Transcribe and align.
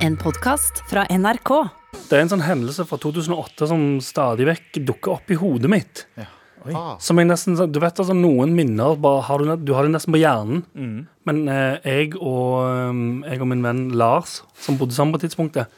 En 0.00 0.14
podkast 0.16 0.78
fra 0.88 1.02
NRK. 1.12 1.50
Det 2.08 2.16
er 2.16 2.22
en 2.22 2.30
sånn 2.30 2.44
hendelse 2.46 2.86
fra 2.88 2.96
2008 3.02 3.66
som 3.68 3.82
stadig 4.00 4.46
vekk 4.48 4.78
dukker 4.88 5.18
opp 5.18 5.28
i 5.28 5.36
hodet 5.36 5.68
mitt. 5.68 6.00
Ah. 6.16 6.94
Som 7.00 7.20
jeg 7.20 7.28
nesten, 7.28 7.58
Du 7.68 7.76
vet 7.82 8.00
altså 8.00 8.16
Noen 8.16 8.54
minner 8.56 8.96
bare 8.96 9.20
har 9.26 9.44
du, 9.44 9.50
du 9.60 9.74
har 9.76 9.84
det 9.84 9.92
nesten 9.92 10.16
på 10.16 10.22
hjernen. 10.22 10.62
Men 11.28 11.42
eh, 11.52 11.84
jeg, 11.84 12.14
og, 12.16 12.64
eh, 12.64 13.02
jeg 13.28 13.44
og 13.44 13.50
min 13.52 13.66
venn 13.66 13.82
Lars, 14.00 14.38
som 14.56 14.80
bodde 14.80 14.96
sammen 14.96 15.12
på 15.18 15.20
tidspunktet, 15.26 15.68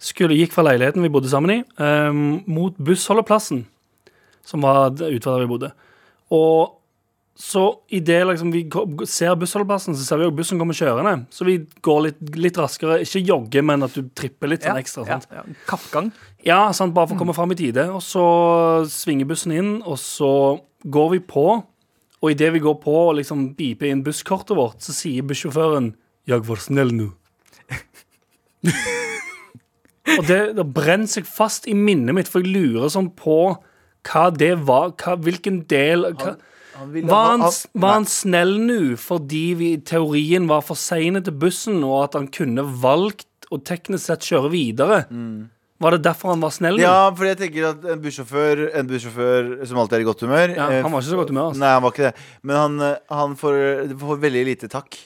skulle, 0.00 0.38
gikk 0.38 0.56
fra 0.56 0.64
leiligheten 0.64 1.04
vi 1.04 1.12
bodde 1.12 1.28
sammen 1.28 1.58
i, 1.58 1.60
eh, 1.60 2.24
mot 2.48 2.80
bussholdeplassen, 2.80 3.66
som 4.48 4.64
var 4.64 4.96
ute 4.96 5.26
der 5.28 5.44
vi 5.44 5.52
bodde. 5.52 5.74
Og 6.32 6.78
så 7.38 7.62
idet 7.94 8.26
liksom 8.26 8.50
vi 8.50 8.64
ser 9.06 9.36
bussholdeplassen, 9.38 9.94
så 9.94 10.02
ser 10.02 10.18
vi 10.18 10.26
jo 10.26 10.34
bussen 10.34 10.58
kommer 10.58 10.74
kjørende. 10.74 11.28
Så 11.30 11.44
vi 11.46 11.60
går 11.86 12.00
litt, 12.08 12.22
litt 12.34 12.56
raskere. 12.58 12.96
Ikke 13.04 13.22
jogge, 13.22 13.62
men 13.62 13.86
at 13.86 13.94
du 13.94 14.08
tripper 14.18 14.50
litt 14.50 14.66
sånn 14.66 14.80
ekstra. 14.80 15.04
ja, 15.06 15.20
sant? 15.22 15.36
ja. 15.36 15.44
Kappgang. 15.68 16.08
Ja, 16.42 16.58
sant, 16.74 16.96
bare 16.96 17.06
for 17.06 17.14
å 17.14 17.20
komme 17.20 17.36
fram 17.36 17.54
i 17.54 17.58
tide. 17.60 17.84
Og 17.94 18.02
så 18.02 18.24
svinger 18.90 19.30
bussen 19.30 19.54
inn, 19.54 19.70
og 19.86 20.00
så 20.02 20.32
går 20.82 21.12
vi 21.14 21.20
på. 21.30 21.46
Og 22.18 22.34
idet 22.34 22.50
vi 22.56 22.64
går 22.64 22.74
på 22.82 22.96
og 23.04 23.14
liksom 23.20 23.52
beeper 23.54 23.86
inn 23.92 24.02
busskortet 24.02 24.58
vårt, 24.58 24.82
så 24.82 24.96
sier 24.96 25.22
bussjåføren 25.22 25.92
'Jeg 26.26 26.42
var 26.42 26.58
snill 26.58 26.90
nå'. 26.90 27.12
og 30.18 30.26
det, 30.26 30.56
det 30.58 30.66
brenner 30.74 31.06
seg 31.06 31.22
fast 31.22 31.70
i 31.70 31.78
minnet 31.78 32.18
mitt, 32.18 32.26
for 32.26 32.42
jeg 32.42 32.50
lurer 32.50 32.90
sånn 32.90 33.14
på 33.14 33.54
hva 34.10 34.26
det 34.34 34.56
var. 34.66 34.90
Hva, 34.98 35.14
hvilken 35.14 35.62
del 35.70 36.02
hva, 36.18 36.34
Han 36.78 36.94
var, 37.08 37.24
han, 37.42 37.44
var 37.74 37.96
han 37.96 38.06
snill 38.06 38.54
nå 38.62 38.80
fordi 39.02 39.44
vi 39.58 39.70
teorien 39.82 40.46
var 40.50 40.62
for 40.66 40.78
seine 40.78 41.22
til 41.26 41.34
bussen, 41.34 41.82
og 41.86 42.04
at 42.04 42.18
han 42.18 42.28
kunne 42.30 42.64
valgt 42.82 43.26
å 43.50 43.58
teknisk 43.58 44.06
sett 44.06 44.26
kjøre 44.28 44.52
videre? 44.52 45.00
Var 45.78 45.94
det 45.94 46.00
derfor 46.04 46.32
han 46.34 46.42
var 46.42 46.54
snill? 46.54 46.78
Mm. 46.78 46.84
Ja, 46.84 47.10
for 47.14 47.28
jeg 47.28 47.38
tenker 47.38 47.68
at 47.70 47.84
en 47.86 48.00
bussjåfør 48.02 48.64
En 48.80 48.88
bussjåfør 48.90 49.52
som 49.68 49.78
alltid 49.78 50.00
er 50.00 50.02
i 50.02 50.08
godt 50.08 50.24
humør 50.26 50.54
Ja, 50.56 50.64
eh, 50.74 50.80
han 50.82 50.90
var 50.90 51.04
ikke 51.04 51.12
så 51.12 51.20
godt 51.20 51.30
humør. 51.30 51.52
Altså. 51.52 51.62
Nei, 51.62 51.70
han 51.76 51.84
var 51.84 51.94
ikke 51.94 52.08
det. 52.08 52.26
Men 52.42 52.58
han, 52.58 52.80
eh, 52.88 53.14
han 53.20 53.36
får, 53.38 53.60
får 54.02 54.20
veldig 54.24 54.42
lite 54.48 54.70
takk. 54.72 54.98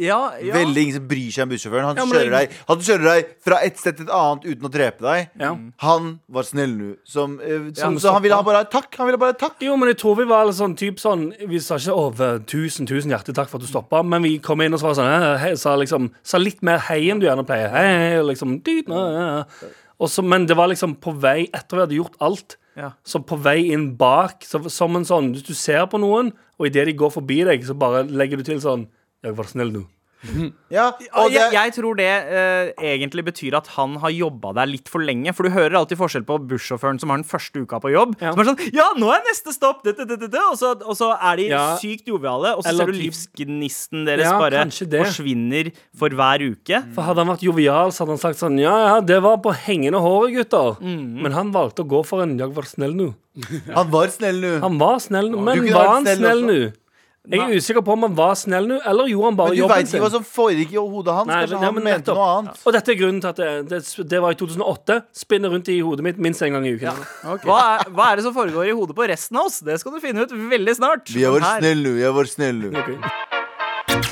Ja, 0.00 0.32
ja. 0.40 0.54
Veldig 0.56 0.82
ingen 0.86 0.94
som 0.96 1.06
bryr 1.08 1.30
seg 1.34 1.42
om 1.44 1.50
bussjåføren. 1.52 1.84
Han, 1.90 1.96
Ja, 2.00 2.04
men 2.08 2.16
kjører 2.16 2.34
deg, 2.38 2.54
han 2.68 2.78
kjører 2.86 3.04
deg 3.08 3.32
fra 3.44 3.58
et 3.66 3.76
sted 3.80 3.96
til 3.98 4.06
et 4.06 4.12
annet 4.16 4.46
uten 4.48 4.68
å 4.68 4.70
drepe 4.72 5.04
deg. 5.04 5.28
Ja. 5.42 5.50
Han 5.84 6.06
var 6.32 6.48
snill 6.48 6.72
nå. 6.78 6.90
Som, 7.04 7.34
eh, 7.44 7.68
som, 7.76 7.92
men 7.92 8.00
så 8.00 8.14
han 8.14 8.22
ville 8.24 8.38
ha 8.38 8.46
bare 8.46 8.64
takk. 8.72 8.88
Han 8.96 9.10
ville 9.10 9.20
bare 9.20 9.36
takk. 9.36 9.58
Jo, 9.60 9.76
men 9.76 9.92
jeg 9.92 9.98
tror 10.00 10.16
vi 10.22 10.24
var 10.30 10.46
litt 10.48 10.56
sånn 10.56 10.76
typ 10.78 10.96
sånn 11.02 11.26
Vi 11.48 11.60
sa 11.60 11.76
ikke 11.76 11.92
over 12.06 12.38
tusen, 12.48 12.88
tusen 12.88 13.12
hjertelig 13.12 13.36
takk 13.36 13.52
for 13.52 13.60
at 13.60 13.66
du 13.66 13.70
stoppa, 13.72 14.00
men 14.02 14.22
vi 14.24 14.38
kom 14.38 14.60
inn 14.64 14.72
og 14.72 14.80
så 14.80 14.88
var 14.88 14.96
det 14.96 15.02
sånn 15.02 15.12
eh, 15.12 15.38
hei, 15.44 15.52
sa, 15.60 15.76
liksom, 15.76 16.08
sa 16.24 16.40
litt 16.40 16.62
mer 16.64 16.78
hei 16.88 17.02
enn 17.12 17.20
du 17.20 17.26
gjerne 17.28 17.44
pleier. 17.46 17.68
Hei, 17.76 17.86
hei, 17.92 18.18
og 18.22 18.30
liksom 18.32 18.58
ja, 18.64 18.82
ja, 18.88 19.28
ja. 19.36 19.68
Og 20.00 20.08
så- 20.10 20.24
Men 20.24 20.46
det 20.46 20.56
var 20.56 20.68
liksom 20.68 20.96
på 20.96 21.12
vei 21.20 21.48
etter 21.52 21.76
vi 21.76 21.80
hadde 21.84 21.94
gjort 22.00 22.16
alt. 22.20 22.56
Ja. 22.76 22.92
Så 23.04 23.20
på 23.24 23.36
vei 23.38 23.70
inn 23.70 23.94
bak, 23.96 24.40
så, 24.42 24.58
som 24.70 24.96
en 24.96 25.04
sånn 25.04 25.34
Hvis 25.34 25.44
du 25.44 25.52
ser 25.54 25.84
på 25.86 26.00
noen, 26.00 26.32
og 26.58 26.66
idet 26.66 26.86
de 26.86 26.94
går 26.94 27.10
forbi 27.12 27.44
deg, 27.44 27.62
så 27.62 27.74
bare 27.76 28.04
legger 28.08 28.38
du 28.38 28.42
til 28.44 28.58
sånn 28.60 28.86
Jeg 29.22 29.36
var 29.38 29.46
snill 29.50 29.72
nå. 29.74 29.84
Ja, 30.70 30.84
Og 31.18 31.32
det, 31.32 31.34
jeg, 31.34 31.50
jeg 31.56 31.72
tror 31.74 31.96
det 31.98 32.04
eh, 32.06 32.68
egentlig 32.94 33.24
betyr 33.26 33.56
at 33.58 33.66
han 33.74 33.96
har 33.98 34.12
jobba 34.14 34.52
der 34.54 34.68
litt 34.70 34.86
for 34.86 35.02
lenge. 35.02 35.32
For 35.34 35.42
du 35.48 35.50
hører 35.50 35.74
alltid 35.80 35.98
forskjell 35.98 36.22
på 36.28 36.36
bussjåføren 36.46 37.00
som 37.02 37.10
har 37.10 37.18
den 37.18 37.26
første 37.26 37.64
uka 37.64 37.80
på 37.82 37.90
jobb. 37.90 38.12
Ja. 38.22 38.30
Som 38.30 38.42
er 38.44 38.48
sånn 38.52 38.60
Ja, 38.76 38.84
nå 39.02 39.08
er 39.10 39.24
neste 39.26 39.50
stopp! 39.50 39.80
Det, 39.82 39.96
det, 39.98 40.06
det, 40.12 40.20
det, 40.22 40.28
det. 40.36 40.44
Og, 40.52 40.54
så, 40.60 40.70
og 40.78 40.94
så 40.94 41.08
er 41.18 41.40
de 41.42 41.48
Ja. 41.50 41.62
sykt 41.82 42.06
joviale, 42.06 42.52
og 42.54 42.62
så 42.62 42.70
Eller 42.70 42.86
ser 42.86 42.94
du 42.94 43.00
livsgnisten 43.02 44.06
deres 44.06 44.28
Ja, 44.28 44.36
bare 44.38 44.62
forsvinner 44.70 45.72
for 45.98 46.14
hver 46.14 46.44
uke. 46.52 46.82
For 46.94 47.02
Hadde 47.08 47.24
han 47.24 47.32
vært 47.34 47.42
jovial, 47.48 47.90
så 47.90 48.04
hadde 48.04 48.14
han 48.14 48.22
sagt 48.22 48.38
sånn 48.44 48.60
Ja, 48.62 48.76
ja, 48.92 49.00
det 49.02 49.18
var 49.26 49.40
på 49.42 49.50
hengende 49.66 49.98
håret, 50.06 50.36
gutter. 50.38 50.78
Men 50.86 51.34
han 51.34 51.50
valgte 51.50 51.82
å 51.82 51.88
gå 51.96 52.04
for 52.06 52.22
en 52.22 52.38
Jeg 52.38 52.54
var 52.54 52.70
snill 52.70 52.94
nå. 52.94 53.08
han 53.74 53.90
var 53.90 54.06
snill 54.14 54.38
nå. 54.44 54.54
Han 54.62 54.78
var 54.78 55.02
snill, 55.02 55.32
nå, 55.34 55.42
men 55.50 55.66
var 55.72 55.96
han 55.96 56.06
snill 56.06 56.22
snill 56.22 56.46
nå? 56.46 56.60
Jeg 57.22 57.38
er 57.38 57.52
usikker 57.54 57.84
på 57.86 57.92
om 57.94 58.02
han 58.02 58.14
var 58.18 58.32
snill 58.34 58.64
nå, 58.66 58.76
eller 58.82 59.06
gjorde 59.06 59.28
han 59.28 59.36
bare 59.38 59.52
Men 59.52 59.54
du 59.54 59.60
jobben 59.60 59.76
veit 59.76 59.86
ikke 59.86 60.00
hva 60.02 60.08
sin. 60.10 60.14
som 60.16 60.24
foregikk 60.26 60.72
i 60.74 60.80
hodet 60.82 61.14
hans. 61.14 61.28
Nei, 61.30 61.36
Kanskje 61.44 61.54
men- 61.54 61.62
ja, 61.62 61.70
han 61.70 61.84
mente 61.84 62.14
noe 62.16 62.30
annet. 62.38 62.58
Og 62.66 62.72
dette 62.74 62.88
er 62.90 62.98
grunnen 62.98 63.20
til 63.22 63.28
at 63.30 63.36
det, 63.36 63.68
det, 63.68 64.08
det 64.10 64.20
var 64.24 64.30
i 64.32 64.34
2008. 64.34 64.96
Spinner 65.14 65.54
rundt 65.54 65.68
i 65.70 65.78
hodet 65.80 66.02
mitt 66.02 66.18
minst 66.18 66.42
en 66.42 66.52
gang 66.52 66.66
i 66.66 66.74
uken. 66.74 66.98
Hva 67.46 67.60
er, 67.78 67.84
hva 67.94 68.10
er 68.10 68.16
det 68.16 68.24
som 68.26 68.34
foregår 68.34 68.66
i 68.66 68.74
hodet 68.74 68.96
på 68.98 69.06
resten 69.06 69.38
av 69.38 69.46
oss? 69.46 69.60
Det 69.60 69.78
skal 69.78 69.92
du 69.94 70.00
finne 70.02 70.26
ut 70.26 70.34
veldig 70.34 70.74
snart. 70.74 71.14
Vi 71.14 71.22
har 71.22 71.38
vært 71.38 71.62
snill 71.62 71.86
nå. 71.86 71.94
Jeg 72.02 72.12
var 72.18 72.24
snille. 72.24 72.72
nå. 72.72 72.82
Ok. 72.82 74.02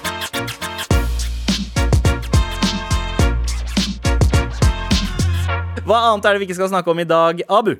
Hva 5.86 5.98
annet 6.12 6.26
er 6.28 6.36
det 6.36 6.42
vi 6.42 6.46
ikke 6.46 6.58
skal 6.60 6.70
snakke 6.70 6.92
om 6.92 7.00
i 7.02 7.08
dag? 7.08 7.40
Abu. 7.50 7.72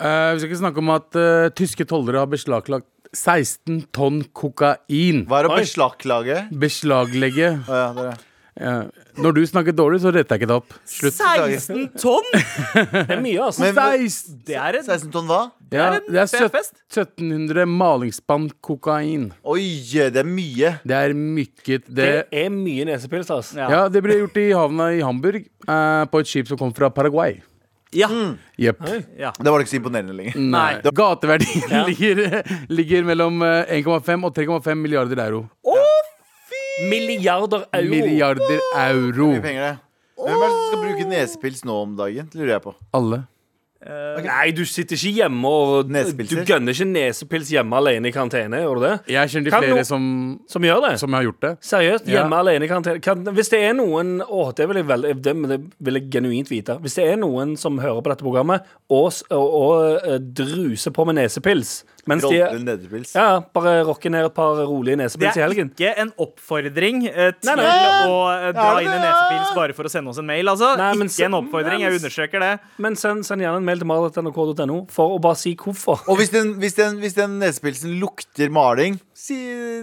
Uh, 0.00 0.32
vi 0.34 0.40
skal 0.42 0.48
ikke 0.50 0.60
snakke 0.62 0.82
om 0.82 0.90
at 0.92 1.16
uh, 1.16 1.48
tyske 1.56 1.86
tollere 1.88 2.20
har 2.22 2.28
beslaglagt 2.28 2.88
16 3.16 3.84
tonn 3.92 4.22
kokain. 4.36 5.24
Hva 5.26 5.40
er 5.42 5.48
å 5.48 5.54
Oi. 5.56 5.60
beslagklage? 5.64 6.42
Beslaglegge. 6.62 7.54
Oh, 7.68 7.74
ja, 7.74 7.86
det 7.96 8.04
er 8.04 8.10
det. 8.10 8.18
Ja. 8.60 8.72
Når 9.20 9.34
du 9.38 9.40
snakker 9.48 9.72
dårlig, 9.72 10.00
så 10.02 10.10
retter 10.12 10.36
jeg 10.36 10.42
ikke 10.42 10.48
det 10.50 10.56
opp. 10.58 10.74
Slutt. 10.88 11.16
16 11.16 11.86
tonn! 11.96 12.26
Det 12.34 13.14
er 13.16 13.20
mye, 13.22 13.38
altså. 13.46 13.62
Men- 13.62 13.74
16, 13.78 14.40
Det 14.46 14.56
er 14.58 14.76
en 14.80 14.84
16 14.84 15.12
tonn 15.14 15.26
hva? 15.30 15.38
ja, 15.72 15.86
er 15.86 15.96
en 16.00 16.12
det 16.12 16.20
er 16.20 16.26
fet 16.28 16.52
fest. 16.52 16.74
1700 16.92 17.64
malingsspann 17.70 18.50
kokain. 18.60 19.30
Oi, 19.48 19.62
det 19.94 20.16
er 20.22 20.28
mye. 20.28 20.74
Det 20.84 20.96
er 20.98 21.14
mykket. 21.16 21.86
Det, 21.88 22.08
Det 22.10 22.26
er 22.44 22.50
mye 22.52 22.84
nesepils, 22.90 23.30
altså. 23.32 23.56
Ja. 23.62 23.68
ja, 23.70 23.82
det 23.88 24.02
ble 24.04 24.18
gjort 24.20 24.36
i 24.42 24.50
havna 24.52 24.90
i 24.98 25.00
Hamburg, 25.00 25.46
eh, 25.66 26.04
på 26.10 26.20
et 26.20 26.26
skip 26.26 26.50
som 26.50 26.58
kom 26.60 26.74
fra 26.76 26.90
Paraguay. 26.90 27.40
Ja. 27.92 28.06
Jepp. 28.60 28.82
ja. 29.18 29.32
Det 29.34 29.50
var 29.50 29.60
ikke 29.64 29.72
så 29.72 29.78
imponerende 29.80 30.14
lenger. 30.14 30.36
Nei. 30.38 30.80
Gateverdien 30.94 31.64
Ja. 31.74 31.84
ligger, 31.88 32.42
ligger 32.78 33.04
mellom 33.08 33.42
eh, 33.42 33.72
1,5 33.80 34.26
og 34.28 34.34
3,5 34.36 34.74
milliarder 34.78 35.24
euro. 35.26 35.46
Milliarder 36.90 37.64
euro. 37.76 37.90
Milliarder 37.90 38.60
euro. 38.86 39.26
Mye 39.34 39.42
penger, 39.44 39.66
det. 39.66 39.76
Hvem 40.20 40.36
er 40.36 40.40
det 40.44 40.52
som 40.54 40.64
skal 40.68 40.80
bruke 40.84 41.04
nesepils 41.10 41.62
nå 41.64 41.76
om 41.82 41.92
dagen? 41.98 42.30
Lurer 42.36 42.54
jeg 42.54 42.62
på. 42.64 42.74
Alle. 42.96 43.22
Nei, 43.80 44.50
du 44.52 44.60
sitter 44.68 44.92
ikke 44.98 45.12
hjemme 45.22 45.48
og 45.48 45.88
Du 45.88 46.34
gønner 46.44 46.74
ikke 46.74 46.86
nesepils 46.90 47.48
hjemme 47.54 47.78
alene 47.78 48.10
i 48.10 48.12
karantene, 48.12 48.58
gjør 48.60 48.76
du 48.76 48.82
det? 48.84 48.90
Jeg 49.14 49.30
kjenner 49.32 49.54
Kan 49.54 49.62
flere 49.64 49.78
no- 49.78 49.86
som, 49.88 50.04
Som 50.52 50.62
gjør 50.68 50.82
det? 50.84 50.98
som 51.00 51.12
har 51.16 51.22
gjort 51.24 51.40
det. 51.40 51.52
Seriøst, 51.64 52.06
Ja. 52.10 52.18
hjemme 52.20 52.36
alene 52.42 52.64
i 52.64 52.68
karantene 52.68 53.00
kan, 53.00 53.24
Hvis 53.24 53.48
det 53.48 53.62
er 53.64 53.72
noen 53.78 54.20
Å, 54.20 54.54
det 54.54 54.68
vil 54.68 54.76
jeg 54.82 54.86
vel 54.90 55.00
det, 55.02 55.34
det 55.48 55.60
vil 55.80 55.94
jeg 55.94 56.10
genuint 56.12 56.50
vite. 56.50 56.76
Hvis 56.82 56.94
det 57.00 57.06
er 57.08 57.16
noen 57.16 57.56
som 57.56 57.78
hører 57.78 58.02
på 58.04 58.10
dette 58.12 58.22
programmet 58.26 58.60
og, 58.90 59.12
og, 59.30 59.54
og 59.62 60.04
eh, 60.04 60.18
druser 60.18 60.90
på 60.92 61.06
med 61.08 61.16
nesepils 61.16 61.84
mens 62.10 62.26
de 62.26 63.10
ja, 63.14 63.28
bare 63.54 63.74
rocker 63.88 64.12
ned 64.12 64.26
et 64.28 64.34
par 64.36 64.58
rolige 64.68 64.96
Det 64.96 65.02
nesepils 65.04 65.38
i 65.38 65.44
er 65.46 65.54
ikke 65.54 65.92
en 66.04 66.10
oppfordring 66.26 67.04
eh, 67.08 67.30
til 67.38 67.50
Nei, 67.50 67.56
nei. 67.60 67.66
å 68.10 68.16
dra 68.52 68.66
Ja, 68.66 68.74
det 68.76 68.84
inn 68.84 68.92
en 68.96 69.04
nesepils 69.06 69.54
bare 69.56 69.76
for 69.78 69.88
å 69.88 69.92
sende 69.92 70.12
oss 70.12 70.20
en 70.20 70.28
mail, 70.28 70.50
altså. 70.52 70.72
Nei, 70.80 70.90
men 71.00 71.10
ikke 71.12 71.28
en 71.28 71.38
oppfordring, 71.40 71.78
Nei, 71.78 71.86
jeg 71.86 71.94
men- 71.94 72.00
understreker 72.02 72.44
det. 72.44 72.52
Men 72.78 72.96
send, 73.00 73.24
send 73.28 73.44
gjerne 73.46 73.62
en 73.62 73.68
mail 73.70 73.78
til 73.82 73.90
marit.nrk.no 73.90 74.80
for 74.92 75.16
å 75.16 75.20
bare 75.22 75.38
si 75.40 75.54
hvorfor. 75.60 76.04
Og 76.10 76.20
hvis 76.20 76.32
den, 76.34 76.54
hvis, 76.62 76.74
den, 76.78 76.98
hvis 77.02 77.16
den 77.18 77.38
nesepilsen 77.42 77.96
lukter 78.02 78.50
maling, 78.52 78.98
si, 79.20 79.36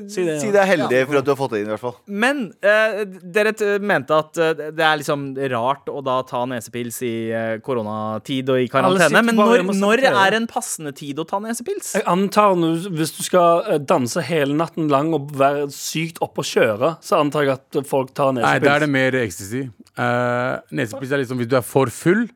si, 0.10 0.24
det, 0.26 0.38
det, 0.42 0.62
er 0.62 0.70
heldig 0.72 1.02
for 1.08 1.20
at 1.20 1.28
du 1.28 1.32
har 1.32 1.38
fått 1.40 1.54
det 1.54 1.62
inn, 1.62 1.70
i 1.70 1.74
hvert 1.76 1.84
fall. 1.84 1.96
Men 2.08 2.44
eh, 2.66 3.02
dere 3.38 3.54
t 3.58 3.70
mente 3.84 4.18
at 4.18 4.40
eh, 4.42 4.54
det 4.76 4.86
er 4.86 5.00
liksom 5.02 5.28
rart 5.54 5.92
å 5.92 6.02
da 6.06 6.18
ta 6.28 6.44
nesepils 6.50 7.00
i 7.06 7.14
eh, 7.30 7.52
koronatid 7.64 8.50
og 8.54 8.64
i 8.64 8.70
karantene. 8.72 9.24
Men 9.28 9.38
når, 9.38 9.66
når 9.78 10.06
er 10.10 10.38
en 10.40 10.50
passende 10.50 10.94
tid 10.98 11.22
å 11.22 11.28
ta 11.30 11.42
nesepils? 11.44 11.94
Jeg 12.00 12.08
antar 12.10 12.58
nå, 12.58 12.74
Hvis 12.98 13.14
du 13.20 13.22
skal 13.26 13.68
eh, 13.76 13.82
danse 13.84 14.24
hele 14.26 14.58
natten 14.58 14.90
lang 14.92 15.14
og 15.18 15.32
være 15.38 15.68
sykt 15.74 16.22
oppe 16.26 16.46
og 16.46 16.50
kjøre, 16.50 16.96
så 17.06 17.22
antar 17.22 17.48
jeg 17.48 17.58
at 17.60 17.82
folk 17.88 18.16
tar 18.18 18.34
nesepils. 18.36 18.58
Nei, 18.58 18.66
da 18.66 18.76
er 18.76 18.88
det 18.88 18.92
mer 18.94 19.22
ecstasy. 19.22 19.68
Uh, 19.98 20.58
nesepils 20.78 21.14
er 21.14 21.24
liksom 21.24 21.40
hvis 21.42 21.50
du 21.50 21.56
er 21.58 21.66
for 21.66 21.94
full, 21.94 22.28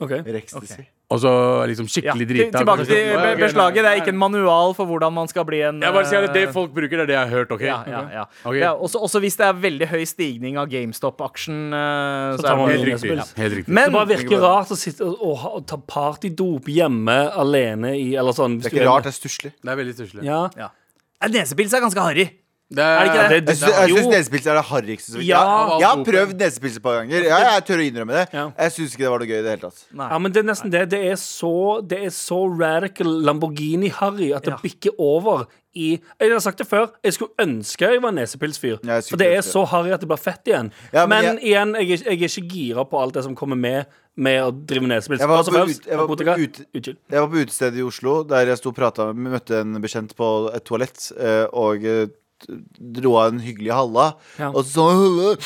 Ok. 0.00 0.12
Ecstasy. 0.26 0.88
Og 1.10 1.18
så 1.18 1.30
liksom 1.66 1.88
skikkelig 1.90 2.22
ja. 2.22 2.28
drita. 2.30 2.58
tilbake 2.60 2.84
til 2.86 3.00
Ja, 3.10 3.34
beslaget. 3.34 3.80
Det 3.82 3.90
er 3.90 3.98
ikke 3.98 4.12
en 4.14 4.18
manual 4.20 4.74
for 4.78 4.86
hvordan 4.86 5.12
man 5.12 5.26
skal 5.28 5.44
bli 5.48 5.58
en 5.66 5.80
Jeg 5.82 5.92
bare 5.96 6.06
sier 6.06 6.22
at 6.28 6.32
det 6.36 6.44
eh, 6.48 6.52
folk 6.54 6.70
bruker, 6.76 7.00
det 7.00 7.02
er 7.02 7.06
det 7.10 7.16
jeg 7.16 7.24
har 7.24 7.32
hørt. 7.34 7.50
ok? 7.56 7.64
ja, 7.66 7.78
ja, 7.90 8.02
ja. 8.14 8.24
Okay. 8.44 8.60
ja 8.62 8.70
også, 8.74 9.00
også 9.02 9.18
hvis 9.24 9.36
det 9.40 9.46
er 9.48 9.52
veldig 9.64 9.88
høy 9.90 10.04
stigning 10.06 10.56
av 10.62 10.68
GameStop-aksjen. 10.70 11.58
eh, 11.74 12.36
Så 12.36 12.38
så 12.38 12.46
tar 12.46 12.52
er 12.52 12.56
man 12.62 12.70
Helt 12.70 12.86
riktig. 12.86 13.10
nesepils. 13.10 13.34
Helt 13.42 13.54
riktig. 13.58 13.74
Men 13.74 13.84
Det 13.90 13.92
bare 13.98 14.10
virker 14.14 14.38
rart 14.46 14.70
å 14.70 14.78
sitte 14.78 15.02
og, 15.08 15.16
å 15.18 15.34
ha- 15.42 15.60
ta 15.66 15.76
partydop 15.76 16.70
hjemme 16.70 17.18
alene 17.34 17.96
i 17.98 18.14
Eller 18.14 18.32
sånn. 18.32 18.60
Det 18.62 18.70
er 18.70 18.76
ikke 18.78 18.86
rart, 18.86 19.02
det 19.08 19.14
er 19.14 19.18
stusslig. 19.18 19.52
Det 19.62 19.70
er 19.74 19.76
veldig 19.82 19.94
stusslig. 19.98 20.22
Ja. 20.24 20.48
ja. 20.56 20.68
Nesepils 21.28 21.74
er 21.74 21.80
ganske 21.82 22.00
harry. 22.00 22.30
Det, 22.70 22.84
er 22.86 23.00
det 23.00 23.06
ikke 23.08 23.22
det? 23.22 23.38
det, 23.48 23.54
det 23.58 23.70
jeg 23.70 23.94
syns 23.96 24.08
nesepils 24.12 24.44
er 24.46 24.58
det 24.60 24.62
harrigste 24.68 25.12
som 25.16 25.22
ja. 25.26 25.40
Jeg 25.80 25.86
har 25.88 26.02
prøvd 26.06 26.34
nesepils 26.38 26.76
et 26.78 26.84
par 26.84 27.00
ganger. 27.00 27.24
Ja, 27.26 27.38
jeg 27.48 27.64
tør 27.66 27.80
å 27.82 27.86
innrømme 27.88 28.14
det. 28.14 28.26
Ja. 28.36 28.44
Jeg 28.54 28.74
syns 28.76 28.94
ikke 28.94 29.02
det 29.02 29.10
var 29.10 29.24
noe 29.24 29.30
gøy 29.30 29.38
i 29.38 29.40
det 29.42 29.54
hele 29.56 29.64
tatt. 29.64 29.80
Ja, 29.90 30.18
men 30.22 30.34
Det 30.36 30.42
er 30.42 30.46
nesten 30.52 30.74
det. 30.74 30.84
Det 30.92 31.00
er 31.08 31.16
så, 31.18 31.54
det 31.82 31.98
er 32.06 32.12
så 32.14 32.38
radical 32.46 33.10
Lamborghini-harry 33.26 34.30
at 34.36 34.46
det 34.46 34.54
ja. 34.54 34.60
bikker 34.62 35.02
over 35.02 35.48
i 35.74 35.88
Jeg 35.98 36.30
har 36.32 36.40
sagt 36.42 36.58
det 36.58 36.66
før, 36.66 36.88
jeg 37.02 37.14
skulle 37.14 37.30
ønske 37.42 37.90
jeg 37.90 38.02
var 38.02 38.14
nesepilsfyr. 38.14 38.78
Ja, 38.86 39.00
for 39.06 39.18
det 39.18 39.28
er 39.34 39.42
så 39.46 39.64
harry 39.70 39.90
at 39.94 40.02
det 40.02 40.10
blir 40.10 40.22
fett 40.22 40.46
igjen. 40.50 40.70
Ja, 40.90 41.06
men, 41.06 41.16
men 41.16 41.28
jeg, 41.28 41.42
igjen, 41.50 41.74
jeg, 41.78 42.00
jeg, 42.06 42.16
er 42.22 42.30
ikke 42.30 42.54
gira 42.54 42.86
på 42.86 43.02
alt 43.02 43.18
det 43.18 43.26
som 43.26 43.34
kommer 43.38 43.58
med 43.58 43.98
med 44.20 44.40
å 44.42 44.50
drive 44.52 44.88
nesepils. 44.90 45.22
Jeg 45.22 45.30
var, 45.30 45.46
på, 45.46 45.60
jeg, 45.62 45.76
jeg 45.86 47.20
var 47.22 47.28
på 47.30 47.40
utestedet 47.40 47.78
i 47.78 47.84
Oslo 47.86 48.20
der 48.28 48.50
jeg 48.50 48.58
sto 48.60 48.72
og 48.72 48.76
prata 48.76 49.06
med 49.14 49.36
Møtte 49.36 49.62
en 49.62 49.78
bekjent 49.80 50.12
på 50.18 50.30
et 50.50 50.66
toalett, 50.66 51.06
eh, 51.16 51.46
og 51.56 51.86
eh, 51.86 52.10
dro 52.48 53.14
av 53.20 53.32
en 53.32 53.40
hyggelig 53.42 53.72
halla. 53.74 54.06
Ja. 54.40 54.50
Og 54.50 54.64
så, 54.66 54.86
sånn, 54.90 55.40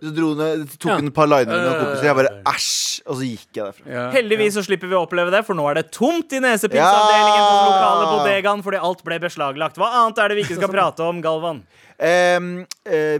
så 0.00 0.12
dro 0.16 0.32
hun, 0.34 0.64
tok 0.76 0.92
hun 0.96 1.08
ja. 1.08 1.10
et 1.12 1.16
par 1.16 1.30
liner 1.30 1.52
med 1.54 1.72
kompiser. 1.76 2.08
Jeg 2.10 2.18
bare 2.20 2.32
æsj! 2.52 2.78
Og 3.06 3.18
så 3.18 3.26
gikk 3.26 3.60
jeg 3.60 3.64
derfra. 3.64 3.86
Ja. 3.90 4.06
Heldigvis 4.14 4.56
så 4.58 4.64
slipper 4.66 4.90
vi 4.90 4.98
å 4.98 5.04
oppleve 5.06 5.32
det, 5.34 5.42
for 5.46 5.58
nå 5.58 5.66
er 5.70 5.80
det 5.80 5.86
tomt 5.94 6.34
i 6.36 6.42
nesepinseavdelingen 6.42 7.44
på 7.44 7.60
lokale 7.70 8.08
bodegaen 8.14 8.64
fordi 8.66 8.82
alt 8.90 9.04
ble 9.06 9.20
beslaglagt. 9.22 9.80
Hva 9.80 9.92
annet 10.02 10.20
er 10.22 10.32
det 10.32 10.40
vi 10.40 10.46
ikke 10.48 10.60
skal 10.60 10.74
prate 10.78 11.06
om, 11.06 11.22
Galvan? 11.24 11.64
Um, 12.00 12.64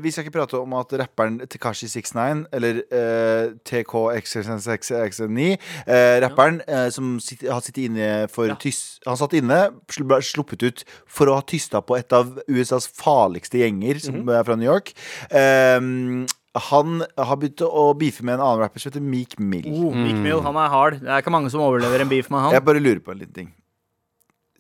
vi 0.01 0.11
skal 0.11 0.25
ikke 0.25 0.39
prate 0.39 0.57
om 0.57 0.73
at 0.79 0.95
rapperen 0.97 1.41
Tekashi69, 1.45 2.47
eller 2.57 2.81
eh, 2.81 3.51
uh, 3.51 3.53
TKXXX9, 3.69 5.51
uh, 5.51 5.69
eh, 5.85 6.17
rapperen 6.25 6.63
uh, 6.65 6.89
som 6.93 7.19
sitt, 7.21 7.45
har 7.45 7.61
sittet 7.65 7.91
inne 7.91 8.09
for 8.33 8.49
ja. 8.49 8.57
tyst, 8.61 9.03
Han 9.07 9.21
satt 9.21 9.37
inne, 9.37 9.61
ble 10.01 10.21
sluppet 10.25 10.65
ut 10.65 10.85
for 11.05 11.29
å 11.29 11.37
ha 11.39 11.45
tysta 11.45 11.85
på 11.85 11.99
et 12.01 12.17
av 12.17 12.39
USAs 12.49 12.89
farligste 12.97 13.61
gjenger, 13.61 14.01
som 14.01 14.15
mm 14.15 14.29
-hmm. 14.29 14.39
er 14.39 14.45
fra 14.45 14.57
New 14.57 14.69
York. 14.73 14.93
Um, 15.31 16.27
han 16.55 17.03
har 17.17 17.37
begynt 17.37 17.63
å 17.63 17.95
beefe 17.95 18.25
med 18.27 18.35
en 18.35 18.41
annen 18.41 18.59
rapper 18.65 18.81
som 18.81 18.91
heter 18.91 19.05
Meek 19.05 19.39
Mill. 19.39 19.69
Oh, 19.71 19.95
Meek 19.95 20.17
mm. 20.17 20.23
Mill, 20.23 20.41
Han 20.43 20.57
er 20.57 20.69
hard. 20.69 21.01
Det 21.01 21.09
er 21.09 21.23
ikke 21.23 21.31
mange 21.31 21.51
som 21.51 21.61
overlever 21.61 22.01
en 22.01 22.09
beef 22.09 22.31
med 22.31 22.41
han. 22.41 22.53
Jeg 22.53 22.65
bare 22.65 22.83
lurer 22.83 22.99
på 22.99 23.13
en 23.13 23.19
liten 23.19 23.35
ting 23.35 23.53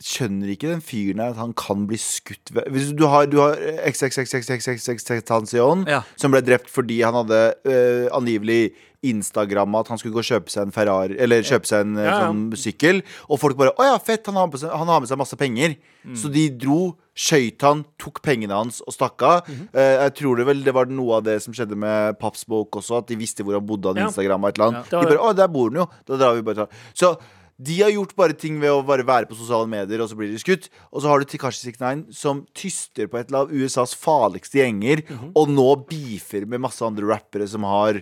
skjønner 0.00 0.48
ikke 0.54 0.70
den 0.70 0.80
fyren 0.84 1.20
her 1.20 1.34
at 1.34 1.40
han 1.40 1.52
kan 1.56 1.86
bli 1.88 1.98
skutt 2.00 2.52
Hvis 2.72 2.92
Du 2.96 3.04
har, 3.10 3.26
du 3.28 3.40
har 3.42 3.58
XXXXXXXTentacion, 3.90 5.84
ja. 5.90 6.00
som 6.16 6.32
ble 6.32 6.40
drept 6.44 6.70
fordi 6.72 7.02
han 7.04 7.18
hadde 7.20 7.40
uh, 7.68 8.06
angivelig 8.16 8.72
Instagramma 9.06 9.80
at 9.80 9.88
han 9.88 10.00
skulle 10.00 10.12
gå 10.12 10.20
og 10.20 10.28
kjøpe 10.28 10.52
seg 10.52 10.66
en 10.66 10.74
Ferrari 10.74 11.16
Eller 11.20 11.44
kjøpe 11.46 11.68
seg 11.68 11.86
en 11.86 11.96
ja, 11.96 12.08
ja. 12.08 12.18
Sånn 12.26 12.42
sykkel. 12.60 13.00
Og 13.32 13.40
folk 13.40 13.56
bare 13.56 13.72
'Å 13.72 13.86
ja, 13.92 13.94
fett, 13.96 14.26
han 14.28 14.36
har, 14.36 14.50
seg, 14.60 14.68
han 14.68 14.92
har 14.92 15.00
med 15.00 15.08
seg 15.08 15.20
masse 15.20 15.38
penger'. 15.40 15.78
Mm. 16.04 16.16
Så 16.20 16.28
de 16.32 16.44
dro, 16.52 16.80
skøyt 17.16 17.64
han, 17.64 17.84
tok 18.00 18.20
pengene 18.24 18.56
hans 18.56 18.82
og 18.84 18.92
stakk 18.92 19.22
av. 19.24 19.48
Mm 19.48 19.56
-hmm. 19.56 19.68
uh, 19.72 19.96
jeg 20.04 20.14
tror 20.20 20.36
det 20.36 20.46
vel 20.46 20.64
det 20.64 20.74
var 20.76 20.86
noe 20.86 21.16
av 21.16 21.24
det 21.24 21.40
som 21.42 21.54
skjedde 21.54 21.76
med 21.76 22.18
Paps 22.20 22.44
bok 22.44 22.76
også, 22.76 22.98
at 22.98 23.08
de 23.08 23.16
visste 23.16 23.42
hvor 23.42 23.56
han 23.56 23.66
bodde, 23.66 23.88
han 23.88 23.96
ja. 23.96 24.08
Instagramma 24.08 24.48
et 24.48 24.58
eller 24.58 24.68
annet. 24.68 24.90
De 24.90 24.96
bare 24.96 25.18
'Å, 25.18 25.36
der 25.36 25.48
bor 25.48 25.70
han 25.70 25.80
jo'. 25.80 25.88
Da 26.06 26.16
drar 26.16 26.34
vi 26.34 26.42
bare 26.42 26.68
Så 26.94 27.16
de 27.62 27.74
har 27.82 27.90
gjort 27.92 28.14
bare 28.16 28.32
ting 28.32 28.58
ved 28.62 28.70
å 28.72 28.80
bare 28.86 29.04
være 29.04 29.28
på 29.28 29.36
sosiale 29.36 29.68
medier, 29.68 30.00
og 30.00 30.08
så 30.08 30.16
blir 30.16 30.30
de 30.32 30.38
skutt. 30.40 30.68
Og 30.92 31.02
så 31.02 31.10
har 31.10 31.20
du 31.20 31.26
Tikashi 31.28 31.72
69 31.72 32.14
som 32.16 32.46
tyster 32.56 33.06
på 33.12 33.18
et 33.20 33.28
eller 33.28 33.44
annet 33.44 33.60
USAs 33.66 33.92
farligste 34.00 34.62
gjenger, 34.62 35.02
Mhm. 35.10 35.32
og 35.36 35.48
nå 35.52 35.68
beefer 35.90 36.46
med 36.46 36.60
masse 36.64 36.80
andre 36.82 37.04
rappere 37.06 37.46
som 37.48 37.62
har 37.68 38.00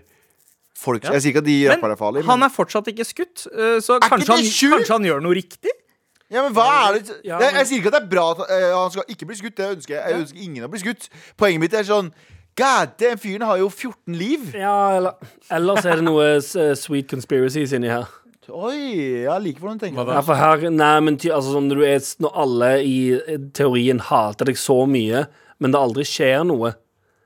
folk 0.79 1.03
Jeg 1.03 1.21
sier 1.23 1.33
ikke 1.33 1.43
at 1.43 1.45
de 1.51 1.57
Men 1.67 1.73
rapperne 1.75 1.93
er 1.93 1.99
farlige, 1.99 2.25
han 2.31 2.43
er 2.47 2.49
fortsatt 2.55 2.87
ikke 2.93 3.05
skutt, 3.09 3.47
eh, 3.51 3.81
så 3.83 3.99
kanskje 3.99 4.31
han, 4.31 4.45
kanskje 4.79 4.95
han 4.95 5.03
gjør 5.11 5.23
noe 5.23 5.35
riktig? 5.35 5.71
Ja, 6.31 6.43
men 6.45 6.53
hva 6.55 6.67
er 6.91 6.99
det 7.01 7.09
Ja, 7.25 7.39
jeg, 7.41 7.53
men- 7.53 7.55
jeg 7.59 7.67
sier 7.67 7.79
ikke 7.83 7.87
at 7.89 7.97
det 7.99 8.03
er 8.03 8.11
bra 8.15 8.31
at 8.31 8.39
uh, 8.47 8.83
han 8.83 8.91
skal 8.93 9.05
ikke 9.09 9.27
bli 9.27 9.35
skutt. 9.41 9.55
Det 9.57 9.77
ønsker 9.79 9.95
jeg. 9.97 10.05
Jeg 10.13 10.21
ønsker 10.23 10.43
ingen 10.45 10.65
å 10.65 10.71
bli 10.71 10.79
skutt. 10.79 11.09
Poenget 11.41 11.61
mitt 11.61 11.75
er 11.75 11.83
sånn 11.89 12.13
God, 12.55 12.97
den 12.99 13.17
fyren 13.17 13.43
har 13.47 13.57
jo 13.59 13.69
14 13.71 14.15
liv. 14.19 14.53
Ja, 14.55 14.97
eller 14.99 15.15
Ellers 15.51 15.85
er 15.87 15.97
det 15.97 16.05
noe 16.05 16.37
eh, 16.37 16.75
sweet 16.75 17.09
conspiracies 17.09 17.73
inni 17.73 17.89
her. 17.89 18.07
Oi, 18.49 19.25
jeg 19.27 19.45
liker 19.45 19.61
hvordan 19.65 19.79
du 19.81 19.85
tenker. 19.85 20.11
Ja, 20.15 20.25
for 20.25 20.41
her, 20.41 20.69
nei, 20.73 20.95
men 21.05 21.19
ty, 21.21 21.29
altså, 21.35 21.57
sånn, 21.57 21.69
når, 21.69 21.81
du 21.81 21.89
er, 21.89 22.05
når 22.25 22.37
alle 22.45 22.71
i 22.81 22.99
teorien 23.57 24.01
hater 24.09 24.49
deg 24.49 24.61
så 24.61 24.83
mye, 24.89 25.27
men 25.61 25.75
det 25.75 25.83
aldri 25.83 26.07
skjer 26.09 26.47
noe 26.49 26.77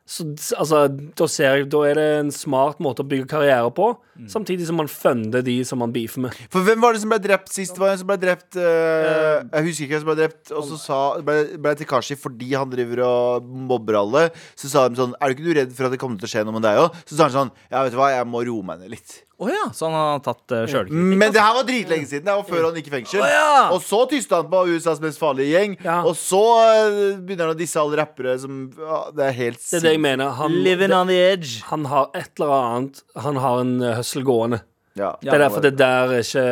så, 0.02 0.24
altså, 0.58 0.80
da, 0.90 1.26
ser 1.30 1.60
jeg, 1.60 1.68
da 1.70 1.80
er 1.86 1.98
det 1.98 2.06
en 2.18 2.30
smart 2.34 2.80
måte 2.82 3.04
å 3.04 3.06
bygge 3.08 3.28
karriere 3.30 3.70
på, 3.74 3.92
samtidig 4.28 4.66
som 4.66 4.76
man 4.80 4.90
funder 4.90 5.44
de 5.46 5.54
som 5.66 5.78
man 5.80 5.92
beefer 5.94 6.24
med. 6.24 6.36
For 6.52 6.66
hvem 6.66 6.82
var 6.82 6.96
det 6.96 7.04
som 7.04 7.12
ble 7.14 7.20
drept 7.22 7.52
sist? 7.54 7.78
Var 7.78 7.88
det 7.88 7.94
en 7.94 8.02
som 8.02 8.10
ble 8.10 8.18
drept 8.20 8.58
uh, 8.58 9.46
Jeg 9.46 9.66
husker 9.68 9.86
ikke 9.86 9.94
hvem 9.94 10.02
som 10.02 10.10
ble 10.10 10.18
drept. 10.18 10.52
Og 10.58 10.66
så 10.68 10.80
sa, 10.82 11.00
ble, 11.24 11.38
ble 11.62 11.74
Tekashi 11.78 12.18
fordi 12.18 12.50
han 12.52 12.72
driver 12.72 13.04
og 13.06 13.48
mobber 13.70 14.00
alle. 14.02 14.26
Så 14.58 14.72
sa 14.72 14.88
de 14.90 14.98
sånn 14.98 15.14
Er 15.16 15.30
du 15.30 15.36
ikke 15.38 15.46
du 15.46 15.56
redd 15.60 15.76
for 15.76 15.88
at 15.88 15.94
det 15.94 16.02
kommer 16.02 16.20
til 16.20 16.28
å 16.28 16.34
skje 16.34 16.44
noe 16.48 16.58
med 16.58 16.66
deg 16.66 16.82
òg? 16.82 16.98
Så 17.06 17.16
sa 17.16 17.28
han 17.28 17.36
sånn 17.38 17.54
Ja, 17.70 17.84
vet 17.84 17.94
du 17.94 18.00
hva, 18.02 18.10
jeg 18.12 18.28
må 18.28 18.42
roe 18.48 18.66
meg 18.66 18.82
ned 18.82 18.96
litt. 18.98 19.22
Å 19.42 19.48
ja, 19.50 19.62
så 19.74 19.88
han 19.88 19.96
har 19.96 20.20
tatt 20.22 20.54
uh, 20.54 20.60
sjølkritikk? 20.70 21.18
Men 21.22 21.32
det 21.34 21.42
her 21.42 21.56
var 21.56 21.66
dritlenge 21.66 22.06
siden. 22.06 22.26
Det 22.28 22.34
var 22.38 22.46
før 22.46 22.66
han 22.68 22.76
gikk 22.78 22.90
i 22.90 22.94
fengsel. 22.94 23.22
Oh, 23.24 23.30
ja! 23.32 23.54
Og 23.74 23.80
så 23.82 23.98
tysta 24.12 24.38
han 24.38 24.50
på 24.52 24.60
USAs 24.70 25.00
mest 25.02 25.18
farlige 25.18 25.56
gjeng. 25.56 25.74
Ja. 25.82 25.98
Og 26.06 26.14
så 26.18 26.42
uh, 26.62 27.16
begynner 27.18 27.48
han 27.48 27.56
å 27.56 27.58
disse 27.58 27.80
alle 27.82 27.98
rappere 27.98 28.36
som 28.42 28.64
uh, 28.78 29.08
Det 29.16 29.26
er 29.26 29.38
helt 29.40 29.62
Det 29.64 29.80
er 29.80 29.86
det 29.88 29.94
jeg 29.96 30.04
mener. 30.04 30.36
Han, 30.38 30.54
Living 30.62 30.94
on 30.94 31.10
the 31.10 31.18
edge. 31.18 31.62
han 31.72 31.88
har 31.90 32.12
et 32.14 32.30
eller 32.38 32.54
annet 32.58 33.02
Han 33.24 33.40
har 33.42 33.64
en 33.64 33.74
uh, 33.82 33.90
høssel 33.98 34.26
gående. 34.28 34.62
Ja. 34.98 35.14
Det 35.22 35.32
er 35.32 35.46
derfor 35.46 35.64
det 35.64 35.76
der 35.80 36.18
er 36.18 36.22
ikke 36.22 36.48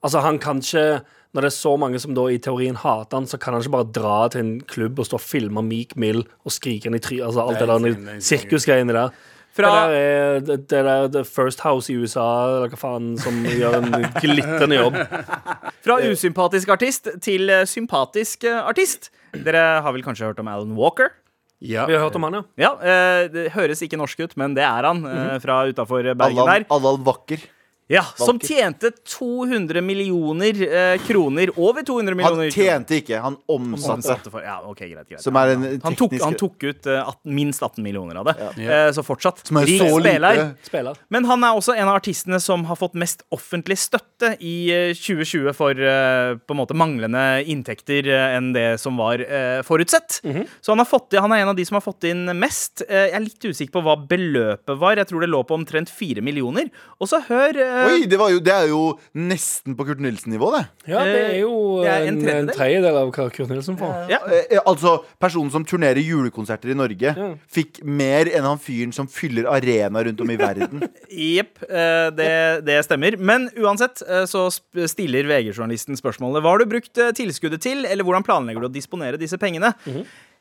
Altså, 0.00 0.20
han 0.24 0.38
kan 0.40 0.62
ikke 0.62 1.02
Når 1.34 1.44
det 1.44 1.48
er 1.50 1.56
så 1.56 1.72
mange 1.78 1.98
som 2.02 2.14
da 2.16 2.24
i 2.30 2.38
teorien 2.42 2.78
hater 2.78 3.18
han, 3.18 3.26
så 3.28 3.38
kan 3.38 3.54
han 3.54 3.62
ikke 3.62 3.74
bare 3.74 3.90
dra 3.94 4.14
til 4.32 4.40
en 4.40 4.54
klubb 4.66 4.98
og 4.98 5.06
stå 5.06 5.18
og 5.18 5.22
filme 5.22 5.62
Meek 5.62 5.92
Mill 6.00 6.24
og 6.24 6.54
skrike 6.54 6.88
han 6.88 6.96
i 6.98 7.02
trynet. 7.02 7.26
Altså, 7.28 7.44
alt 7.44 7.60
Det 7.60 7.68
det 7.68 7.76
er 7.76 7.84
der 7.84 8.14
er 8.16 8.24
sirkusgreiene 8.24 8.96
der. 8.96 9.12
Fra- 9.68 9.88
Det 9.90 10.00
er 10.00 10.40
det, 10.40 10.68
der 10.70 11.08
The 11.12 11.24
First 11.28 11.60
House 11.60 11.90
i 11.92 11.96
USA, 12.00 12.24
eller 12.56 12.68
hva 12.72 12.78
faen, 12.80 13.18
som 13.20 13.42
gjør 13.44 13.76
en 13.82 13.90
glitrende 14.20 14.78
jobb. 14.80 14.96
Fra 15.84 15.98
usympatisk 16.08 16.68
artist 16.72 17.08
til 17.20 17.50
eh, 17.50 17.64
sympatisk 17.68 18.44
eh, 18.48 18.60
artist. 18.64 19.10
Dere 19.36 19.82
har 19.84 19.92
vel 19.92 20.02
kanskje 20.02 20.26
hørt 20.30 20.40
om 20.40 20.48
Alan 20.48 20.72
Walker? 20.76 21.10
Ja. 21.60 21.84
Vi 21.86 21.92
har 21.92 22.00
hørt 22.06 22.14
om 22.16 22.24
han, 22.24 22.38
ja. 22.40 22.42
Ja, 22.56 22.70
eh, 22.80 23.28
Det 23.28 23.50
høres 23.52 23.82
ikke 23.84 23.98
norsk 24.00 24.20
ut, 24.24 24.36
men 24.40 24.54
det 24.56 24.64
er 24.64 24.86
han. 24.88 25.04
eh, 25.04 25.38
Fra 25.44 25.66
utafor 25.68 26.02
Bergen 26.16 26.46
der. 26.48 26.64
Allan 26.72 27.02
Vakker. 27.04 27.42
Ja, 27.90 28.04
Som 28.14 28.38
tjente 28.38 28.92
200 29.10 29.80
millioner 29.82 30.60
eh, 30.62 30.98
kroner. 31.02 31.50
Over 31.58 31.82
200 31.82 32.12
Han 32.12 32.16
millioner 32.16 32.50
kroner. 32.50 32.68
tjente 32.70 32.94
ikke, 33.00 33.18
han 33.18 33.36
omsatte. 33.50 33.96
Omsatte 33.96 34.30
for, 34.30 34.44
ja, 34.46 34.60
ok, 34.62 34.78
greit, 34.84 35.08
greit. 35.08 35.22
Som 35.24 35.34
er 35.40 35.56
en 35.56 35.64
han, 35.66 35.96
tok, 35.98 36.12
teknisk 36.12 36.24
han 36.24 36.36
tok 36.38 36.66
ut 36.68 36.86
eh, 36.86 37.00
18, 37.02 37.34
minst 37.34 37.64
18 37.66 37.82
millioner 37.82 38.20
av 38.22 38.28
det. 38.30 38.36
Ja. 38.38 38.50
Eh, 38.86 38.90
så 38.94 39.02
fortsatt. 39.02 39.42
Som 39.48 39.58
er 39.58 39.66
rik 39.66 39.82
så 39.82 39.88
spiller. 39.98 40.36
lite. 40.38 40.68
Spiller. 40.70 41.00
Men 41.10 41.26
han 41.26 41.42
er 41.48 41.58
også 41.58 41.74
en 41.74 41.88
av 41.90 41.98
artistene 41.98 42.38
som 42.40 42.62
har 42.70 42.78
fått 42.78 42.94
mest 42.94 43.24
offentlig 43.34 43.78
støtte 43.82 44.36
i 44.38 44.54
eh, 44.70 44.92
2020 44.94 45.50
for 45.58 45.74
eh, 45.74 46.36
på 46.38 46.54
en 46.54 46.60
måte 46.62 46.78
manglende 46.78 47.24
inntekter 47.50 48.06
eh, 48.06 48.36
enn 48.38 48.52
det 48.54 48.68
som 48.82 49.02
var 49.02 49.18
eh, 49.26 49.64
forutsett. 49.66 50.20
Mhm. 50.22 50.46
Så 50.62 50.72
han, 50.76 50.78
har 50.84 50.86
fått, 50.86 51.18
han 51.18 51.34
er 51.34 51.42
en 51.42 51.50
av 51.52 51.58
de 51.58 51.66
som 51.66 51.74
har 51.80 51.84
fått 51.84 52.06
inn 52.06 52.22
mest. 52.38 52.84
Eh, 52.86 53.08
jeg 53.10 53.18
er 53.18 53.26
litt 53.26 53.50
usikker 53.50 53.74
på 53.80 53.84
hva 53.88 53.98
beløpet 54.06 54.78
var. 54.78 54.94
Jeg 55.02 55.10
tror 55.10 55.26
det 55.26 55.32
lå 55.34 55.42
på 55.42 55.58
omtrent 55.58 55.90
4 55.90 56.22
millioner. 56.22 56.70
Og 57.02 57.10
så 57.10 57.18
hør 57.26 57.58
eh, 57.58 57.79
Oi, 57.88 58.04
det, 58.10 58.18
var 58.20 58.30
jo, 58.32 58.40
det 58.44 58.52
er 58.54 58.66
jo 58.70 58.80
nesten 59.16 59.76
på 59.78 59.86
Kurt 59.88 60.00
Nilsen-nivå, 60.04 60.50
det. 60.56 60.62
Ja, 60.90 61.04
det 61.06 61.22
er 61.22 61.36
jo 61.40 61.52
Det 61.80 61.90
er 61.90 62.06
en 62.08 62.20
en, 62.20 62.28
en 62.34 62.50
tredjedel. 62.52 62.96
av 63.00 63.10
hva 63.14 63.26
Kurt 63.32 63.50
Nilsen 63.52 63.78
får. 63.80 63.94
Ja. 64.12 64.20
Eh, 64.28 64.46
eh, 64.56 64.62
altså, 64.68 64.98
personen 65.22 65.52
som 65.54 65.64
turnerer 65.64 66.00
julekonserter 66.02 66.72
i 66.72 66.76
Norge, 66.78 67.14
fikk 67.52 67.82
mer 67.84 68.30
enn 68.30 68.46
han 68.48 68.60
fyren 68.62 68.92
som 68.96 69.08
fyller 69.10 69.48
arena 69.50 70.02
rundt 70.06 70.20
om 70.24 70.30
i 70.32 70.38
verden. 70.40 70.84
Jepp, 71.10 71.62
eh, 71.68 72.08
det, 72.16 72.30
det 72.66 72.80
stemmer. 72.86 73.16
Men 73.18 73.48
uansett 73.58 74.02
eh, 74.06 74.24
så 74.30 74.46
stiller 74.50 75.28
VG-journalisten 75.30 75.98
spørsmålet 75.98 76.42
Hva 76.44 76.54
har 76.54 76.62
du 76.64 76.70
brukt 76.70 76.98
eh, 77.00 77.12
tilskuddet 77.16 77.62
til, 77.64 77.84
eller 77.86 78.06
hvordan 78.06 78.26
planlegger 78.26 78.66
du 78.66 78.70
å 78.70 78.74
disponere 78.74 79.20
disse 79.20 79.38
pengene? 79.40 79.72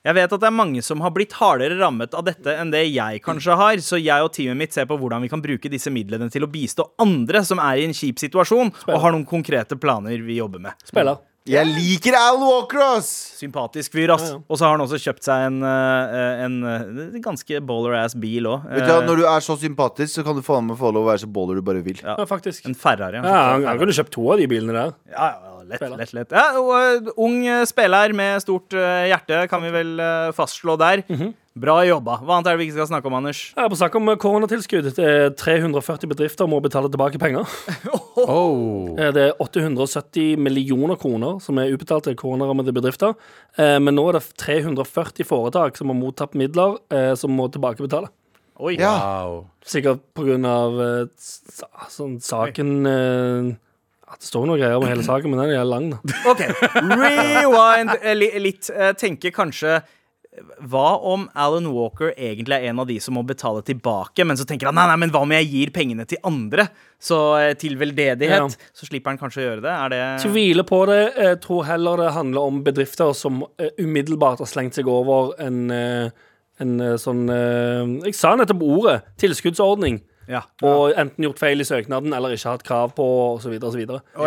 Jeg 0.07 0.15
vet 0.15 0.31
at 0.31 0.39
det 0.39 0.47
er 0.47 0.55
mange 0.55 0.79
som 0.85 1.01
har 1.03 1.11
blitt 1.11 1.33
hardere 1.35 1.75
rammet 1.75 2.13
av 2.15 2.23
dette 2.23 2.53
enn 2.55 2.71
det 2.71 2.85
jeg 2.87 3.19
kanskje 3.25 3.57
har, 3.59 3.81
så 3.83 3.99
jeg 3.99 4.23
og 4.23 4.31
teamet 4.31 4.61
mitt 4.61 4.75
ser 4.75 4.87
på 4.87 4.95
hvordan 4.99 5.25
vi 5.25 5.31
kan 5.31 5.43
bruke 5.43 5.71
disse 5.71 5.91
midlene 5.91 6.29
til 6.31 6.47
å 6.47 6.51
bistå 6.51 6.85
andre 7.03 7.43
som 7.43 7.59
er 7.59 7.81
i 7.81 7.87
en 7.89 7.95
kjip 7.95 8.21
situasjon, 8.23 8.71
og 8.87 9.01
har 9.03 9.11
noen 9.11 9.27
konkrete 9.27 9.75
planer 9.75 10.23
vi 10.23 10.39
jobber 10.39 10.63
med. 10.69 10.87
Spiller. 10.87 11.19
Jeg 11.49 11.65
liker 11.65 12.15
Al 12.19 12.37
Walker, 12.41 12.81
ass! 12.97 13.09
Sympatisk 13.39 13.95
fyr, 13.95 14.13
ass. 14.13 14.27
Og 14.45 14.59
så 14.59 14.67
har 14.67 14.75
han 14.75 14.83
også 14.83 14.99
kjøpt 15.01 15.25
seg 15.25 15.47
en, 15.47 15.57
en, 15.65 16.59
en, 16.69 16.99
eh, 17.09 17.17
ganske 17.23 17.61
baller-ass 17.65 18.15
bil 18.19 18.49
òg. 18.51 18.67
Du, 18.69 18.91
Når 19.07 19.21
du 19.21 19.25
er 19.31 19.45
så 19.45 19.55
sympatisk, 19.57 20.13
så 20.19 20.25
kan 20.27 20.37
du 20.37 20.43
faen 20.45 20.67
meg 20.69 20.77
få 20.79 20.91
lov 20.93 21.07
å 21.07 21.09
være 21.09 21.23
så 21.23 21.31
baller 21.39 21.57
du 21.57 21.65
bare 21.65 21.81
vil. 21.85 22.01
Ja. 22.03 22.19
En, 22.19 22.29
faktisk. 22.29 22.67
En 22.69 22.77
Ferrari. 22.77 23.23
Ja, 23.23 23.41
han, 23.55 23.65
han 23.65 23.81
kunne 23.81 23.95
kjøpt 23.97 24.13
to 24.13 24.27
av 24.35 24.41
de 24.41 24.47
bilene 24.51 24.75
der. 24.77 24.93
Ja, 25.15 25.29
ja, 25.33 25.57
lett, 25.71 25.85
lett, 26.03 26.15
lett. 26.19 26.37
Ja, 26.37 26.45
og, 26.61 27.11
ung 27.17 27.41
spiller 27.69 28.13
med 28.17 28.45
stort 28.45 28.75
hjerte, 28.75 29.45
kan 29.49 29.65
vi 29.65 29.73
vel 29.73 29.95
fastslå 30.37 30.77
der. 30.79 31.05
Mhm. 31.09 31.33
Bra 31.59 31.75
jobba. 31.83 32.13
Hva 32.23 32.37
annet 32.37 32.47
er 32.47 32.55
det 32.55 32.61
vi 32.61 32.67
ikke 32.69 32.77
skal 32.77 32.87
snakke 32.91 33.09
om, 33.09 33.15
Anders? 33.17 33.39
Jeg 33.55 33.65
er 33.65 33.71
på 33.73 33.77
snakk 33.79 33.95
om 33.99 34.09
koronatilskudd. 34.21 34.85
Det 34.95 35.05
er 35.09 35.33
340 35.35 36.07
bedrifter 36.11 36.47
må 36.47 36.61
betale 36.63 36.91
tilbake 36.93 37.19
penger. 37.21 37.47
Oh. 38.19 38.89
Eh, 38.99 39.13
Det 39.15 39.21
er 39.29 39.37
870 39.39 40.35
millioner 40.43 40.97
kroner 40.99 41.37
som 41.39 41.55
er 41.61 41.69
ubetalt 41.71 42.03
til 42.09 42.17
koronarammede 42.19 42.73
bedrifter. 42.75 43.13
Eh, 43.55 43.77
Men 43.79 43.95
nå 43.95 44.03
er 44.09 44.17
det 44.17 44.25
340 44.43 45.23
foretak 45.29 45.77
som 45.79 45.87
har 45.87 45.95
mottatt 45.95 46.35
midler 46.35 46.75
eh, 46.91 47.13
som 47.15 47.31
må 47.31 47.47
tilbakebetale. 47.53 48.09
Oi. 48.59 48.73
Ja. 48.75 48.91
Wow. 48.99 49.37
Sikkert 49.63 50.01
på 50.17 50.25
grunn 50.27 50.43
av 50.49 50.75
eh, 50.83 51.05
sånn 51.95 52.17
saken 52.19 52.73
eh, 52.91 53.47
Det 54.19 54.27
står 54.27 54.49
noe 54.49 54.59
greier 54.59 54.75
om 54.81 54.87
hele 54.89 55.05
saken, 55.07 55.31
men 55.31 55.39
den 55.45 55.55
er 55.55 55.63
lang, 55.69 55.93
da. 55.95 56.01
OK. 56.33 56.43
Rewind 56.99 57.95
eh, 58.01 58.15
li- 58.19 58.33
litt. 58.43 58.67
Eh, 58.73 58.91
Tenker 58.99 59.31
kanskje 59.35 59.79
hva 60.71 60.97
om 61.13 61.27
Alan 61.35 61.67
Walker 61.73 62.11
egentlig 62.15 62.55
er 62.59 62.69
en 62.69 62.79
av 62.83 62.87
de 62.89 62.97
som 63.03 63.15
må 63.17 63.23
betale 63.27 63.61
tilbake, 63.67 64.25
men 64.25 64.37
så 64.39 64.45
tenker 64.47 64.69
han 64.69 64.75
nei, 64.79 64.85
nei, 64.91 64.97
men 65.03 65.11
hva 65.13 65.21
om 65.25 65.33
jeg 65.35 65.47
gir 65.51 65.71
pengene 65.75 66.05
til 66.09 66.21
andre? 66.27 66.67
Så 66.99 67.17
eh, 67.39 67.53
til 67.59 67.77
veldedighet, 67.79 68.57
Ja. 68.57 68.69
så 68.75 68.87
slipper 68.89 69.13
han 69.13 69.19
kanskje 69.21 69.41
å 69.41 69.45
gjøre 69.47 69.63
det. 69.65 69.73
Er 69.75 69.89
det 69.93 70.01
Tviler 70.25 70.67
på 70.67 70.81
det. 70.89 70.99
Jeg 71.15 71.41
tror 71.45 71.63
heller 71.69 71.97
det 72.03 72.11
handler 72.15 72.41
om 72.51 72.63
bedrifter 72.63 73.13
som 73.15 73.43
eh, 73.57 73.69
umiddelbart 73.79 74.39
har 74.43 74.49
slengt 74.51 74.75
seg 74.79 74.87
over 74.91 75.33
en, 75.39 75.59
eh, 75.71 76.09
en 76.59 76.73
sånn 76.99 77.25
Jeg 78.03 78.15
sa 78.15 78.33
nettopp 78.35 78.61
ordet. 78.67 78.97
Tilskuddsordning. 79.17 80.01
Ja. 80.29 80.43
Og 80.65 80.93
enten 80.93 81.25
gjort 81.25 81.39
feil 81.41 81.63
i 81.63 81.65
søknaden 81.67 82.13
eller 82.13 82.35
ikke 82.35 82.53
hatt 82.53 82.65
krav 82.67 82.93
på, 82.97 83.05
osv. 83.35 83.55
og 83.57 83.71
så 83.73 83.79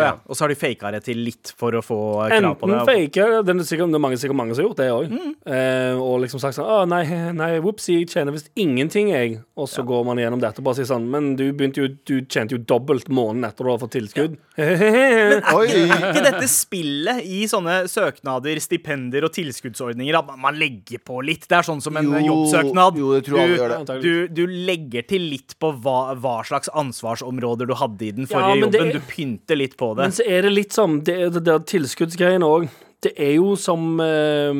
ja. 0.03 0.11
Og 0.27 0.35
så 0.35 0.43
har 0.45 0.51
de 0.53 0.57
faka 0.59 0.91
det 0.91 1.03
til 1.05 1.21
litt 1.23 1.53
for 1.57 1.75
å 1.79 1.83
få 1.83 1.99
krav 2.27 2.33
krav 2.43 2.57
på 2.59 2.67
Enten 2.67 2.73
det. 2.73 2.79
Enten 2.83 3.47
Det 3.47 3.63
er 3.63 3.69
sikkert, 3.69 3.91
det 3.93 3.99
er 3.99 4.03
mange, 4.03 4.19
sikkert 4.19 4.39
mange 4.39 4.57
som 4.57 4.63
har 4.63 4.69
gjort 4.69 4.81
det 4.81 4.89
òg. 4.91 5.15
Eh, 5.53 6.01
og 6.03 6.19
liksom 6.23 6.41
sagt 6.43 6.57
sånn 6.57 6.67
Å, 6.67 6.81
nei, 6.89 7.03
nei, 7.35 7.51
whoopsie, 7.63 8.01
jeg 8.03 8.11
tjener 8.11 8.35
visst 8.35 8.51
ingenting, 8.59 9.11
jeg. 9.13 9.39
Og 9.55 9.69
så 9.71 9.85
går 9.87 10.03
man 10.07 10.19
gjennom 10.21 10.41
dette 10.43 10.59
og 10.61 10.67
bare 10.67 10.79
sier 10.79 10.87
sånn 10.89 11.05
Men 11.11 11.33
du 11.39 11.45
jo 11.53 11.87
Du 12.07 12.15
tjente 12.25 12.55
jo 12.55 12.61
dobbelt 12.67 13.09
måneden 13.13 13.45
etter 13.47 13.63
du 13.67 13.71
har 13.71 13.79
fått 13.81 13.95
tilskudd. 13.95 14.35
Men 14.57 15.39
Er 15.53 16.09
ikke 16.11 16.23
dette 16.25 16.47
spillet 16.51 17.23
i 17.25 17.43
sånne 17.49 17.83
søknader, 17.91 18.59
stipender 18.63 19.27
og 19.27 19.33
tilskuddsordninger 19.35 20.17
at 20.19 20.31
man 20.41 20.57
legger 20.59 21.01
på 21.05 21.21
litt? 21.25 21.47
Det 21.49 21.59
er 21.59 21.67
sånn 21.67 21.81
som 21.83 21.97
en 21.99 22.11
Jo, 22.11 22.23
jobbsøknad. 22.27 22.99
jo, 22.99 23.13
du, 23.23 23.33
det. 23.33 23.99
du, 24.03 24.11
du 24.33 24.43
legger 24.67 25.05
til 25.07 25.27
litt 25.33 25.55
på 25.61 25.71
hva, 25.83 25.92
hva 26.23 26.35
slags 26.47 26.69
ansvarsområder 26.73 27.69
du 27.69 27.73
hadde 27.79 28.07
i 28.07 28.11
den 28.19 28.27
forrige 28.29 28.55
ja, 28.57 28.65
jobben. 28.65 28.87
er- 28.89 28.97
Du 28.99 29.05
pynter 29.09 29.59
litt 29.59 29.77
på 29.79 29.91
det. 29.95 30.03
Men 30.07 30.15
så 30.17 30.25
er 30.27 30.41
det 30.47 30.51
litt 30.53 30.75
sånn 30.75 30.99
Det, 31.03 31.17
det 31.33 31.43
der 31.47 31.59
tilskuddsgreiene 31.59 32.47
òg. 32.47 32.67
Det 33.03 33.13
er 33.19 33.33
jo 33.35 33.55
som 33.59 33.99
eh, 33.99 34.53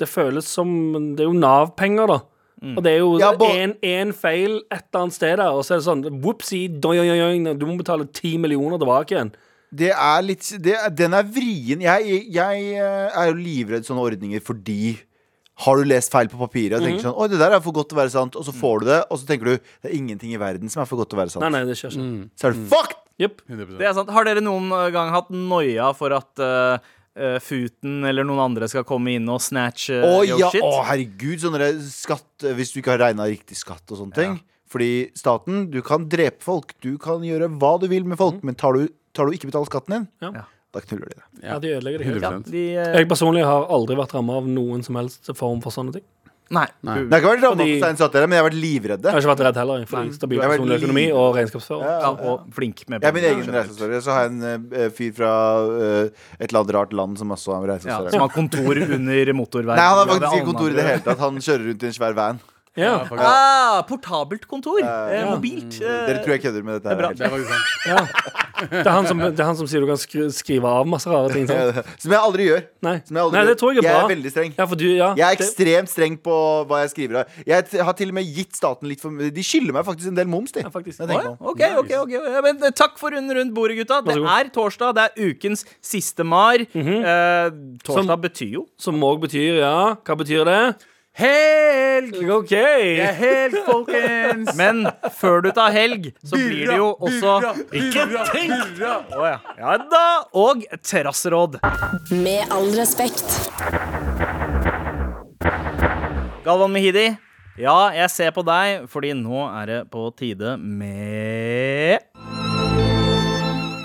Det 0.00 0.08
føles 0.08 0.46
som 0.48 0.70
Det 1.16 1.24
er 1.24 1.28
jo 1.30 1.36
Nav-penger, 1.38 2.06
da. 2.14 2.20
Og 2.64 2.82
det 2.82 2.92
er 2.94 3.00
jo 3.02 3.18
Ja, 3.20 3.32
en 3.82 4.12
feil 4.16 4.60
et 4.72 4.84
eller 4.88 5.02
annet 5.02 5.12
sted 5.12 5.36
der, 5.36 5.50
og 5.52 5.64
så 5.66 5.74
er 5.74 5.82
det 5.82 5.88
sånn 5.88 6.04
whoopsie, 6.22 6.68
du 6.80 7.66
må 7.66 7.76
betale 7.76 8.06
ti 8.12 8.38
millioner 8.38 8.78
tilbake 8.80 9.12
igjen. 9.12 9.32
Det 9.74 9.90
er 9.90 10.22
litt 10.22 10.46
det, 10.62 10.72
er- 10.78 10.90
Den 10.90 11.12
er 11.14 11.24
vrien. 11.24 11.80
Jeg, 11.82 12.30
jeg 12.32 12.62
eh, 12.78 13.10
er 13.12 13.26
jo 13.32 13.34
livredd 13.34 13.84
sånne 13.84 14.00
ordninger 14.06 14.40
fordi 14.40 14.96
har 15.56 15.76
du 15.78 15.84
lest 15.86 16.10
feil 16.10 16.26
på 16.28 16.38
papiret 16.40 16.74
og 16.76 16.82
Mhm. 16.82 16.88
tenker 16.88 17.02
sånn 17.06 17.14
Oi, 17.20 17.28
det 17.28 17.38
der 17.38 17.52
er 17.54 17.60
for 17.60 17.72
godt 17.72 17.88
til 17.88 17.96
å 17.98 18.02
være 18.02 18.10
sant. 18.10 18.34
Og 18.36 18.42
så 18.44 18.52
får 18.52 18.80
du 18.80 18.86
det, 18.86 19.04
og 19.10 19.18
så 19.18 19.26
tenker 19.26 19.44
du 19.44 19.56
det 19.82 19.90
er 19.92 19.94
ingenting 19.94 20.32
i 20.34 20.36
verden 20.40 20.68
som 20.68 20.82
er 20.82 20.86
for 20.90 20.96
godt 20.98 21.10
til 21.10 21.18
å 21.18 21.22
være 21.22 21.30
sant. 21.30 21.42
Nei, 21.46 21.50
nei, 21.50 21.64
det 21.64 21.76
skjer 21.78 21.94
ikke. 21.94 22.30
Så 22.36 22.48
er 22.48 22.52
det 22.56 22.68
fucked! 22.68 22.96
Yep. 23.22 23.42
Det 23.78 23.86
er 23.86 23.92
sant. 23.94 24.10
Har 24.10 24.24
dere 24.26 24.40
noen 24.42 24.68
gang 24.90 25.10
hatt 25.14 25.28
noia 25.30 25.92
for 25.94 26.10
at 26.16 26.40
uh, 26.42 26.78
Futen 27.38 28.02
eller 28.04 28.24
noen 28.26 28.40
andre 28.42 28.66
skal 28.66 28.82
komme 28.82 29.12
inn 29.14 29.28
og 29.30 29.38
snatch 29.40 29.88
uh, 29.94 30.24
your 30.26 30.40
ja, 30.40 30.48
shit? 30.50 30.64
å 30.66 30.80
herregud, 30.82 31.38
sånne 31.44 31.68
skatt 31.86 32.42
Hvis 32.58 32.72
du 32.74 32.80
ikke 32.82 32.96
har 32.96 32.98
regna 33.04 33.28
riktig 33.30 33.54
skatt 33.60 33.86
og 33.94 34.00
sånne 34.00 34.14
ting. 34.18 34.40
Fordi 34.66 35.12
staten, 35.14 35.70
du 35.70 35.78
kan 35.86 36.08
drepe 36.10 36.42
folk, 36.42 36.72
du 36.82 36.96
kan 36.98 37.22
gjøre 37.22 37.46
hva 37.60 37.76
du 37.78 37.86
vil 37.86 38.02
med 38.02 38.18
folk, 38.18 38.42
men 38.42 38.56
tar 38.58 38.74
du, 38.74 38.88
tar 39.14 39.26
du 39.30 39.36
ikke 39.36 39.46
betalt 39.52 39.70
skatten 39.70 39.94
din, 39.94 40.08
Ja. 40.20 40.42
Da 40.74 40.82
knuller 40.82 41.12
de 41.12 41.20
det. 41.20 41.28
Ja, 41.44 41.60
de 41.62 41.76
ødelegger 41.76 42.02
det 42.02 42.18
Ja, 42.22 42.32
de, 42.42 42.64
uh... 42.74 42.96
Jeg 42.98 43.08
personlig 43.10 43.44
har 43.46 43.68
aldri 43.72 43.96
vært 43.98 44.14
ramma 44.16 44.40
av 44.40 44.50
noen 44.50 44.82
som 44.86 44.98
helst 44.98 45.30
form 45.38 45.62
for 45.64 45.74
sånne 45.74 45.94
ting. 45.96 46.06
nei. 46.52 46.66
Nei. 46.84 46.96
Det 47.08 47.14
har 47.14 47.22
ikke 47.22 47.30
vært 47.30 47.44
ramma 47.46 47.64
for 47.64 47.94
Stein 47.96 48.26
men 48.28 48.34
jeg 48.36 48.42
har 48.42 48.48
vært 48.48 48.58
livredde. 48.60 49.08
Jeg 49.08 49.16
har 49.16 49.22
ikke 49.22 49.30
vært 49.30 49.42
redd 49.46 49.60
heller, 49.62 49.84
fordi 49.88 50.16
stabil 50.18 50.42
har 50.42 50.52
personlig 50.52 50.78
økonomi 50.82 51.04
og 51.16 51.38
regnskapsfører. 51.38 51.84
Ja, 51.88 51.94
Ja, 52.04 52.10
og 52.32 52.56
flink 52.58 52.82
med 52.88 53.06
Jeg 53.06 53.08
er 53.08 53.16
min 53.16 53.28
egen 53.30 53.52
regnskapsfører. 53.56 54.02
Så 54.04 54.16
har 54.16 54.26
jeg 54.26 54.34
en 54.34 54.72
uh, 54.74 54.88
fyr 54.98 55.12
fra 55.16 55.34
uh, 55.64 56.26
et 56.38 56.48
eller 56.50 56.60
annet 56.60 56.74
rart 56.78 56.96
land 57.00 57.22
som 57.22 57.32
også 57.38 57.56
er 57.60 57.76
Ja, 57.86 58.00
som 58.10 58.26
har 58.26 58.34
kontor 58.34 58.82
under 58.98 59.32
motorveien. 59.32 59.78
Nei, 59.78 59.86
han 59.88 60.02
har 60.02 60.10
faktisk 60.10 60.40
ikke 60.40 60.50
kontor 60.52 60.74
i 60.74 60.80
det 60.80 60.88
hele 60.90 61.06
tatt. 61.06 61.22
Han 61.22 61.40
kjører 61.40 61.70
rundt 61.70 61.86
i 61.86 61.90
en 61.92 61.96
svær 62.02 62.18
van. 62.18 62.42
Ja. 62.76 63.06
Ah, 63.22 63.82
portabelt 63.86 64.48
kontor. 64.50 64.80
Eh, 64.82 65.24
mobilt. 65.30 65.76
eh, 65.78 66.06
Dere 66.08 66.22
tror 66.24 66.34
jeg 66.34 66.42
kødder 66.42 66.64
med 66.66 66.80
dette. 66.80 66.88
det 66.88 66.96
er 66.96 67.02
bra. 67.02 67.12
Det 67.14 67.26
er 67.26 67.30
faktisk. 67.30 68.30
Det, 68.54 68.86
er 68.86 68.90
han 68.94 69.06
som, 69.06 69.18
det 69.18 69.40
er 69.42 69.48
han 69.48 69.56
som 69.58 69.66
sier 69.68 69.82
du 69.82 69.88
kan 69.88 69.98
skri, 69.98 70.24
skrive 70.32 70.70
av 70.70 70.86
masse 70.88 71.10
rare 71.10 71.28
ting. 71.34 71.42
Sant? 71.50 71.88
Som 72.00 72.12
jeg 72.14 72.20
aldri 72.22 72.44
gjør. 72.46 72.60
Nei. 72.86 72.92
Som 73.04 73.18
jeg, 73.18 73.24
aldri 73.26 73.36
Nei, 73.40 73.42
det 73.48 73.56
tror 73.60 73.72
jeg 73.74 73.82
er 73.82 73.88
jeg 73.88 73.98
er 73.98 74.12
veldig 74.12 74.30
streng. 74.32 74.52
Ja, 74.56 74.66
for 74.70 74.80
du, 74.80 74.84
ja, 74.86 75.08
Jeg 75.18 75.26
er 75.26 75.34
ekstremt 75.40 75.90
streng 75.90 76.14
på 76.22 76.36
hva 76.70 76.78
jeg 76.84 76.92
skriver 76.94 77.18
av. 77.24 77.34
Jeg 77.50 77.82
har 77.88 77.98
til 77.98 78.12
og 78.14 78.16
med 78.20 78.30
gitt 78.38 78.54
staten 78.56 78.88
litt 78.88 79.02
for 79.02 79.10
De 79.10 79.44
skylder 79.44 79.74
meg 79.76 79.84
faktisk 79.90 80.12
en 80.12 80.20
del 80.22 80.30
moms, 80.30 80.54
de. 80.54 80.62
ja, 80.64 80.70
faktisk. 80.72 81.02
Jeg 81.02 81.18
ja. 81.18 81.34
på. 81.34 81.50
OK, 81.52 81.64
OK. 81.82 81.92
ok 82.04 82.14
men, 82.46 82.62
eh, 82.62 82.74
takk 82.78 82.96
for 83.02 83.10
runden 83.18 83.36
rundt 83.40 83.54
bordet, 83.58 83.76
gutta. 83.82 84.00
Det 84.06 84.16
er 84.22 84.50
torsdag. 84.54 84.94
Det 84.94 85.08
er 85.10 85.30
ukens 85.34 85.66
siste 85.82 86.24
mar. 86.24 86.54
eh, 86.62 87.50
torsdag 87.82 88.06
Som- 88.14 88.20
betyr 88.28 88.52
jo 88.60 88.66
Som 88.78 89.02
òg 89.02 89.20
betyr, 89.26 89.58
ja 89.60 89.96
Hva 89.98 90.16
betyr 90.22 90.46
det? 90.46 90.62
Helg! 91.14 92.16
OK. 92.30 92.50
Det 92.50 93.02
er 93.06 93.12
helg, 93.14 93.54
folkens! 93.68 94.48
Men 94.58 94.80
før 95.14 95.44
du 95.44 95.52
tar 95.54 95.70
helg, 95.70 96.08
så 96.26 96.34
blir 96.34 96.72
det 96.72 96.78
jo 96.80 96.88
også 96.98 97.52
Ikke 97.70 98.08
tenk! 98.32 98.80
Å 98.82 99.28
ja. 99.28 99.36
ja 99.60 99.76
da! 99.92 100.08
Og 100.34 100.66
terrasseråd. 100.82 101.60
Med 102.18 102.50
all 102.50 102.66
respekt. 102.74 103.30
Galvan 106.42 106.74
Mehidi. 106.74 107.12
Ja, 107.62 107.94
jeg 107.94 108.10
ser 108.10 108.34
på 108.34 108.42
deg, 108.42 108.90
fordi 108.90 109.14
nå 109.14 109.46
er 109.46 109.70
det 109.70 109.80
på 109.94 110.08
tide 110.18 110.56
med 110.58 112.02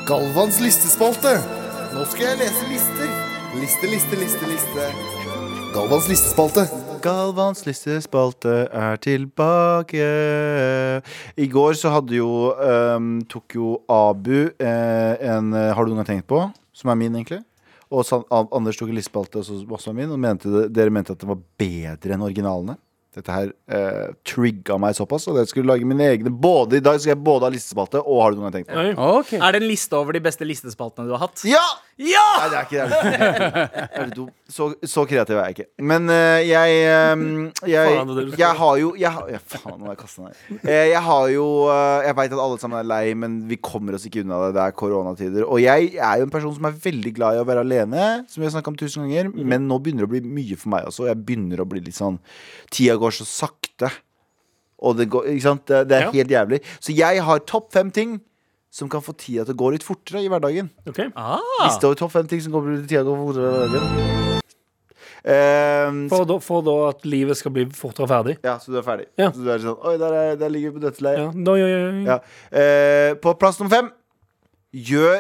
Galvans 0.10 0.58
listespalte. 0.66 1.38
Nå 1.94 2.10
skal 2.10 2.32
jeg 2.32 2.42
lese 2.42 2.70
lister. 2.74 3.18
Liste, 3.62 3.94
liste, 3.94 4.18
liste, 4.18 4.50
liste. 4.50 4.94
Galvans 5.78 6.10
listespalte. 6.10 6.89
Galvans 7.04 7.62
listespalte 7.68 8.54
er 8.76 8.98
tilbake. 9.04 10.08
I 11.40 11.48
går 11.52 11.78
så 11.80 11.92
hadde 11.94 12.18
jo 12.18 12.30
um, 12.60 13.12
Tok 13.32 13.56
jo 13.56 13.76
Abu 13.92 14.50
eh, 14.60 15.14
en 15.30 15.54
eh, 15.56 15.70
Har 15.76 15.86
du 15.88 15.94
noen 15.94 16.02
gang 16.04 16.10
tenkt 16.12 16.28
på? 16.32 16.42
Som 16.76 16.92
er 16.94 17.00
min, 17.00 17.16
egentlig. 17.16 17.42
Og 17.90 18.04
San, 18.06 18.22
An- 18.32 18.52
Anders 18.56 18.78
tok 18.80 18.92
en 18.92 19.00
listespalte 19.00 19.42
som 19.48 19.64
også 19.74 19.90
var 19.92 19.98
min, 20.02 20.12
og 20.14 20.20
mente 20.22 20.52
det, 20.54 20.68
dere 20.76 20.94
mente 20.94 21.16
at 21.16 21.24
det 21.24 21.30
var 21.32 21.40
bedre 21.60 22.16
enn 22.16 22.26
originalene. 22.28 22.76
Dette 23.18 23.34
her 23.34 23.50
eh, 23.74 24.12
trigga 24.30 24.76
meg 24.80 24.94
såpass, 24.94 25.26
og 25.32 25.40
jeg 25.42 25.50
skulle 25.50 25.72
lage 25.72 25.88
mine 25.90 26.06
egne. 26.14 26.30
Både 26.30 26.78
I 26.78 26.84
dag 26.86 27.00
skal 27.02 27.16
jeg 27.16 27.24
både 27.26 27.48
ha 27.48 27.54
listespalte 27.56 28.04
og 28.04 28.20
Har 28.22 28.36
du 28.36 28.38
noen 28.38 28.52
gang 28.52 28.60
tenkt 28.60 28.70
på? 28.70 28.78
Oi. 28.84 28.92
Ok. 29.18 29.34
Er 29.40 29.56
det 29.56 29.64
en 29.64 29.70
liste 29.72 29.98
over 29.98 30.14
de 30.16 30.22
beste 30.28 30.46
listespaltene 30.46 31.10
du 31.10 31.16
har 31.18 31.24
hatt? 31.26 31.42
Ja! 31.50 31.64
Ja! 32.00 32.26
Nei, 32.40 32.46
det 32.48 32.58
er 32.58 32.68
ikke 32.68 32.84
det. 32.88 33.88
Er 34.00 34.06
du 34.08 34.12
dum? 34.16 34.28
Så, 34.50 34.70
så 34.88 35.04
kreativ 35.10 35.36
er 35.36 35.50
jeg 35.50 35.56
ikke. 35.58 35.66
Men 35.84 36.08
eh, 36.14 36.46
jeg 36.48 36.78
ehm, 36.88 37.24
jeg, 37.68 37.90
Faen, 37.92 38.08
det 38.08 38.14
er 38.14 38.20
det 38.20 38.24
du 38.30 38.32
skal 38.32 38.40
jeg 38.46 38.58
har 38.62 38.78
jo 38.80 38.92
jeg 39.02 39.12
har, 39.18 39.26
ja, 39.34 39.40
Faen, 39.52 39.74
nå 39.76 39.90
har 39.90 39.98
jeg 39.98 40.00
kaste 40.00 40.24
den 40.24 40.30
her. 40.30 40.62
Eh, 40.64 40.86
jeg 40.94 41.02
har 41.10 41.26
jo 41.34 41.46
eh, 41.74 42.08
Jeg 42.08 42.18
veit 42.22 42.36
at 42.38 42.44
alle 42.46 42.60
sammen 42.64 42.80
er 42.80 42.88
lei, 42.88 43.02
men 43.20 43.36
vi 43.52 43.60
kommer 43.60 43.98
oss 44.00 44.08
ikke 44.08 44.24
unna 44.24 44.40
det. 44.46 44.54
Det 44.56 44.64
er 44.64 44.78
koronatider. 44.80 45.44
Og 45.46 45.60
jeg 45.64 45.92
er 46.00 46.22
jo 46.24 46.30
en 46.30 46.34
person 46.38 46.56
som 46.56 46.70
er 46.72 46.80
veldig 46.88 47.14
glad 47.20 47.36
i 47.36 47.44
å 47.44 47.48
være 47.52 47.66
alene, 47.68 48.08
som 48.32 48.40
vi 48.40 48.48
har 48.48 48.56
snakka 48.56 48.72
om 48.74 48.80
tusen 48.80 49.04
ganger. 49.04 49.34
Men 49.36 49.68
nå 49.68 49.82
begynner 49.84 50.08
det 50.08 50.10
å 50.10 50.14
bli 50.16 50.24
mye 50.40 50.58
for 50.64 50.72
meg 50.78 50.88
også. 50.88 51.10
Jeg 51.12 51.20
begynner 51.28 51.66
å 51.66 51.68
bli 51.70 51.84
litt 51.84 52.00
sånn 52.00 52.22
Tida 52.72 52.96
går 53.02 53.20
så 53.20 53.28
sakte. 53.28 53.92
Og 54.80 54.96
det 54.96 55.10
går 55.12 55.28
Ikke 55.34 55.44
sant? 55.50 55.66
Det, 55.68 55.84
det 55.92 55.98
er 56.00 56.08
Ja. 56.08 56.12
helt 56.16 56.32
jævlig. 56.32 56.64
Så 56.80 56.96
jeg 56.96 57.20
har 57.28 57.44
topp 57.44 57.74
fem 57.76 57.92
ting 57.92 58.22
som 58.70 58.90
kan 58.92 59.02
få 59.02 59.16
tida 59.18 59.46
til 59.48 59.56
å 59.56 59.60
gå 59.64 59.72
litt 59.74 59.84
fortere 59.86 60.22
i 60.24 60.30
hverdagen. 60.30 60.70
Ok. 60.88 61.00
Ah. 61.18 61.40
Liste 61.66 61.88
over 61.90 61.96
topp 61.98 62.12
fem 62.14 62.28
ting 62.30 62.42
som 62.46 62.54
kommer 62.54 62.76
til 62.78 62.88
tida 62.92 63.02
til 63.04 63.12
å 63.12 63.18
gå 63.18 63.28
fortere 63.32 63.50
i 63.50 63.70
hverdagen. 63.74 64.46
Ehm, 65.30 66.06
For, 66.10 66.24
da, 66.30 66.38
for 66.40 66.64
da 66.64 66.74
at 66.94 67.04
livet 67.10 67.36
skal 67.38 67.52
bli 67.52 67.66
fortere 67.76 68.08
ferdig. 68.08 68.38
ja, 68.46 68.54
så 68.62 68.72
du 68.72 68.78
er 68.80 68.86
ferdig. 68.86 69.08
Ja. 69.20 69.32
Så 69.36 69.44
du 69.44 69.50
er 69.52 69.60
sånn 69.60 69.76
Oi, 69.84 69.98
der, 70.00 70.14
er, 70.16 70.36
der 70.40 70.50
ligger 70.54 70.72
vi 70.72 70.80
på 70.80 70.84
dødsleiet. 70.86 71.20
Ja, 71.20 71.32
No, 71.36 71.56
ja, 71.60 71.68
Ja. 72.08 72.20
uh, 72.54 73.16
på 73.20 73.34
plass 73.42 73.60
nummer 73.60 73.74
fem 73.76 73.90
Gjør, 74.70 75.16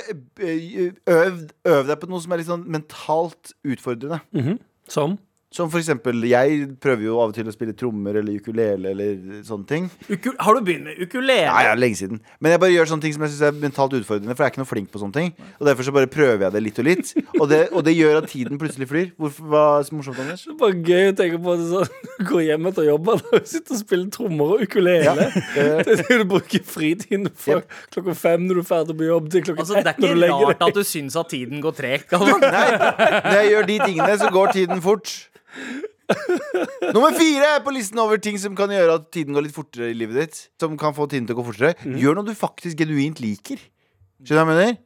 eh, 0.45 0.91
øv, 1.09 1.37
øv 1.65 1.87
deg 1.89 1.97
på 1.99 2.07
noe 2.11 2.21
som 2.21 2.31
er 2.35 2.37
litt 2.37 2.45
sånn 2.51 2.67
mentalt 2.69 3.49
utfordrende. 3.65 4.19
Mhm. 4.31 4.59
Som? 4.87 5.15
Som 5.49 5.71
for 5.73 5.81
eksempel, 5.81 6.21
jeg 6.29 6.65
prøver 6.77 7.07
jo 7.07 7.15
av 7.23 7.31
og 7.31 7.33
til 7.33 7.47
å 7.49 7.51
spille 7.53 7.73
trommer 7.73 8.19
eller 8.19 8.35
ukulele 8.37 8.91
eller 8.91 9.39
sånne 9.47 9.65
ting. 9.65 9.87
Uku 10.05 10.27
har 10.37 10.53
du 10.53 10.67
begynt 10.67 10.85
med 10.85 10.99
ukulele? 11.01 11.47
Nei, 11.49 11.63
ja, 11.65 11.71
lenge 11.73 11.97
siden. 11.97 12.19
Men 12.37 12.53
jeg 12.53 12.61
bare 12.61 12.75
gjør 12.75 12.91
sånne 12.91 13.01
ting 13.07 13.15
som 13.15 13.25
jeg 13.25 13.31
synes 13.33 13.47
er 13.47 13.55
mentalt 13.63 13.95
utfordrende, 13.97 14.35
for 14.35 14.45
jeg 14.45 14.51
er 14.51 14.53
ikke 14.53 14.61
noe 14.61 14.69
flink 14.69 14.91
på 14.93 15.01
sånne 15.01 15.15
ting. 15.15 15.31
Og 15.57 15.65
derfor 15.65 15.87
så 15.87 15.93
bare 15.95 16.09
prøver 16.13 16.45
jeg 16.45 16.53
det 16.53 16.61
litt 16.67 16.81
og 16.83 16.85
litt. 16.85 17.13
Og 17.39 17.47
det, 17.49 17.59
og 17.73 17.81
det 17.87 17.95
gjør 17.97 18.19
at 18.19 18.27
tiden 18.29 18.61
plutselig 18.61 18.89
flyr. 18.91 19.09
Hvorfor, 19.17 19.47
hva 19.49 19.63
er 19.79 19.87
så 19.87 19.97
morsomt, 19.97 20.21
Anders? 20.21 20.43
Det 20.45 20.53
er 20.53 20.59
bare 20.61 20.83
gøy 20.91 21.09
å 21.09 21.15
tenke 21.23 21.41
på 21.47 21.55
at 21.55 21.65
sånn 21.71 22.05
går 22.29 22.45
hjem 22.45 22.69
etter 22.69 22.87
jobb 22.91 23.11
og 23.15 23.25
sitter 23.39 23.77
og 23.79 23.81
spiller 23.81 24.13
trommer 24.19 24.53
og 24.53 24.63
ukulele. 24.69 25.27
Det 25.55 25.65
er 25.65 25.89
det 26.03 26.19
du 26.21 26.25
bruker 26.29 26.67
fritiden 26.75 27.25
fra 27.33 27.63
klokka 27.89 28.13
fem 28.21 28.45
når 28.45 28.61
du 28.61 28.63
er 28.67 28.69
ferdig 28.69 28.99
på 29.01 29.09
jobb, 29.09 29.33
til 29.33 29.47
klokka 29.49 29.65
Altså, 29.65 29.81
det 29.81 29.89
er 29.89 29.97
ett 29.97 30.05
når 30.05 30.13
du 30.13 30.23
ikke 30.29 30.53
rart 30.53 30.61
at 30.69 30.77
du 30.77 30.85
syns 30.87 31.17
at 31.19 31.33
tiden 31.33 31.59
går 31.65 31.73
tregt. 31.81 32.13
Nei, 32.45 32.69
når 32.77 33.35
jeg 33.41 33.51
gjør 33.55 33.67
de 33.73 33.81
tingene, 33.87 34.13
så 34.21 34.29
går 34.37 34.55
tiden 34.55 34.85
fort. 34.85 35.17
Nummer 36.95 37.13
fire 37.13 37.59
på 37.65 37.73
listen 37.75 37.99
over 38.01 38.21
ting 38.21 38.37
som 38.41 38.55
kan 38.57 38.71
gjøre 38.73 38.95
at 38.99 39.09
tiden 39.13 39.35
går 39.37 39.45
litt 39.45 39.55
fortere 39.55 39.91
i 39.91 39.97
livet 39.97 40.17
ditt. 40.23 40.39
Som 40.61 40.77
kan 40.79 40.95
få 40.97 41.07
tiden 41.09 41.27
til 41.29 41.37
å 41.37 41.41
gå 41.41 41.49
fortere. 41.51 41.75
Gjør 41.99 42.17
noe 42.17 42.29
du 42.29 42.33
faktisk 42.37 42.79
genuint 42.81 43.21
liker. 43.23 43.61
Skjønner 44.19 44.43
du 44.43 44.49
hva 44.49 44.55
jeg 44.55 44.59
mener? 44.59 44.79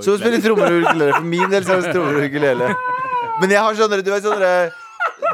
Som 0.00 0.14
å 0.16 0.20
spille 0.20 0.40
trommer 0.40 0.70
og 0.72 0.84
ukulele. 0.86 1.16
For 1.18 1.26
min 1.28 1.50
del 1.52 1.66
så 1.66 1.74
er 1.76 1.82
det 1.84 1.94
trommer 1.96 2.20
og 2.20 2.28
ukulele. 2.30 2.70
Men 3.40 3.52
jeg 3.52 3.64
har 3.64 3.76
sånne 3.76 3.98
Du 4.04 4.10
vet 4.12 4.24
sånne 4.24 4.52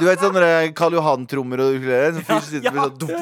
du 0.00 0.04
vet 0.06 0.20
sånne 0.20 0.48
Karl 0.76 0.96
Johan-trommer 0.96 1.62
og 1.64 1.76
ukulele? 1.78 2.12
Sånn 2.16 2.24
fyr 2.26 2.40
som 2.40 2.50
sitter 2.50 2.72
med 2.72 2.82
sånn 3.00 3.16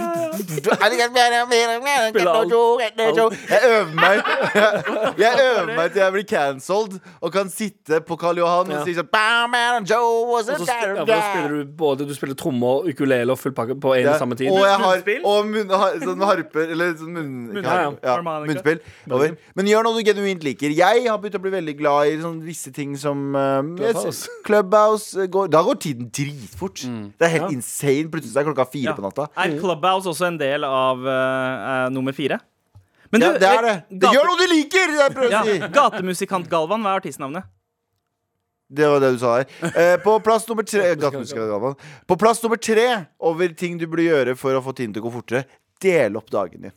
Jeg 3.48 3.60
øver 3.68 3.94
meg 3.94 4.16
Jeg 5.20 5.32
øver 5.44 5.70
meg 5.76 5.92
til 5.92 6.02
jeg 6.04 6.12
blir 6.16 6.26
cancelled 6.28 6.98
og 7.20 7.32
kan 7.34 7.50
sitte 7.52 8.00
på 8.06 8.18
Karl 8.20 8.38
Johan 8.42 8.72
og 8.72 8.84
si 8.86 8.94
sånn 8.96 9.08
"Bam, 9.12 9.50
man, 9.50 9.84
Joe 9.88 10.26
was 10.30 10.48
a 10.48 10.52
Og 10.54 10.58
så 10.58 10.66
spiller 10.66 11.48
du 11.48 11.64
både 11.64 12.06
Du 12.08 12.14
spiller 12.14 12.34
trommer, 12.34 12.88
ukulele 12.88 13.30
og 13.32 13.38
full 13.38 13.52
pakke 13.52 13.78
på 13.80 13.94
en 13.98 14.08
og 14.08 14.18
samme 14.18 14.36
tid. 14.38 14.50
Og 14.50 14.64
jeg 14.64 14.78
har 14.84 15.02
og 15.24 15.46
munn, 15.46 15.68
sånn 16.02 16.24
harper 16.24 16.70
Eller 16.74 16.94
sånn 16.98 17.14
munnspill. 17.54 18.80
Men 19.54 19.66
gjør 19.70 19.86
noe 19.86 19.98
du 19.98 20.02
genuint 20.06 20.44
liker. 20.44 20.70
Jeg 20.74 21.06
har 21.08 21.18
begynt 21.18 21.38
å 21.38 21.42
bli 21.44 21.52
veldig 21.54 21.76
glad 21.78 22.12
i 22.12 22.18
sånn 22.22 22.40
visse 22.44 22.72
ting 22.74 22.96
som 22.98 23.34
uh, 23.36 23.62
Clubhouse. 24.44 25.14
Eh, 25.20 25.28
Da 25.50 25.62
går 25.62 25.74
tiden 25.80 26.10
dritfort. 26.14 26.63
Det 27.18 27.26
er 27.28 27.32
helt 27.36 27.50
Ja. 27.50 27.52
insane. 27.56 28.08
Plutselig 28.10 28.36
er 28.40 28.48
klokka 28.48 28.66
fire 28.70 28.90
Ja. 28.90 28.94
på 28.96 29.02
natta. 29.04 29.28
Er 29.36 29.58
Clubhouse 29.58 30.06
også 30.08 30.26
en 30.26 30.38
del 30.38 30.64
av 30.64 30.98
uh, 31.04 31.88
nummer 31.90 32.12
fire? 32.12 32.40
Men 33.12 33.20
Ja, 33.22 33.32
det 33.38 33.42
er 33.46 33.62
det. 33.62 33.74
det 34.00 34.10
gjør 34.10 34.26
noe 34.26 34.38
du 34.40 34.46
liker! 34.50 34.88
Er 34.90 34.96
jeg 35.04 35.14
prøver 35.14 35.30
ja, 35.30 35.42
å 35.42 35.44
si. 35.46 35.58
Gatemusikant 35.76 36.48
Galvan, 36.50 36.82
hva 36.82 36.94
er 36.96 37.00
artistnavnet? 37.00 37.44
Det 38.74 38.88
var 38.88 38.98
det 39.00 39.12
du 39.14 39.18
sa 39.20 39.36
her. 39.38 39.46
Eh, 39.62 39.96
på 40.02 40.16
plass 40.24 40.48
nummer 40.48 40.64
tre 40.66 40.96
På 42.08 42.16
plass 42.18 42.42
nummer 42.42 42.56
tre 42.56 43.06
over 43.20 43.48
ting 43.54 43.78
du 43.78 43.86
burde 43.86 44.06
gjøre 44.08 44.36
for 44.36 44.56
å 44.56 44.62
få 44.64 44.74
tiden 44.74 44.94
til 44.94 45.02
å 45.02 45.06
gå 45.06 45.12
fortere, 45.20 45.44
del 45.84 46.16
opp 46.16 46.30
dagen 46.32 46.60
din. 46.68 46.72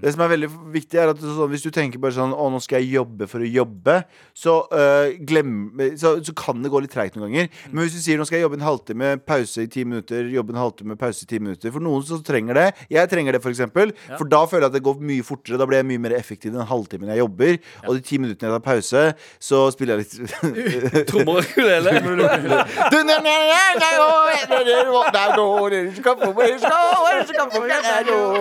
Det 0.00 0.12
som 0.14 0.22
er 0.24 0.32
veldig 0.34 0.50
viktig, 0.74 0.98
er 1.00 1.12
at 1.12 1.22
sånn, 1.22 1.50
hvis 1.52 1.64
du 1.66 1.70
tenker 1.74 2.00
bare 2.02 2.14
sånn 2.16 2.34
Å, 2.34 2.48
nå 2.52 2.60
skal 2.62 2.82
jeg 2.82 2.94
jobbe 2.98 3.26
for 3.30 3.42
å 3.42 3.48
jobbe, 3.50 3.96
så, 4.36 4.56
øh, 4.72 5.16
glem, 5.26 5.54
så, 6.00 6.14
så 6.24 6.34
kan 6.36 6.62
det 6.62 6.70
gå 6.72 6.82
litt 6.84 6.94
treigt 6.94 7.16
noen 7.18 7.28
ganger. 7.28 7.50
Men 7.72 7.84
hvis 7.84 7.96
du 7.98 8.02
sier 8.04 8.20
nå 8.20 8.26
skal 8.28 8.40
jeg 8.40 8.46
jobbe 8.46 8.60
en 8.60 8.66
halvtime, 8.66 9.12
pause 9.26 9.64
i 9.66 9.70
ti 9.70 9.84
minutter, 9.88 10.28
jobbe 10.32 10.54
en 10.54 10.60
halvtime, 10.62 10.96
pause 11.00 11.26
i 11.26 11.30
ti 11.30 11.40
minutter 11.42 11.74
For 11.74 11.82
noen 11.84 12.04
som 12.06 12.22
trenger 12.24 12.58
det. 12.58 12.66
Jeg 12.92 13.10
trenger 13.12 13.36
det, 13.36 13.42
for 13.44 13.52
eksempel. 13.52 13.94
For 14.14 14.28
da 14.30 14.44
føler 14.50 14.66
jeg 14.66 14.72
at 14.72 14.78
det 14.78 14.84
går 14.86 15.02
mye 15.10 15.26
fortere. 15.26 15.58
Da 15.60 15.66
blir 15.68 15.80
jeg 15.80 15.88
mye 15.90 16.04
mer 16.06 16.16
effektiv 16.18 16.54
den 16.54 16.66
halvtimen 16.68 17.10
jeg 17.12 17.22
jobber. 17.22 17.58
Og 17.86 17.98
de 17.98 18.04
ti 18.06 18.20
minuttene 18.22 18.50
jeg 18.50 18.56
tar 18.56 18.64
pause, 18.66 19.04
så 19.42 19.62
spiller 19.74 19.98
jeg 19.98 20.06
litt 20.06 21.08
Trommer 21.10 21.40
og 21.40 21.44
ukulele. 21.46 21.94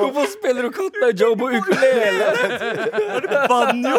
Hvorfor 0.03 0.29
spiller 0.33 0.67
du 0.67 0.71
Cotton 0.75 1.15
Joe 1.19 1.35
på 1.39 1.49
ukulele? 1.57 2.27
Banjo! 3.49 3.97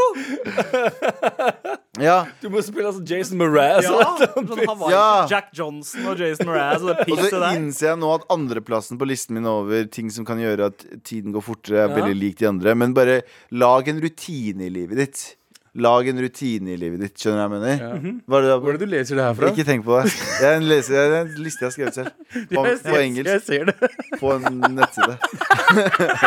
Ja, 2.00 2.24
Du 2.40 2.48
må 2.52 2.62
spille 2.64 2.88
altså 2.88 3.02
Jason 3.04 3.40
Mraz. 3.40 3.84
Ja, 3.84 4.04
sånn 4.32 4.84
Ja. 4.92 5.06
Jack 5.30 5.50
Johnson 5.56 6.06
og 6.12 6.20
Jason 6.22 6.48
Mraz 6.48 6.84
og 6.84 7.02
Og 7.04 7.24
så 7.26 7.42
innser 7.56 7.90
jeg 7.92 8.00
nå 8.00 8.12
at 8.14 8.24
andreplassen 8.32 9.00
på 9.00 9.08
listen 9.08 9.36
min 9.36 9.48
over 9.50 9.84
ting 9.92 10.08
som 10.14 10.24
kan 10.28 10.40
gjøre 10.40 10.70
at 10.72 10.86
tiden 11.06 11.34
går 11.34 11.44
fortere, 11.44 11.84
er 11.84 11.88
Ja. 11.90 11.96
veldig 11.98 12.16
lik 12.20 12.38
de 12.40 12.46
andre. 12.48 12.74
Men 12.74 12.94
bare 12.96 13.22
lag 13.52 13.88
en 13.88 14.00
rutine 14.00 14.66
i 14.66 14.72
livet 14.72 14.96
ditt. 14.96 15.36
Lag 15.78 16.08
en 16.08 16.18
rutine 16.18 16.72
i 16.74 16.76
livet 16.76 16.98
ditt. 17.04 17.14
Skjønner 17.14 17.46
du 17.46 17.54
hva 17.54 17.68
jeg 17.70 17.78
mener? 17.78 18.22
Hva 18.26 18.38
er 18.40 18.46
det 18.46 18.54
Hvor 18.64 18.72
er 18.72 18.78
det 18.78 18.86
du 18.88 18.90
leser 18.90 19.20
det 19.20 19.22
her 19.22 19.36
fra? 19.38 19.50
Ikke 19.52 19.66
tenk 19.68 19.84
på 19.86 20.00
det. 20.00 20.10
Det 20.10 20.48
er 20.48 20.56
en, 20.58 20.66
leser, 20.66 20.96
det 20.98 21.18
er 21.20 21.28
en 21.28 21.44
liste 21.44 21.62
jeg 21.62 21.68
har 21.68 21.74
skrevet 21.76 21.94
selv. 21.94 22.10
På, 22.56 22.64
på 22.90 22.96
engelsk. 22.98 23.30
Jeg 23.30 23.42
ser 23.46 23.70
det. 23.70 23.90
På 24.20 24.32
en 24.34 24.58
nettside. 24.74 25.14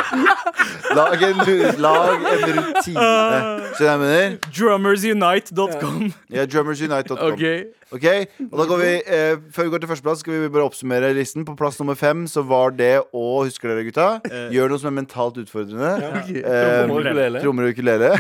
lag, 1.00 1.28
en, 1.28 1.44
lag 1.84 2.28
en 2.32 2.48
rutine. 2.56 2.96
Skjønner 2.96 3.68
du 3.68 3.84
hva 3.84 3.90
jeg 3.90 4.02
mener? 4.06 4.38
Drummersunite.com. 4.48 6.12
Ja, 6.32 6.48
drummersunite.com. 6.48 7.34
Ok. 7.34 7.44
Ok, 7.94 8.06
og 8.50 8.56
da 8.58 8.66
går 8.70 8.80
vi 8.82 8.92
eh, 9.06 9.36
Før 9.54 9.68
vi 9.68 9.72
går 9.74 9.84
til 9.84 9.90
førsteplass, 9.92 10.24
skal 10.24 10.42
vi 10.42 10.50
bare 10.54 10.66
oppsummere 10.66 11.12
listen. 11.14 11.46
På 11.46 11.56
plass 11.58 11.78
nummer 11.82 11.98
fem 12.00 12.26
så 12.30 12.42
var 12.48 12.74
det 12.78 12.96
å 13.14 13.26
Husker 13.44 13.70
dere, 13.70 13.86
gutta? 13.86 14.08
Gjør 14.54 14.72
noe 14.72 14.82
som 14.82 14.90
er 14.90 14.98
mentalt 14.98 15.38
utfordrende. 15.42 15.92
Ok. 16.10 16.32
Eh. 16.42 17.40
Trommer 17.44 17.68
og 17.68 17.76
ukulele. 17.76 18.14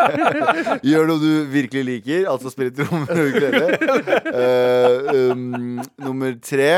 Gjør 0.90 1.10
noe 1.10 1.22
du 1.22 1.30
virkelig 1.52 1.84
liker, 1.86 2.28
altså 2.30 2.52
spille 2.52 2.74
trommer 2.76 3.10
og 3.14 3.32
ukulele. 3.32 3.66
Eh, 4.30 5.30
um, 5.32 5.80
nummer 6.04 6.36
tre 6.44 6.72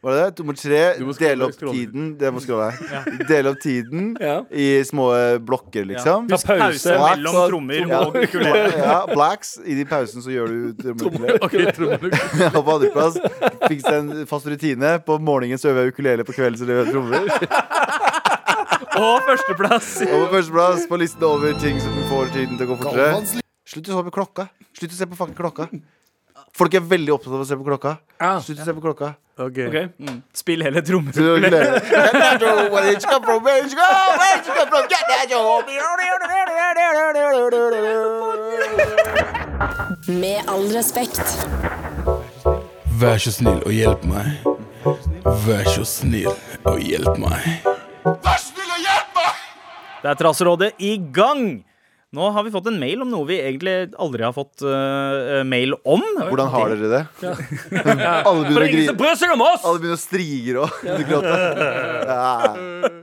Var 0.00 0.12
det 0.14 0.18
det? 0.22 0.38
Nummer 0.38 0.54
tre, 0.54 0.80
Du 0.98 1.08
dele 1.18 1.44
opp 1.48 1.56
tiden. 1.58 2.12
Det 2.18 2.30
må 2.30 2.38
skrive 2.40 2.68
her. 2.70 3.08
Dele 3.26 3.50
opp 3.50 3.58
tiden 3.60 4.12
Ja. 4.22 4.36
i 4.54 4.84
små 4.86 5.08
eh, 5.16 5.38
blokker, 5.42 5.84
liksom. 5.84 6.28
Ta 6.30 6.36
pause. 6.38 6.54
blacks, 6.54 6.84
mellom 6.86 7.34
trommer 7.50 7.88
Ja. 7.90 7.98
og 8.06 8.14
ukulele. 8.14 8.70
Ja, 8.84 9.00
blacks. 9.10 9.56
I 9.66 9.74
de 9.74 9.84
pausene 9.84 10.22
så 10.22 10.30
gjør 10.30 10.46
du 10.46 10.94
trommer 10.94 11.34
og 11.42 11.50
ukulele. 11.50 12.12
Ok, 12.12 12.62
på 12.68 12.76
andreplass 12.76 13.18
fikk 13.66 13.82
seg 13.82 13.98
en 13.98 14.26
fast 14.30 14.46
rutine. 14.46 14.94
På 15.04 15.18
morgenen 15.18 15.58
så 15.58 15.72
øver 15.72 15.88
jeg 15.88 15.96
ukulele, 15.96 16.24
på 16.28 16.38
kvelden 16.38 16.58
så 16.62 16.68
øver 16.70 16.84
jeg 16.84 16.94
trommer. 16.94 17.18
Og 18.98 19.20
førsteplass. 19.26 19.90
Og 20.06 20.16
på 20.22 20.32
førsteplass 20.38 20.86
på 20.90 21.02
listen 21.02 21.22
over 21.26 21.58
ting 21.62 21.82
som 21.82 21.98
får 22.14 22.30
tiden 22.34 22.54
til 22.58 22.66
å 22.66 22.76
gå 22.76 22.78
fortere. 22.86 23.42
Slutt 23.68 23.90
å 23.90 23.98
se 23.98 24.06
på 24.06 24.14
klokka. 24.22 24.48
Slutt 24.78 24.94
å 24.94 24.96
se 25.02 25.06
på 25.10 25.18
fucking 25.18 25.36
klokka. 25.38 25.66
Folk 26.58 26.74
er 26.74 26.82
veldig 26.82 27.12
opptatt 27.14 27.34
av 27.36 27.42
å 27.44 27.46
se 27.46 27.54
på 27.54 27.62
klokka. 27.66 27.92
Ja. 28.18 28.32
Slutt 28.42 28.58
å 28.58 28.64
se 28.66 28.72
på 28.74 28.82
klokka. 28.82 29.12
Ok. 29.38 29.58
Mm. 30.02 30.22
Spill 30.34 30.64
hele. 30.66 30.82
Så. 30.82 30.98
Where 30.98 31.22
you 32.90 32.98
come 32.98 33.22
from? 33.22 33.44
Where 33.44 33.62
did 33.62 33.70
you 33.70 33.78
go? 33.78 33.86
Where 34.18 34.42
did 34.42 34.54
come 34.56 34.66
from? 34.66 34.88
Get 34.90 35.04
that 35.06 35.30
job. 35.30 35.64
Med 40.08 40.42
all 40.48 40.66
respekt. 40.74 41.46
Vær 42.98 43.22
så 43.22 43.30
snill 43.30 43.62
og 43.62 43.72
hjelp 43.72 44.02
meg. 44.10 44.26
Vær 45.46 45.70
så 45.70 45.84
snill 45.86 46.26
og 46.66 46.82
hjelp 46.82 47.22
meg. 47.22 47.62
Det 50.02 50.10
er 50.10 50.18
Trasserådet 50.18 50.72
i 50.82 50.96
gang! 51.14 51.67
Nå 52.16 52.30
har 52.32 52.44
vi 52.46 52.50
fått 52.50 52.70
en 52.70 52.78
mail 52.80 53.02
om 53.04 53.10
noe 53.12 53.26
vi 53.28 53.36
egentlig 53.36 53.90
aldri 54.00 54.24
har 54.24 54.32
fått 54.32 54.62
uh, 54.64 55.42
mail 55.44 55.74
om. 55.84 56.00
Hvordan 56.16 56.48
har 56.54 56.70
dere 56.72 56.88
det? 56.88 57.00
Alle 58.30 58.46
begynner 58.48 58.94
er! 58.96 59.58
Alle 59.68 59.82
begynner 59.82 59.92
å 59.92 60.00
strige 60.00 60.54
og 60.62 60.86
gråte. 61.10 61.34
Ja. 62.08 62.54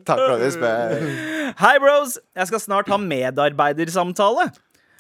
Takk 0.10 0.24
for 0.24 0.41
det, 0.41 0.50
spør. 0.58 0.96
Hei, 1.62 1.76
bros! 1.84 2.18
Jeg 2.34 2.50
skal 2.50 2.63
snart 2.63 2.89
ha 2.89 2.98
medarbeidersamtale. 3.02 4.48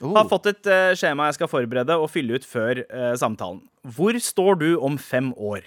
Har 0.05 0.29
fått 0.29 0.51
et 0.53 0.69
uh, 0.69 0.91
skjema 0.93 1.31
jeg 1.31 1.39
skal 1.39 1.49
forberede 1.49 1.97
og 1.97 2.11
fylle 2.13 2.37
ut 2.37 2.45
før 2.45 2.83
uh, 2.85 3.15
samtalen. 3.17 3.63
Hvor 3.97 4.21
står 4.21 4.61
du 4.61 4.69
om 4.85 5.01
fem 5.01 5.33
år? 5.33 5.65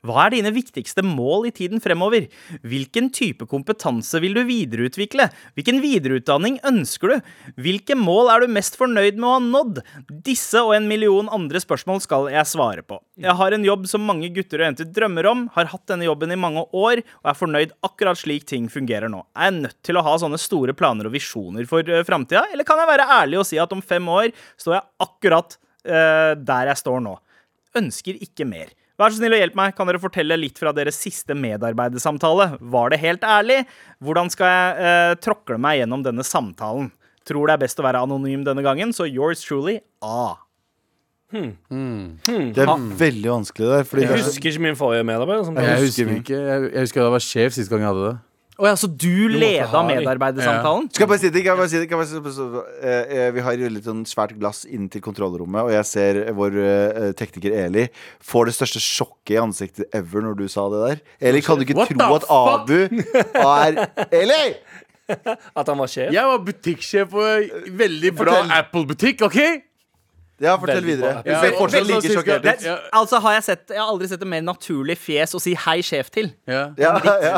Hva 0.00 0.22
er 0.24 0.32
dine 0.32 0.50
viktigste 0.56 1.02
mål 1.04 1.50
i 1.50 1.52
tiden 1.52 1.82
fremover? 1.84 2.24
Hvilken 2.64 3.10
type 3.12 3.44
kompetanse 3.50 4.16
vil 4.24 4.32
du 4.32 4.40
videreutvikle? 4.48 5.26
Hvilken 5.58 5.82
videreutdanning 5.84 6.56
ønsker 6.64 7.12
du? 7.12 7.26
Hvilke 7.60 7.96
mål 8.00 8.30
er 8.32 8.40
du 8.40 8.54
mest 8.56 8.78
fornøyd 8.80 9.18
med 9.20 9.28
å 9.28 9.34
ha 9.34 9.42
nådd? 9.44 9.82
Disse 10.24 10.62
og 10.64 10.72
en 10.78 10.88
million 10.88 11.28
andre 11.28 11.60
spørsmål 11.60 12.00
skal 12.06 12.30
jeg 12.32 12.48
svare 12.48 12.86
på. 12.86 12.96
Jeg 13.20 13.36
har 13.36 13.52
en 13.52 13.68
jobb 13.68 13.84
som 13.92 14.08
mange 14.08 14.32
gutter 14.32 14.62
og 14.62 14.70
jenter 14.70 14.88
drømmer 14.88 15.28
om, 15.28 15.44
har 15.52 15.68
hatt 15.68 15.84
denne 15.92 16.08
jobben 16.08 16.32
i 16.32 16.40
mange 16.40 16.64
år 16.72 17.04
og 17.04 17.32
er 17.34 17.40
fornøyd 17.42 17.76
akkurat 17.84 18.22
slik 18.22 18.48
ting 18.48 18.72
fungerer 18.72 19.12
nå. 19.12 19.26
Er 19.36 19.50
jeg 19.50 19.60
nødt 19.60 19.80
til 19.84 20.00
å 20.00 20.06
ha 20.08 20.16
sånne 20.22 20.40
store 20.40 20.72
planer 20.80 21.10
og 21.10 21.16
visjoner 21.18 21.68
for 21.68 21.84
uh, 21.84 22.00
framtida, 22.08 22.46
eller 22.48 22.64
kan 22.64 22.80
jeg 22.80 22.94
være 22.94 23.10
ærlig 23.20 23.42
og 23.42 23.48
si 23.52 23.60
at 23.60 23.76
om 23.76 23.84
fem 23.84 24.08
år 24.08 24.32
står 24.56 24.78
jeg 24.78 24.86
akkurat 25.10 25.60
uh, 25.60 26.32
der 26.40 26.72
jeg 26.72 26.86
står 26.86 27.04
nå? 27.04 27.18
Ønsker 27.76 28.16
ikke 28.24 28.48
mer. 28.48 28.72
Vær 29.00 29.14
så 29.14 29.16
snill 29.16 29.32
og 29.32 29.40
hjelp 29.40 29.54
meg. 29.56 29.72
Kan 29.76 29.88
dere 29.88 30.00
fortelle 30.02 30.36
litt 30.36 30.58
fra 30.60 30.74
deres 30.76 30.98
siste 31.00 31.32
medarbeidersamtale? 31.38 32.50
Var 32.60 32.92
det 32.92 33.00
helt 33.00 33.24
ærlig? 33.24 33.62
Hvordan 34.04 34.28
skal 34.32 34.50
jeg 34.52 34.90
eh, 34.90 35.14
tråkle 35.24 35.56
meg 35.62 35.80
gjennom 35.80 36.04
denne 36.04 36.26
samtalen? 36.26 36.90
Tror 37.28 37.48
det 37.48 37.56
er 37.56 37.64
best 37.64 37.80
å 37.80 37.86
være 37.86 38.04
anonym 38.04 38.44
denne 38.44 38.64
gangen, 38.64 38.92
så 38.96 39.08
yours 39.08 39.44
truly 39.46 39.78
A. 40.04 40.36
Det 41.30 42.64
er 42.64 42.72
veldig 43.00 43.30
vanskelig 43.30 43.68
der. 43.70 43.84
Fordi 43.86 44.02
Jeg 44.02 44.10
er 44.10 44.24
husker 44.24 44.50
ikke 44.50 44.64
min 44.66 44.78
forrige 44.78 45.06
medarbeider. 45.06 45.46
Jeg 45.62 45.84
husker 45.84 46.08
husker 46.10 46.16
ikke 46.16 46.40
Jeg, 46.40 46.72
jeg 46.74 46.88
husker 46.88 47.02
jeg 47.04 47.14
var 47.14 47.24
sjef 47.24 47.56
sist 47.56 47.70
gang 47.70 47.84
jeg 47.84 47.92
hadde 47.92 48.08
det. 48.08 48.16
Å 48.60 48.68
ja, 48.68 48.76
så 48.76 48.88
du 48.92 49.30
leda 49.32 49.80
medarbeidersamtalen? 49.88 50.88
Ja. 50.90 50.92
Skal 50.92 51.06
jeg 51.06 51.10
bare 51.10 51.20
si 51.22 51.30
det? 51.32 51.42
Jeg 51.46 51.56
bare 51.56 51.70
si 51.72 51.78
det? 51.78 51.86
Jeg 51.88 51.96
bare 51.96 52.08
si 52.36 52.48
det? 52.52 52.64
Eh, 52.84 53.14
eh, 53.16 53.28
Vi 53.32 53.44
har 53.46 53.62
litt 53.72 53.86
sånn 53.88 54.02
svært 54.08 54.34
glass 54.36 54.66
inn 54.68 54.90
til 54.92 55.00
kontrollrommet, 55.04 55.62
og 55.64 55.72
jeg 55.72 55.88
ser 55.88 56.20
vår 56.36 56.58
eh, 56.60 57.08
tekniker 57.16 57.56
Eli 57.62 57.86
får 58.20 58.50
det 58.50 58.56
største 58.58 58.82
sjokket 58.84 59.34
i 59.38 59.40
ansiktet 59.40 59.96
ever 59.96 60.26
når 60.26 60.36
du 60.42 60.44
sa 60.52 60.66
det 60.74 60.82
der. 60.84 61.02
Eli, 61.30 61.40
kan 61.46 61.56
du 61.56 61.64
ikke 61.64 61.78
What 61.80 61.94
tro 61.94 62.10
at 62.18 62.28
Abu 62.28 62.76
er 62.84 63.80
Eli! 64.20 64.44
At 65.58 65.66
han 65.66 65.74
var 65.80 65.88
sjef. 65.90 66.12
Jeg 66.14 66.22
var 66.22 66.44
butikksjef 66.46 67.08
på 67.10 67.24
en 67.26 67.72
veldig 67.80 68.12
bra 68.14 68.36
Apple-butikk, 68.60 69.24
OK? 69.26 69.40
Ja, 70.40 70.54
fortell 70.56 70.86
videre. 70.86 71.20
Du 71.20 71.30
ser 71.36 71.52
fortsatt 71.58 71.84
like 71.84 72.08
sjokkert 72.14 72.46
ut. 72.46 72.62
Altså, 72.96 73.18
har 73.20 73.34
jeg, 73.36 73.44
sett, 73.44 73.64
jeg 73.74 73.80
har 73.80 73.90
aldri 73.92 74.08
sett 74.08 74.22
et 74.24 74.30
mer 74.32 74.40
naturlig 74.44 74.96
fjes 74.96 75.34
å 75.36 75.40
si 75.42 75.52
'hei, 75.52 75.78
sjef' 75.84 76.08
til. 76.14 76.30
ja. 76.48 76.62
Ja, 76.80 76.94
ja. 77.04 77.34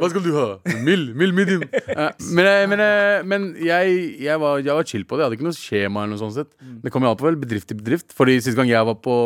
Hva 0.00 0.08
skal 0.08 0.24
du 0.24 0.30
ha? 0.36 0.46
Mild, 0.86 1.12
mild 1.16 1.36
medium. 1.36 1.66
Eh, 1.76 2.10
men 2.32 2.46
eh, 2.46 2.66
men, 2.72 2.80
eh, 2.80 3.22
men 3.22 3.44
jeg, 3.60 3.98
jeg, 4.22 4.40
var, 4.40 4.62
jeg 4.64 4.74
var 4.78 4.88
chill 4.88 5.04
på 5.04 5.16
det. 5.16 5.22
Jeg 5.22 5.28
hadde 5.28 5.38
ikke 5.38 5.48
noe 5.48 5.58
skjema. 5.58 6.04
eller 6.04 6.16
noe 6.16 6.22
sånt 6.24 6.34
sett 6.38 6.52
Det 6.82 6.92
kom 6.92 7.04
jo 7.04 7.10
an 7.12 7.20
på 7.20 7.28
vel 7.28 7.36
bedrift 7.36 7.68
til 7.68 7.76
bedrift. 7.76 8.12
Fordi 8.16 8.38
Sist 8.40 8.56
gang 8.56 8.68
jeg 8.70 8.86
var 8.86 8.96
på 9.04 9.16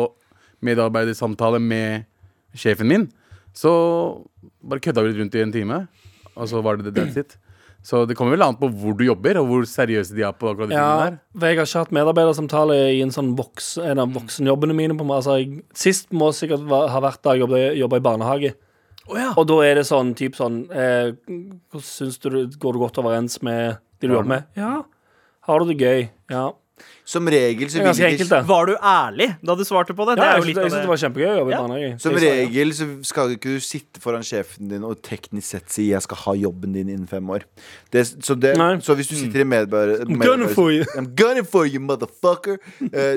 medarbeidersamtale 0.61 1.59
med 1.63 2.05
sjefen 2.55 2.87
min, 2.91 3.07
så 3.55 3.71
bare 4.61 4.83
kødda 4.83 5.01
vi 5.03 5.11
litt 5.13 5.21
rundt 5.23 5.35
i 5.39 5.41
en 5.45 5.51
time. 5.55 5.79
Og 6.35 6.47
så 6.51 6.61
var 6.63 6.77
det 6.77 6.91
det 6.91 6.95
that's 6.99 7.17
it. 7.19 7.37
Så 7.83 8.03
det 8.05 8.13
kommer 8.17 8.35
vel 8.35 8.43
an 8.45 8.57
på 8.59 8.67
hvor 8.69 8.93
du 8.97 9.03
jobber, 9.07 9.39
og 9.41 9.47
hvor 9.49 9.63
seriøse 9.65 10.13
de 10.13 10.21
er 10.27 10.33
på 10.37 10.51
akkurat 10.51 10.69
de 10.69 10.75
Ja, 10.77 10.83
tingene 10.85 11.19
der. 11.33 11.47
jeg 11.49 11.57
har 11.57 11.65
ikke 11.65 11.79
hatt 11.81 11.95
medarbeidersamtale 11.97 12.75
i 12.93 12.99
en 13.01 13.13
sånn 13.15 13.31
voks, 13.35 13.71
en 13.81 14.03
av 14.03 14.11
voksenjobbene 14.13 14.75
mine. 14.77 14.97
På, 14.99 15.07
altså, 15.15 15.39
jeg, 15.41 15.63
sist 15.73 16.11
må 16.13 16.29
sikkert 16.37 16.67
ha 16.69 17.01
vært 17.01 17.23
da 17.25 17.33
jeg 17.33 17.79
jobbet 17.81 17.97
i 18.03 18.05
barnehage. 18.05 18.53
Og 19.11 19.43
da 19.49 19.57
er 19.65 19.75
det 19.81 19.87
sånn 19.89 20.13
typ 20.15 20.37
sånn 20.37 20.61
eh, 20.71 21.09
syns 21.81 22.19
du 22.21 22.29
går 22.61 22.77
du 22.77 22.79
godt 22.79 22.99
overens 23.01 23.41
med 23.43 23.79
de 23.99 24.07
du 24.07 24.13
jobber 24.13 24.29
med? 24.29 24.45
Ja. 24.55 24.83
Har 25.49 25.59
du 25.59 25.73
det 25.73 25.79
gøy? 25.81 26.05
Ja. 26.31 26.51
Som 27.11 27.25
regel 27.27 27.67
så 27.69 27.81
vil 27.81 27.91
ikke 27.91 28.09
enkelt. 28.13 28.47
Var 28.47 28.65
du 28.69 28.73
ærlig 28.77 29.27
da 29.43 29.55
du 29.57 29.63
svarte 29.67 29.93
på 29.97 30.05
det? 30.07 30.15
Det 30.17 30.23
Ja, 30.23 30.29
er 30.31 30.35
jeg 30.37 30.41
jo 30.41 30.47
litt 30.47 30.57
syns 30.57 30.65
av 30.65 30.71
det 30.71 30.81
det. 30.81 30.89
var 30.91 30.99
kjempegøy 31.01 31.27
å 31.31 31.37
jobbe 31.39 31.49
i 31.49 31.55
Ja. 31.55 31.61
barnehage. 31.61 31.99
Som 32.01 32.11
Jeg 32.15 32.21
regel 32.21 32.73
så 32.77 32.87
skal 33.05 33.29
ikke 33.35 33.49
du 33.55 33.59
sitte 33.59 33.99
foran 33.99 34.21
sjefen 34.23 34.69
din 34.69 34.83
og 34.83 35.01
teknisk 35.01 35.43
sett 35.49 35.69
si 35.71 35.89
'jeg 35.89 36.01
skal 36.01 36.17
ha 36.17 36.33
jobben 36.35 36.73
din 36.73 36.87
innen 36.89 37.07
fem 37.07 37.25
år'. 37.27 37.43
Det, 37.91 38.05
så, 38.23 38.35
det, 38.39 38.55
så 38.83 38.95
hvis 38.95 39.07
du 39.09 39.15
sitter 39.15 39.41
i 39.41 39.43
medarbeider... 39.43 40.05
I'm 40.05 40.19
gunning 40.21 40.49
for 40.53 40.71
you. 40.71 40.85
I'm 40.95 41.07
gunning 41.15 41.45
for 41.45 41.65
you, 41.65 41.79
motherfucker! 41.79 42.57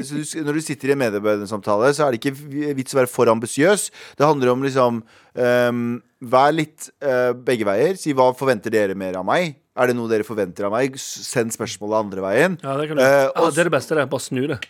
Så 0.03 0.15
du, 0.17 0.45
når 0.45 0.53
du 0.55 0.61
sitter 0.61 0.91
i 0.91 0.95
medarbeidersamtale, 0.97 1.95
så 1.95 2.07
er 2.09 2.13
det 2.13 2.21
ikke 2.25 2.75
vits 2.75 2.95
å 2.95 2.99
være 3.05 3.09
for 3.09 3.27
ambisiøs. 3.27 3.91
Det 4.19 4.27
handler 4.27 4.49
om 4.53 4.63
liksom 4.63 5.03
ehm, 5.39 6.03
Vær 6.25 6.55
litt 6.55 6.89
uh, 7.05 7.35
begge 7.37 7.67
veier. 7.69 7.99
Si 8.01 8.15
hva 8.17 8.31
forventer 8.37 8.73
dere 8.73 8.95
mer 8.97 9.19
av 9.21 9.27
meg? 9.29 9.59
Er 9.75 9.91
det 9.91 9.97
noe 9.99 10.09
dere 10.09 10.25
forventer 10.27 10.69
av 10.69 10.73
meg? 10.73 10.95
Send 11.01 11.53
spørsmålet 11.53 11.99
andre 11.99 12.25
veien. 12.25 12.57
Ja, 12.63 12.77
det, 12.79 12.87
kan 12.89 13.01
du. 13.01 13.03
Eh, 13.03 13.27
ja, 13.27 13.51
det 13.51 13.61
er 13.61 13.69
det 13.69 13.75
beste. 13.75 13.99
det 13.99 14.07
Bare 14.13 14.25
snu 14.25 14.47
det. 14.49 14.61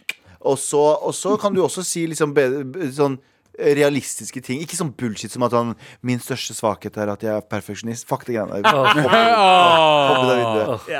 og 0.41 0.59
så, 0.59 0.83
og 0.99 1.15
så 1.15 1.37
kan 1.41 1.55
du 1.55 1.63
også 1.63 1.85
si 1.87 2.07
liksom 2.11 2.35
bedre, 2.37 2.91
sånn 2.97 3.19
realistiske 3.55 4.41
ting. 4.43 4.61
Ikke 4.65 4.77
sånn 4.79 4.93
bullshit 4.99 5.31
som 5.33 5.45
at 5.47 5.55
han 5.55 5.75
Min 6.05 6.21
største 6.23 6.57
svakhet 6.57 6.97
er 6.99 7.13
at 7.13 7.23
jeg 7.23 7.33
er 7.37 7.45
perfeksjonist. 7.47 8.09
Fuck 8.09 8.27
det 8.27 8.35
greiene 8.39 8.63
der. 8.65 8.67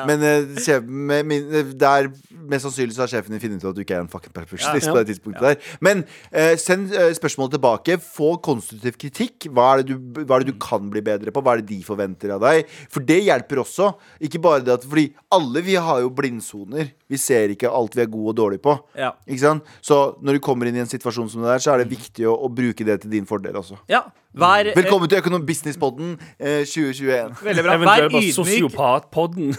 Men 0.09 0.23
uh, 0.23 0.61
sjef, 0.63 0.85
med, 0.85 1.27
min, 1.27 1.49
eh, 1.51 1.73
der, 1.79 2.13
mest 2.51 2.67
sannsynlig 2.67 2.97
så 2.97 3.05
har 3.05 3.13
sjefen 3.13 3.35
din 3.35 3.43
funnet 3.43 3.65
ut 3.65 3.71
at 3.71 3.79
du 3.79 3.83
ikke 3.85 3.97
er 3.99 4.05
en 4.05 4.11
fucking 4.11 4.35
perfeksjonist. 4.35 4.89
Ja. 4.89 4.93
på 4.95 5.01
det 5.01 5.13
tidspunktet 5.13 5.45
der 5.45 5.75
Men 5.85 6.05
eh, 6.31 6.55
send 6.61 6.93
eh, 6.95 7.13
spørsmålet 7.17 7.57
tilbake. 7.57 7.99
Få 8.03 8.35
konstruktiv 8.45 8.99
kritikk. 9.01 9.49
Hva 9.55 9.71
er, 9.73 9.83
det 9.83 9.95
du, 9.95 10.25
hva 10.25 10.39
er 10.39 10.45
det 10.45 10.55
du 10.55 10.61
kan 10.61 10.89
bli 10.93 11.03
bedre 11.05 11.35
på? 11.35 11.43
Hva 11.45 11.57
er 11.57 11.63
det 11.63 11.71
de 11.73 11.81
forventer 11.87 12.35
av 12.37 12.43
deg? 12.45 12.71
For 12.93 13.05
det 13.05 13.21
hjelper 13.27 13.63
også. 13.65 13.93
Ikke 14.25 14.43
bare 14.45 14.65
det 14.65 14.77
at 14.79 14.89
Fordi 14.89 15.09
alle 15.35 15.65
vi 15.65 15.79
har 15.81 16.03
jo 16.05 16.13
blindsoner. 16.15 16.93
Vi 17.11 17.21
ser 17.21 17.55
ikke 17.55 17.73
alt 17.73 17.97
vi 17.97 18.05
er 18.05 18.11
gode 18.13 18.35
og 18.35 18.41
dårlige 18.43 18.65
på. 18.65 18.77
Ja. 18.99 19.15
Ikke 19.29 19.45
sant? 19.45 19.73
Så 19.85 20.03
når 20.25 20.39
du 20.39 20.45
kommer 20.45 20.69
inn 20.69 20.79
i 20.79 20.85
en 20.85 20.91
situasjon 20.91 21.31
som 21.33 21.45
det 21.45 21.55
der, 21.55 21.65
så 21.65 21.75
er 21.75 21.83
det 21.83 21.93
viktig 21.93 22.29
å, 22.29 22.37
å 22.47 22.53
bruke 22.53 22.87
det 22.87 23.03
til 23.03 23.13
din 23.17 23.29
fordel 23.29 23.57
også. 23.61 23.81
Ja. 23.91 24.05
Vær, 24.35 24.67
eh, 24.67 24.75
Velkommen 24.75 25.07
til 25.07 25.21
Økonom 25.23 25.45
Businesspodden 25.47 26.17
eh, 26.43 26.65
2021. 26.67 27.37
Veldig 27.47 27.63
bra. 27.63 27.75
Vær 27.79 28.07
ydmyk 28.09 28.33
sosiopatpodden. 28.35 29.53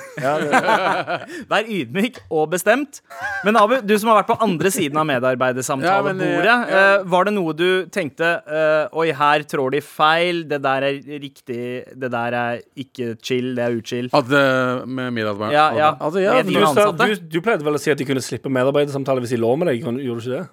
vær 1.52 1.70
ydmyk 1.72 2.20
og 2.28 2.50
bestemt. 2.52 3.00
Men 3.48 3.56
Abu, 3.56 3.78
du 3.88 3.94
som 3.96 4.12
har 4.12 4.20
vært 4.20 4.34
på 4.34 4.38
andre 4.44 4.72
siden 4.76 5.00
av 5.00 5.08
medarbeidersamtalebordet. 5.08 6.44
Ja, 6.44 6.58
ja, 6.58 6.58
ja. 6.68 6.82
eh, 6.98 7.06
var 7.14 7.30
det 7.30 7.36
noe 7.38 7.56
du 7.56 7.88
tenkte 7.88 8.34
eh, 8.44 9.00
Oi, 9.00 9.08
her 9.16 9.48
trår 9.48 9.78
de 9.78 9.82
feil. 9.86 10.44
Det 10.50 10.60
der 10.68 10.90
er 10.90 11.00
riktig. 11.24 11.62
Det 11.96 12.12
der 12.12 12.40
er 12.42 12.62
ikke 12.76 13.14
chill. 13.24 13.54
Det 13.56 13.64
er 13.70 13.80
uchill. 13.80 14.12
At 14.12 14.28
med 14.28 15.16
medarbeider 15.16 15.56
Ja, 15.56 15.70
ja. 15.80 15.94
Altså, 15.96 16.20
ja, 16.20 16.36
Med 16.44 16.52
Du, 16.52 17.16
du, 17.16 17.32
du 17.38 17.42
pleide 17.42 17.64
vel 17.64 17.80
å 17.80 17.82
si 17.82 17.96
at 17.96 18.02
de 18.02 18.12
kunne 18.12 18.24
slippe 18.24 18.52
medarbeidersamtale 18.52 19.24
hvis 19.24 19.38
de 19.38 19.40
lå 19.40 19.56
med 19.56 19.72
deg? 19.72 19.88
Gjorde 19.88 20.04
du 20.04 20.28
ikke 20.28 20.36
det? 20.36 20.46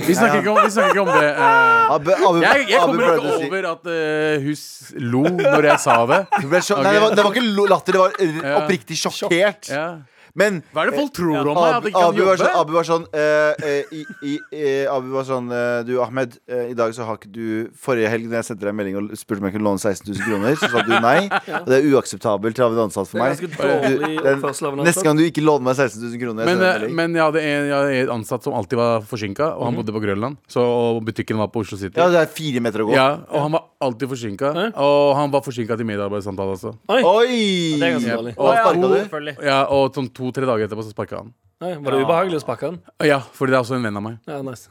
Vi, 0.00 0.14
snakker 0.16 0.38
ikke 0.40 0.50
om, 0.52 0.58
vi 0.64 0.70
snakker 0.72 0.94
ikke 0.96 1.02
om 1.04 1.10
det. 1.12 1.26
eh. 1.28 1.90
Abbe, 1.92 2.14
Abbe, 2.16 2.40
jeg, 2.40 2.68
jeg 2.70 2.78
Abu 2.80 2.92
kommer 2.92 3.12
ikke 3.12 3.34
over 3.44 3.66
at 3.72 3.90
uh, 3.92 4.46
hun 4.46 5.02
lo 5.12 5.22
når 5.36 5.66
jeg 5.68 5.80
sa 5.84 5.96
det. 6.08 6.20
Du 6.40 6.46
ble 6.48 6.60
sjok- 6.64 6.80
Nei, 6.82 6.94
det 6.96 7.02
var, 7.02 7.10
det 7.18 7.24
var 7.26 7.34
ikke 7.36 7.50
lo- 7.58 7.66
latter, 7.68 7.92
det 7.92 8.00
var 8.00 8.16
eh, 8.24 8.56
oppriktig 8.62 8.96
sjokkert. 9.02 9.68
Ja. 9.68 9.84
Men 10.34 10.62
Hva 10.72 10.86
er 10.86 10.90
det 10.90 10.96
folk 10.98 11.12
tror 11.12 11.36
om 11.42 11.56
meg? 11.58 11.62
At 11.62 11.74
Abu, 11.76 11.86
jeg 11.88 11.92
ikke 11.92 12.00
kan 12.00 12.08
Abu, 12.08 12.22
var 12.22 12.32
jobbe? 12.32 12.38
sånn, 12.40 12.60
Abu 12.62 12.72
var 12.72 12.86
sånn 12.88 13.04
eh, 13.12 13.66
eh, 13.68 13.92
i, 13.92 14.02
i, 14.24 14.34
eh, 14.56 14.86
Abu 14.92 15.10
var 15.12 15.26
sånn 15.28 15.50
eh, 15.52 15.82
Du, 15.84 15.92
Ahmed, 16.00 16.38
eh, 16.48 16.70
i 16.72 16.76
dag 16.78 16.94
så 16.96 17.04
har 17.04 17.18
ikke 17.20 17.32
du 17.34 17.68
Forrige 17.76 18.08
helg 18.08 18.30
da 18.32 18.38
jeg 18.40 18.48
sendte 18.48 18.64
deg 18.64 18.72
en 18.72 18.78
melding 18.80 18.96
og 19.02 19.12
spurte 19.20 19.42
om 19.42 19.48
jeg 19.50 19.56
kunne 19.58 19.66
låne 19.68 19.82
16 19.82 20.08
000 20.08 20.24
kroner, 20.28 20.56
så 20.56 20.70
sa 20.72 20.82
du 20.88 20.94
nei. 21.04 21.18
Og 21.60 21.68
det 21.68 21.76
er 21.82 21.88
uakseptabelt 21.92 22.62
av 22.64 22.72
en 22.78 22.82
ansatt 22.86 23.10
for 23.10 23.20
meg. 23.20 23.36
Det 23.36 23.44
er 23.44 23.50
ganske 23.50 23.60
dårlig 23.60 23.92
Du, 23.92 24.22
den, 24.24 24.38
oppførsel 24.40 24.70
av 24.70 24.78
en 24.78 24.86
neste 24.88 25.04
gang 25.06 25.20
du 25.20 25.24
ikke 25.26 25.44
låner 25.44 25.66
meg 25.68 25.76
16 25.76 26.00
000 26.06 26.22
kroner 26.22 26.48
Men, 26.48 26.54
sender 26.56 26.68
eh, 26.68 26.72
en 26.72 26.80
melding. 26.80 26.96
men 27.02 27.18
jeg 27.20 27.24
hadde 27.28 27.42
en, 27.42 27.68
jeg 27.68 27.76
hadde 27.76 28.00
en 28.06 28.14
ansatt 28.16 28.48
som 28.48 28.56
alltid 28.56 28.80
var 28.80 29.04
forsinka, 29.12 29.50
og 29.52 29.60
Mhm. 29.62 29.68
han 29.68 29.78
bodde 29.82 29.92
på 29.98 30.02
Grønland. 30.06 30.36
Så, 30.48 30.64
og 30.64 31.02
butikken 31.06 31.36
var 31.38 31.48
på 31.52 31.60
Oslo 31.66 31.76
City. 31.80 31.98
Ja, 32.00 32.08
det 32.12 32.22
er 32.24 32.32
fire 32.32 32.60
meter 32.64 32.82
å 32.86 32.88
gå. 32.88 32.96
Ja, 32.96 33.10
og 33.28 33.44
han 33.46 33.52
var 33.58 33.68
alltid 33.86 34.10
forsinka. 34.12 34.50
Og 34.80 35.12
han 35.18 35.32
var 35.34 35.44
forsinka 35.44 35.76
til 35.80 35.88
medarbeidersamtale 35.88 36.56
også. 36.56 36.72
Oi, 36.92 37.00
Oi! 37.02 37.38
det 37.80 37.88
er 37.88 37.96
ganske 37.98 38.16
dårlig. 38.18 38.34
Og? 38.38 38.98
Selvfølgelig. 39.04 39.36
Ja, 39.48 39.60
Og 39.74 39.94
sånn 39.96 40.10
to-tre 40.14 40.48
dager 40.48 40.68
etterpå 40.68 40.86
så 40.86 40.94
sparka 40.94 41.22
han. 41.22 41.32
Nei, 41.62 41.76
var 41.78 41.94
det 41.94 42.00
ubehagelig 42.02 42.38
å 42.40 42.42
sparke 42.42 42.66
han? 42.72 42.78
Ja, 43.06 43.20
fordi 43.36 43.52
det 43.54 43.58
er 43.60 43.62
også 43.62 43.76
en 43.76 43.84
venn 43.86 43.98
av 44.00 44.02
meg. 44.02 44.16
Ja, 44.26 44.40
nice. 44.42 44.70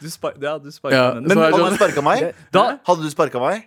Du 0.00 0.08
spar 0.08 0.36
ja, 0.40 0.54
du 0.56 0.70
sparker 0.72 0.96
Ja, 0.96 1.08
henne. 1.12 1.28
så 1.28 1.34
Men 1.34 1.36
er 1.36 1.40
det 1.40 1.50
Hadde 1.50 1.64
sånn- 1.66 1.74
du 1.74 1.80
sparka 1.82 2.04
meg? 2.06 2.22
da 2.56 2.62
Hadde 2.88 3.02
du 3.04 3.10
sparka 3.12 3.42
meg? 3.42 3.66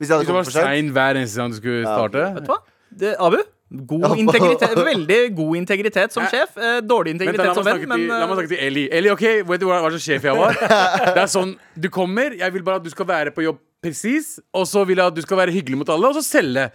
Hvis 0.00 0.08
jeg 0.08 0.14
hadde 0.16 0.24
Hvis 0.24 0.28
du 0.28 0.32
var 0.32 0.40
kommet 0.40 0.48
for 0.48 0.56
sein 0.56 0.88
hver 0.96 1.18
eneste 1.20 1.36
gang 1.42 1.50
du 1.52 1.58
skulle 1.60 1.82
starte 1.84 2.22
vet 2.38 2.46
du 2.46 2.50
hva? 2.54 2.56
Det, 2.94 3.12
Abu? 3.20 3.36
God 3.74 4.16
integritet, 4.22 4.74
veldig 4.92 5.20
god 5.36 5.56
integritet 5.58 6.12
som 6.14 6.24
sjef. 6.30 6.56
Eh, 6.56 6.80
dårlig 6.80 7.12
Vent, 7.12 7.18
da, 7.18 7.24
integritet 7.26 7.44
la, 7.44 7.52
meg 7.52 7.56
som 7.58 7.64
venn, 7.64 7.78
snakke 7.80 7.88
men 7.90 7.98
til, 7.98 8.08
la 8.08 8.18
meg 8.20 8.30
eh, 8.30 8.36
snakke 8.38 8.50
til 8.54 8.60
Eli. 8.68 8.84
Eli, 8.92 9.10
ok, 9.10 9.24
Vet 9.50 9.60
du 9.60 9.66
hva, 9.66 9.78
hva 9.84 9.90
slags 9.92 10.04
sjef 10.08 10.26
jeg 10.28 10.36
var? 10.38 10.58
Det 11.16 11.22
er 11.24 11.30
sånn, 11.32 11.54
Du 11.76 11.88
kommer, 11.92 12.36
jeg 12.38 12.52
vil 12.54 12.62
bare 12.62 12.80
at 12.80 12.84
du 12.86 12.90
skal 12.92 13.08
være 13.08 13.32
på 13.34 13.44
jobb 13.44 13.58
presis, 13.84 14.34
og 14.54 14.66
så 14.70 14.82
vil 14.88 15.00
jeg 15.02 15.12
at 15.12 15.20
du 15.20 15.22
skal 15.24 15.40
være 15.44 15.54
hyggelig 15.54 15.82
mot 15.84 15.94
alle, 15.94 16.10
og 16.10 16.18
så 16.18 16.24
selge. 16.26 16.66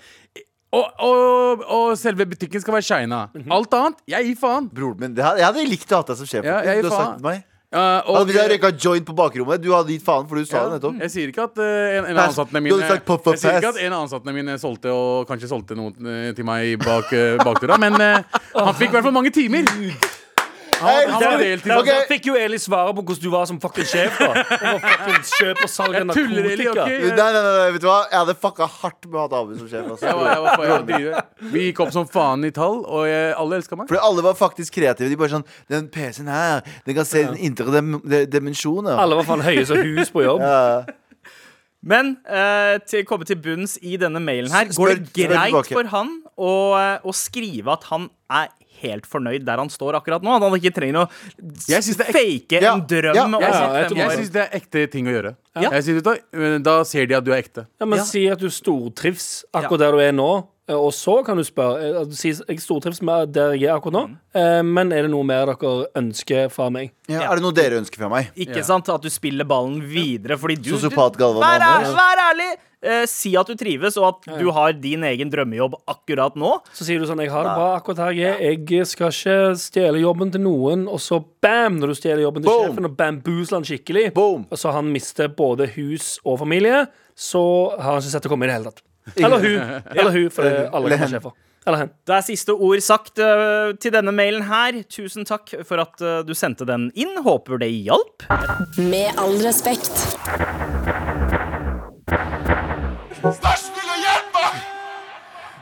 Og, 0.70 0.86
og, 1.02 1.64
og 1.66 1.86
selve 1.98 2.28
butikken 2.30 2.62
skal 2.62 2.76
være 2.78 2.86
shina. 2.86 3.24
Mhm. 3.34 3.52
Alt 3.58 3.74
annet, 3.74 4.04
jeg 4.14 4.28
gir 4.30 4.42
faen. 4.42 4.70
Broren 4.70 5.00
min, 5.02 5.16
det 5.18 5.26
hadde, 5.26 5.42
Jeg 5.42 5.50
hadde 5.50 5.70
likt 5.70 5.94
å 5.94 6.02
ha 6.04 6.10
deg 6.12 6.20
som 6.22 6.30
sjef. 6.30 6.46
Ja, 6.46 6.60
du 6.62 6.70
har 6.70 6.84
faen. 6.84 6.92
sagt 6.98 7.24
til 7.24 7.32
meg 7.32 7.46
Uh, 7.70 8.02
Hadde 8.02 8.34
vi 8.34 8.34
røyka 8.50 8.72
joint 8.82 9.06
på 9.06 9.14
bakrommet, 9.14 9.62
du 9.62 9.68
hadde 9.70 9.94
gitt 9.94 10.02
faen, 10.02 10.24
for 10.26 10.42
du 10.42 10.48
sa 10.50 10.64
det 10.66 10.80
nettopp. 10.80 10.96
Jeg 11.04 11.12
sier 11.14 11.30
ikke 11.30 11.44
at 11.46 11.60
uh, 11.62 11.68
en, 12.00 12.08
en 12.10 12.18
av 12.18 12.32
ansattene 12.32 12.64
mine 12.66 12.80
Jeg 12.82 13.04
sier 13.38 13.60
ikke 13.60 13.70
at 13.76 13.82
en 13.86 13.94
av 13.94 14.06
ansattene 14.08 14.34
mine 14.34 14.56
solgte 14.58 14.90
og 14.90 15.30
kanskje 15.30 15.52
solgte 15.52 15.78
noe 15.78 15.94
uh, 15.94 16.32
til 16.34 16.48
meg 16.50 16.82
bak 16.82 17.14
uh, 17.14 17.38
bakdøra, 17.46 17.78
men 17.78 17.94
han 18.02 18.74
fikk 18.74 18.90
i 18.90 18.96
hvert 18.98 19.06
fall 19.06 19.14
mange 19.14 19.30
timer. 19.38 19.70
Han, 20.80 21.10
han 21.14 21.24
var 21.24 21.38
deltid. 21.44 21.90
Fikk 22.10 22.28
jo 22.30 22.36
Eli 22.40 22.58
svare 22.62 22.94
på 22.96 23.04
hvordan 23.04 23.22
du 23.24 23.30
var 23.34 23.46
som 23.50 23.60
fucking 23.60 23.88
sjef. 23.90 24.18
da 24.20 24.30
Om 24.32 24.78
å 24.78 24.82
fucking 24.84 25.26
kjøpe 25.32 25.66
og 25.66 25.72
salg 25.74 25.96
av 26.00 26.02
Jeg 26.02 26.16
tuller, 26.18 26.50
Eli, 26.54 26.68
narkotika. 26.70 26.86
ok? 26.86 26.90
Nei, 26.90 27.16
nei, 27.20 27.42
nei, 27.44 27.54
nei, 27.60 27.72
vet 27.76 27.82
du 27.84 27.88
hva? 27.90 27.98
Jeg 28.12 28.20
hadde 28.22 28.36
fucka 28.46 28.68
hardt 28.80 29.10
med 29.10 29.18
å 29.20 29.26
ha 29.26 29.42
Abu 29.42 29.56
som 29.60 29.68
sjef. 29.72 29.90
Altså. 29.94 30.06
Jeg 30.10 30.16
var, 30.20 30.30
jeg 30.34 30.44
var, 30.46 30.64
jeg 30.64 30.74
var 30.76 30.86
driver. 30.92 31.52
Vi 31.56 31.66
gikk 31.68 31.84
opp 31.86 31.92
som 31.98 32.08
faen 32.14 32.46
i 32.48 32.52
tall, 32.56 32.80
og 32.86 33.04
jeg, 33.10 33.34
alle 33.44 33.60
elska 33.62 33.80
meg. 33.80 33.90
Fordi 33.92 34.04
alle 34.10 34.26
var 34.30 34.40
faktisk 34.40 34.78
kreative. 34.80 35.10
De 35.12 35.20
bare 35.20 35.34
sånn 35.36 35.46
Den 35.70 35.90
PC-en 35.94 36.32
her, 36.32 36.64
den 36.88 36.96
kan 37.00 37.06
se 37.10 37.26
den 37.28 37.38
indre 37.50 37.72
dem 37.76 38.00
de- 38.06 38.26
dimensjoner. 38.38 38.96
Alle 39.00 39.20
var 39.20 39.28
faen 39.30 39.44
høye 39.46 39.66
som 39.70 39.78
hus 39.84 40.10
på 40.16 40.26
jobb. 40.28 40.42
Ja. 40.50 40.84
Men 41.80 42.18
eh, 42.28 42.76
til 42.92 43.06
komme 43.08 43.24
til 43.24 43.38
bunns 43.40 43.78
i 43.88 43.94
denne 44.02 44.20
mailen 44.20 44.52
her, 44.52 44.68
Spør- 44.68 44.76
går 44.76 44.90
det 44.90 45.06
spør 45.14 45.30
greit 45.30 45.46
tilbake. 45.54 45.76
for 45.78 45.88
han 45.94 46.10
å, 46.36 46.50
eh, 46.76 47.06
å 47.08 47.14
skrive 47.16 47.72
at 47.72 47.86
han 47.88 48.10
er 48.36 48.50
helt 48.84 49.08
fornøyd 49.10 49.46
der 49.48 49.62
han 49.62 49.72
står 49.72 50.00
akkurat 50.00 50.26
nå? 50.26 50.36
At 50.38 50.46
han 50.46 50.58
ikke 50.60 50.74
trenger 50.76 51.04
å 51.04 51.08
fake 51.10 52.62
Ja, 52.62 52.76
en 52.76 52.86
drøm 52.90 53.16
ja, 53.16 53.26
ja, 53.26 53.66
Jeg, 53.84 53.98
jeg, 53.98 54.14
syns 54.20 54.32
det 54.36 54.46
er 54.46 54.56
ekte 54.60 54.86
ting 54.92 55.10
å 55.10 55.16
gjøre. 55.16 55.34
Ja. 55.60 55.74
Jeg 55.76 55.88
synes, 55.90 56.06
da, 56.06 56.16
da 56.64 56.78
ser 56.88 57.10
de 57.10 57.18
at 57.18 57.26
du 57.26 57.34
er 57.34 57.42
ekte. 57.42 57.66
Ja, 57.80 57.88
men 57.90 58.00
Ja. 58.00 58.08
Si 58.08 58.24
at 58.32 58.40
du 58.40 58.48
stortrives 58.54 59.44
akkurat 59.54 59.86
der 59.88 59.98
du 59.98 60.04
er 60.04 60.16
nå. 60.16 60.32
Eh, 60.70 60.78
Og 60.78 60.94
så 60.94 61.20
kan 61.26 61.38
du 61.38 61.44
spørre 61.44 61.82
eh, 61.82 61.98
altså, 62.04 62.46
Jeg 62.48 62.62
stortrives 62.62 63.02
med 63.06 63.34
der 63.34 63.56
jeg 63.58 63.70
er 63.72 63.76
akkurat 63.80 63.98
nå, 63.98 64.04
eh, 64.38 64.62
men 64.66 64.94
er 64.94 65.08
det 65.08 65.12
noe 65.12 65.26
mer 65.26 65.50
dere 65.50 65.90
ønsker 65.98 66.50
fra 66.54 66.70
meg? 66.74 66.94
Ja, 67.10 67.26
er 67.26 67.40
det 67.40 67.46
noe 67.46 67.56
dere 67.58 67.82
ønsker 67.82 68.04
fra 68.04 68.12
meg? 68.12 68.30
Ikke 68.38 68.64
sant? 68.66 68.90
At 68.94 69.04
du 69.04 69.10
spiller 69.14 69.48
ballen 69.50 69.82
videre. 69.82 70.38
Fordi 70.40 70.60
du, 70.60 70.70
du 70.70 70.76
Sosiopat 70.78 71.18
Galvan 71.20 71.44
vær, 71.44 71.90
vær 71.98 72.26
ærlig! 72.30 72.52
Eh, 72.80 73.04
si 73.12 73.34
at 73.36 73.50
du 73.50 73.58
trives, 73.60 73.98
og 74.00 74.06
at 74.08 74.28
du 74.40 74.46
har 74.56 74.72
din 74.80 75.04
egen 75.04 75.32
drømmejobb 75.32 75.76
akkurat 75.92 76.38
nå. 76.40 76.54
Så 76.72 76.88
sier 76.88 77.02
du 77.02 77.08
sånn 77.10 77.20
Jeg 77.20 77.34
har 77.34 77.44
det 77.44 77.56
bra 77.58 77.74
akkurat 77.76 78.06
her 78.06 78.16
jeg 78.16 78.38
er. 78.38 78.56
Jeg 78.72 78.88
skal 78.88 79.12
ikke 79.12 79.36
stjele 79.60 80.00
jobben 80.00 80.32
til 80.32 80.46
noen. 80.46 80.86
Og 80.88 81.02
så 81.04 81.20
bam, 81.44 81.82
når 81.82 81.92
du 81.92 82.00
stjeler 82.00 82.24
jobben 82.24 82.46
til 82.46 82.54
Boom. 82.54 82.70
sjefen 82.70 82.88
og 82.88 82.96
bamboozler 83.00 83.60
han 83.60 83.68
skikkelig, 83.68 84.06
Boom. 84.16 84.48
og 84.48 84.62
så 84.62 84.72
han 84.76 84.94
mister 84.94 85.28
både 85.28 85.68
hus 85.76 86.16
og 86.24 86.40
familie, 86.40 86.86
så 87.20 87.44
har 87.76 87.98
han 87.98 88.02
ikke 88.02 88.16
sett 88.16 88.24
det 88.30 88.32
komme 88.32 88.48
i 88.48 88.52
det 88.52 88.58
hele 88.60 88.72
tatt. 88.72 88.84
Eller 89.18 89.44
hun. 89.44 89.78
Eller 90.00 90.12
hun, 90.16 90.32
for 90.32 90.48
det, 90.48 90.56
alle 90.72 90.96
kan 90.96 91.04
være 91.04 91.14
sjefer. 91.18 91.38
Eller 91.68 91.82
hen. 91.84 91.92
Det 92.08 92.16
er 92.16 92.24
siste 92.24 92.56
ord 92.56 92.80
sagt 92.82 93.20
eh, 93.20 93.76
til 93.84 93.92
denne 93.94 94.14
mailen 94.16 94.48
her. 94.48 94.80
Tusen 94.88 95.28
takk 95.28 95.52
for 95.68 95.84
at 95.84 96.00
eh, 96.00 96.22
du 96.24 96.32
sendte 96.38 96.64
den 96.70 96.88
inn. 96.96 97.18
Håper 97.26 97.60
det 97.60 97.74
hjalp. 97.76 98.24
Med 98.80 99.12
all 99.20 99.36
respekt. 99.44 100.08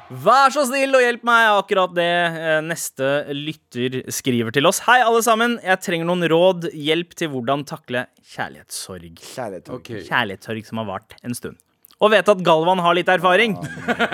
Vær 0.07 0.51
så 0.53 0.63
snill 0.69 0.93
og 0.93 1.01
hjelp 1.01 1.23
meg, 1.25 1.45
akkurat 1.57 1.93
det 1.97 2.05
eh, 2.05 2.59
neste 2.63 3.07
lytter 3.33 3.97
skriver 4.13 4.53
til 4.53 4.69
oss. 4.69 4.79
Hei, 4.85 4.99
alle 5.01 5.23
sammen. 5.25 5.57
Jeg 5.65 5.81
trenger 5.83 6.07
noen 6.07 6.23
råd, 6.29 6.69
hjelp 6.71 7.15
til 7.17 7.31
hvordan 7.33 7.65
takle 7.67 8.05
kjærlighetssorg. 8.35 9.17
Kjærlighetssorg, 9.23 9.79
okay. 9.79 10.03
Kjærlighetssorg 10.05 10.69
som 10.69 10.83
har 10.83 10.87
vart 10.91 11.17
en 11.23 11.35
stund. 11.37 11.57
Og 11.97 12.13
vet 12.13 12.29
at 12.29 12.43
Galvan 12.45 12.83
har 12.85 12.93
litt 12.93 13.09
erfaring. 13.09 13.57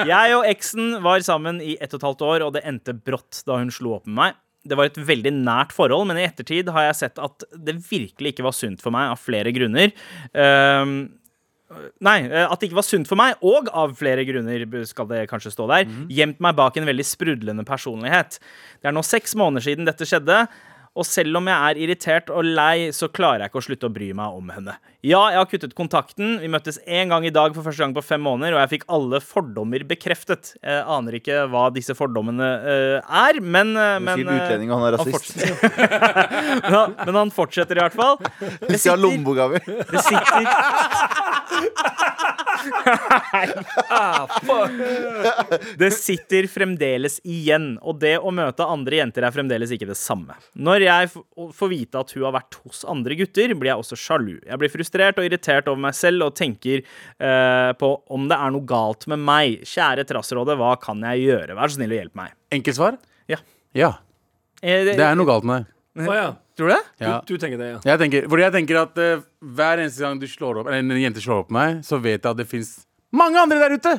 Jeg 0.08 0.38
og 0.38 0.48
eksen 0.48 1.04
var 1.04 1.26
sammen 1.28 1.60
i 1.60 1.76
ett 1.84 1.92
og 1.92 2.00
et 2.00 2.08
halvt 2.08 2.24
år, 2.30 2.46
og 2.48 2.54
det 2.56 2.64
endte 2.70 2.96
brått 2.96 3.44
da 3.50 3.60
hun 3.60 3.74
slo 3.76 3.98
opp 3.98 4.08
med 4.08 4.22
meg. 4.22 4.40
Det 4.64 4.78
var 4.80 4.88
et 4.88 5.02
veldig 5.04 5.34
nært 5.36 5.76
forhold, 5.76 6.08
men 6.08 6.22
i 6.22 6.24
ettertid 6.24 6.72
har 6.72 6.88
jeg 6.88 7.00
sett 7.02 7.20
at 7.20 7.44
det 7.52 7.76
virkelig 7.84 8.32
ikke 8.32 8.48
var 8.48 8.56
sunt 8.56 8.80
for 8.80 8.96
meg 8.96 9.12
av 9.12 9.20
flere 9.20 9.52
grunner. 9.52 9.92
Ehm, 10.32 10.96
Nei, 12.04 12.18
eh, 12.28 12.46
at 12.46 12.60
det 12.60 12.70
ikke 12.70 12.80
var 12.80 12.88
sunt 12.88 13.10
for 13.10 13.20
meg, 13.20 13.40
og 13.46 13.70
av 13.74 13.96
flere 14.00 14.26
grunner 14.28 14.66
skal 14.90 15.10
det 15.10 15.24
kanskje 15.32 15.54
stå 15.56 15.68
der, 15.72 15.90
gjemt 16.12 16.42
meg 16.44 16.58
bak 16.60 16.78
en 16.78 16.90
veldig 16.90 17.06
sprudlende 17.08 17.66
personlighet. 17.68 18.40
Det 18.82 18.92
er 18.92 18.96
nå 18.96 19.04
seks 19.06 19.36
måneder 19.40 19.66
siden 19.68 19.90
dette 19.90 20.08
skjedde, 20.08 20.44
og 20.94 21.02
selv 21.10 21.34
om 21.40 21.48
jeg 21.50 21.58
er 21.58 21.78
irritert 21.82 22.28
og 22.30 22.46
lei, 22.46 22.92
så 22.94 23.08
klarer 23.10 23.40
jeg 23.42 23.50
ikke 23.50 23.58
å 23.64 23.66
slutte 23.66 23.88
å 23.90 23.94
bry 23.94 24.14
meg 24.14 24.30
om 24.38 24.50
henne. 24.54 24.76
Ja, 25.04 25.30
jeg 25.34 25.40
har 25.42 25.48
kuttet 25.50 25.74
kontakten. 25.76 26.38
Vi 26.40 26.48
møttes 26.54 26.78
én 26.86 27.10
gang 27.12 27.26
i 27.26 27.32
dag 27.34 27.56
for 27.56 27.64
første 27.66 27.82
gang 27.82 27.94
på 27.96 28.02
fem 28.06 28.22
måneder, 28.24 28.54
og 28.56 28.60
jeg 28.62 28.70
fikk 28.76 28.86
alle 28.94 29.20
fordommer 29.26 29.84
bekreftet. 29.90 30.54
Jeg 30.62 30.84
aner 30.96 31.12
ikke 31.18 31.48
hva 31.52 31.64
disse 31.76 31.94
fordommene 31.98 32.50
uh, 32.64 33.00
er, 33.24 33.34
men, 33.42 33.74
eh, 33.74 34.00
men 34.00 34.18
Sikkert 34.22 34.38
eh, 34.38 34.42
utlending, 34.46 34.70
og 34.70 34.76
han 34.78 34.86
er 34.88 34.92
han 34.96 35.02
rasist. 35.02 35.34
fortsetter- 35.34 36.72
ja, 36.78 36.84
men 37.02 37.16
han 37.24 37.32
fortsetter 37.34 37.76
i 37.82 37.84
hvert 37.88 37.98
fall. 37.98 38.16
Det 38.70 38.78
ha 38.86 38.96
lommeboka 39.00 39.50
mi. 39.52 39.60
det 39.66 40.02
sitter 40.06 40.46
Det 45.78 45.92
sitter 45.96 46.48
fremdeles 46.52 47.20
igjen, 47.28 47.74
og 47.82 48.00
det 48.02 48.16
å 48.20 48.32
møte 48.34 48.66
andre 48.68 49.00
jenter 49.02 49.28
er 49.28 49.36
fremdeles 49.36 49.74
ikke 49.76 49.90
det 49.90 49.98
samme. 50.00 50.36
Når 50.54 50.83
jeg 50.86 51.10
får 51.58 51.70
vite 51.72 52.00
at 52.02 52.12
hun 52.16 52.26
har 52.28 52.36
vært 52.36 52.58
hos 52.64 52.84
andre 52.90 53.18
gutter, 53.20 53.54
blir 53.60 53.72
jeg 53.74 53.82
også 53.84 53.98
sjalu. 54.00 54.36
Jeg 54.46 54.60
blir 54.62 54.72
frustrert 54.74 55.20
og 55.22 55.28
irritert 55.28 55.68
over 55.72 55.82
meg 55.88 55.98
selv 55.98 56.28
og 56.28 56.36
tenker 56.40 56.82
eh, 56.84 57.72
på 57.80 57.90
om 58.14 58.28
det 58.32 58.38
er 58.38 58.54
noe 58.56 58.68
galt 58.70 59.08
med 59.12 59.24
meg. 59.24 59.64
Kjære 59.68 60.06
Trassrådet, 60.10 60.56
hva 60.60 60.76
kan 60.82 61.04
jeg 61.12 61.26
gjøre? 61.28 61.58
Vær 61.60 61.72
så 61.74 61.80
snill 61.80 61.94
og 61.96 62.00
hjelp 62.02 62.16
meg. 62.22 62.34
Enkelt 62.60 62.80
svar? 62.80 62.98
Ja. 63.32 63.40
Ja. 63.78 63.92
Eh, 64.62 64.86
Det 64.94 65.00
er 65.00 65.16
noe 65.20 65.28
galt 65.30 65.48
med 65.48 65.64
deg. 65.64 66.08
Oh, 66.08 66.16
ja. 66.18 66.30
Tror 66.58 66.70
du 66.70 66.74
det? 66.74 66.82
Ja. 67.02 67.20
Du, 67.26 67.34
du 67.34 67.42
tenker 67.42 67.58
det, 67.62 67.68
ja. 67.76 67.78
Jeg 67.94 68.00
tenker, 68.02 68.26
fordi 68.30 68.44
jeg 68.46 68.54
tenker 68.54 68.80
at 68.84 68.98
uh, 69.02 69.22
hver 69.58 69.82
eneste 69.82 70.02
gang 70.06 70.20
du 70.22 70.26
slår 70.30 70.60
opp 70.62 70.68
Eller 70.70 70.82
en 70.86 71.02
jente 71.02 71.22
slår 71.22 71.44
opp 71.44 71.50
på 71.50 71.56
meg, 71.58 71.80
så 71.86 71.98
vet 72.02 72.20
jeg 72.20 72.30
at 72.30 72.40
det 72.40 72.46
fins 72.50 72.76
mange 73.14 73.38
andre 73.42 73.60
der 73.62 73.76
ute! 73.78 73.94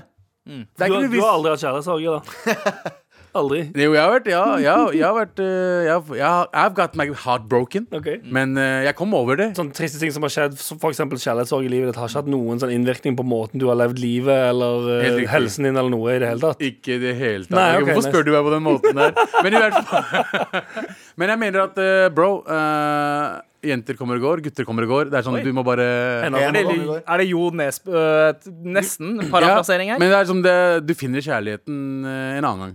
Er 0.45 0.91
Du, 0.93 1.07
du 1.09 1.21
har 1.23 1.33
aldri 1.39 1.55
hatt 1.55 1.63
kjærlighetssorg, 1.63 2.05
eller? 2.05 2.91
Aldri? 3.35 3.65
Jo, 3.75 3.91
jeg 3.97 3.99
har 3.99 4.13
vært 4.13 4.29
Ja, 4.31 4.43
jeg, 4.63 4.99
jeg 5.01 5.03
har 5.03 5.15
vært 5.17 5.41
eh, 5.43 5.87
jeg, 5.89 6.19
jeg, 6.21 6.47
I've 6.55 6.75
got 6.77 6.93
my 6.99 7.07
heart 7.25 7.49
broken. 7.51 7.89
Okay. 7.91 8.21
Men 8.31 8.55
uh, 8.55 8.85
jeg 8.87 8.95
kom 8.95 9.15
over 9.19 9.39
det. 9.41 9.49
Sånne 9.59 9.75
triste 9.75 9.99
ting 9.99 10.13
som 10.15 10.23
har 10.23 10.31
skjedd, 10.31 10.55
f.eks. 10.55 11.01
kjærlighetssorg 11.03 11.67
i 11.67 11.73
livet 11.73 11.91
ditt, 11.91 11.99
har 11.99 12.13
ikke 12.13 12.23
hatt 12.23 12.31
noen 12.31 12.63
sånn 12.63 12.71
innvirkning 12.77 13.17
på 13.19 13.27
måten 13.27 13.59
du 13.63 13.67
har 13.73 13.79
levd 13.81 13.99
livet 13.99 14.51
eller 14.53 14.87
uh, 15.03 15.25
helsen 15.33 15.67
din 15.67 15.75
eller 15.75 15.91
noe 15.91 16.15
i 16.15 16.21
det 16.23 16.31
hele 16.31 16.45
tatt. 16.47 16.63
Ikke 16.63 16.95
i 16.95 17.01
det 17.03 17.17
hele 17.19 17.49
tatt. 17.49 17.57
Nei, 17.59 17.67
okay, 17.81 17.89
Hvorfor 17.89 18.05
nice. 18.05 18.13
spør 18.13 18.29
du 18.29 18.31
meg 18.37 18.47
på 18.47 18.55
den 18.55 18.65
måten 18.69 19.03
der? 19.03 19.19
Men 19.43 19.59
i 19.59 19.65
hvert 19.65 19.81
fall 19.91 20.63
Men 21.19 21.31
jeg 21.35 21.41
mener 21.43 21.65
at, 21.65 21.83
bro 22.15 22.31
eh, 22.51 23.35
Jenter 23.65 23.97
kommer 23.99 24.19
og 24.19 24.27
går, 24.27 24.45
gutter 24.45 24.67
kommer 24.69 24.85
og 24.85 24.91
går. 24.93 25.11
Det 25.11 25.19
er 25.19 25.27
sånn, 25.27 25.39
Oi. 25.41 25.45
du 25.47 25.55
må 25.57 25.65
bare 25.67 25.87
En 26.27 26.37
dem. 26.37 26.59
Eller, 26.61 27.01
er 27.01 27.23
det 27.23 27.29
Jo 27.31 27.49
Nesb... 27.57 27.89
øh, 27.89 28.51
nesten 28.77 29.17
parafrasering 29.33 29.95
her? 29.95 30.01
Men 30.03 30.13
det 30.13 30.19
er 30.21 30.29
som 30.29 30.43
det, 30.45 30.57
du 30.85 30.93
finner 30.99 31.25
kjærligheten 31.25 31.79
en 32.05 32.45
annen 32.45 32.67
gang. 32.67 32.75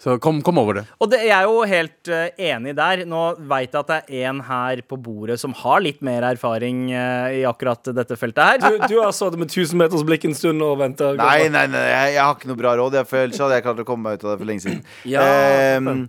Så 0.00 0.14
kom, 0.22 0.38
kom 0.40 0.56
over 0.56 0.78
det. 0.78 0.82
Og 0.96 1.10
det, 1.12 1.18
jeg 1.28 1.34
er 1.36 1.44
jo 1.44 1.60
helt 1.68 2.08
uh, 2.08 2.30
enig 2.40 2.72
der. 2.78 3.02
Nå 3.08 3.24
veit 3.50 3.74
jeg 3.74 3.82
at 3.82 3.90
det 3.90 4.20
er 4.22 4.30
en 4.30 4.40
her 4.46 4.80
på 4.88 4.96
bordet 4.96 5.36
som 5.42 5.52
har 5.60 5.82
litt 5.84 6.00
mer 6.06 6.24
erfaring 6.30 6.86
uh, 6.88 7.28
i 7.36 7.42
akkurat 7.48 7.92
dette 7.98 8.16
feltet 8.16 8.40
her. 8.40 8.62
Du, 8.64 8.78
du 8.88 8.96
har 9.02 9.12
satt 9.16 9.36
med 9.36 9.52
1000 9.52 9.76
meters 9.82 10.06
blikk 10.08 10.24
en 10.30 10.36
stund 10.38 10.64
og 10.64 10.78
venta. 10.80 11.12
Nei, 11.20 11.50
nei, 11.52 11.66
nei, 11.68 11.84
jeg, 11.90 12.14
jeg 12.16 12.24
har 12.24 12.38
ikke 12.38 12.48
noe 12.48 12.62
bra 12.62 12.74
råd. 12.80 12.96
Jeg, 12.96 13.10
føler 13.12 13.28
ellers 13.28 13.44
hadde 13.44 13.60
jeg 13.60 13.66
klart 13.68 13.84
å 13.84 13.86
komme 13.92 14.08
meg 14.08 14.16
ut 14.16 14.24
av 14.24 14.32
det 14.32 14.40
for 14.40 14.52
lenge 14.54 14.64
siden. 14.66 14.82
Ja, 15.10 15.28
um, 15.76 16.06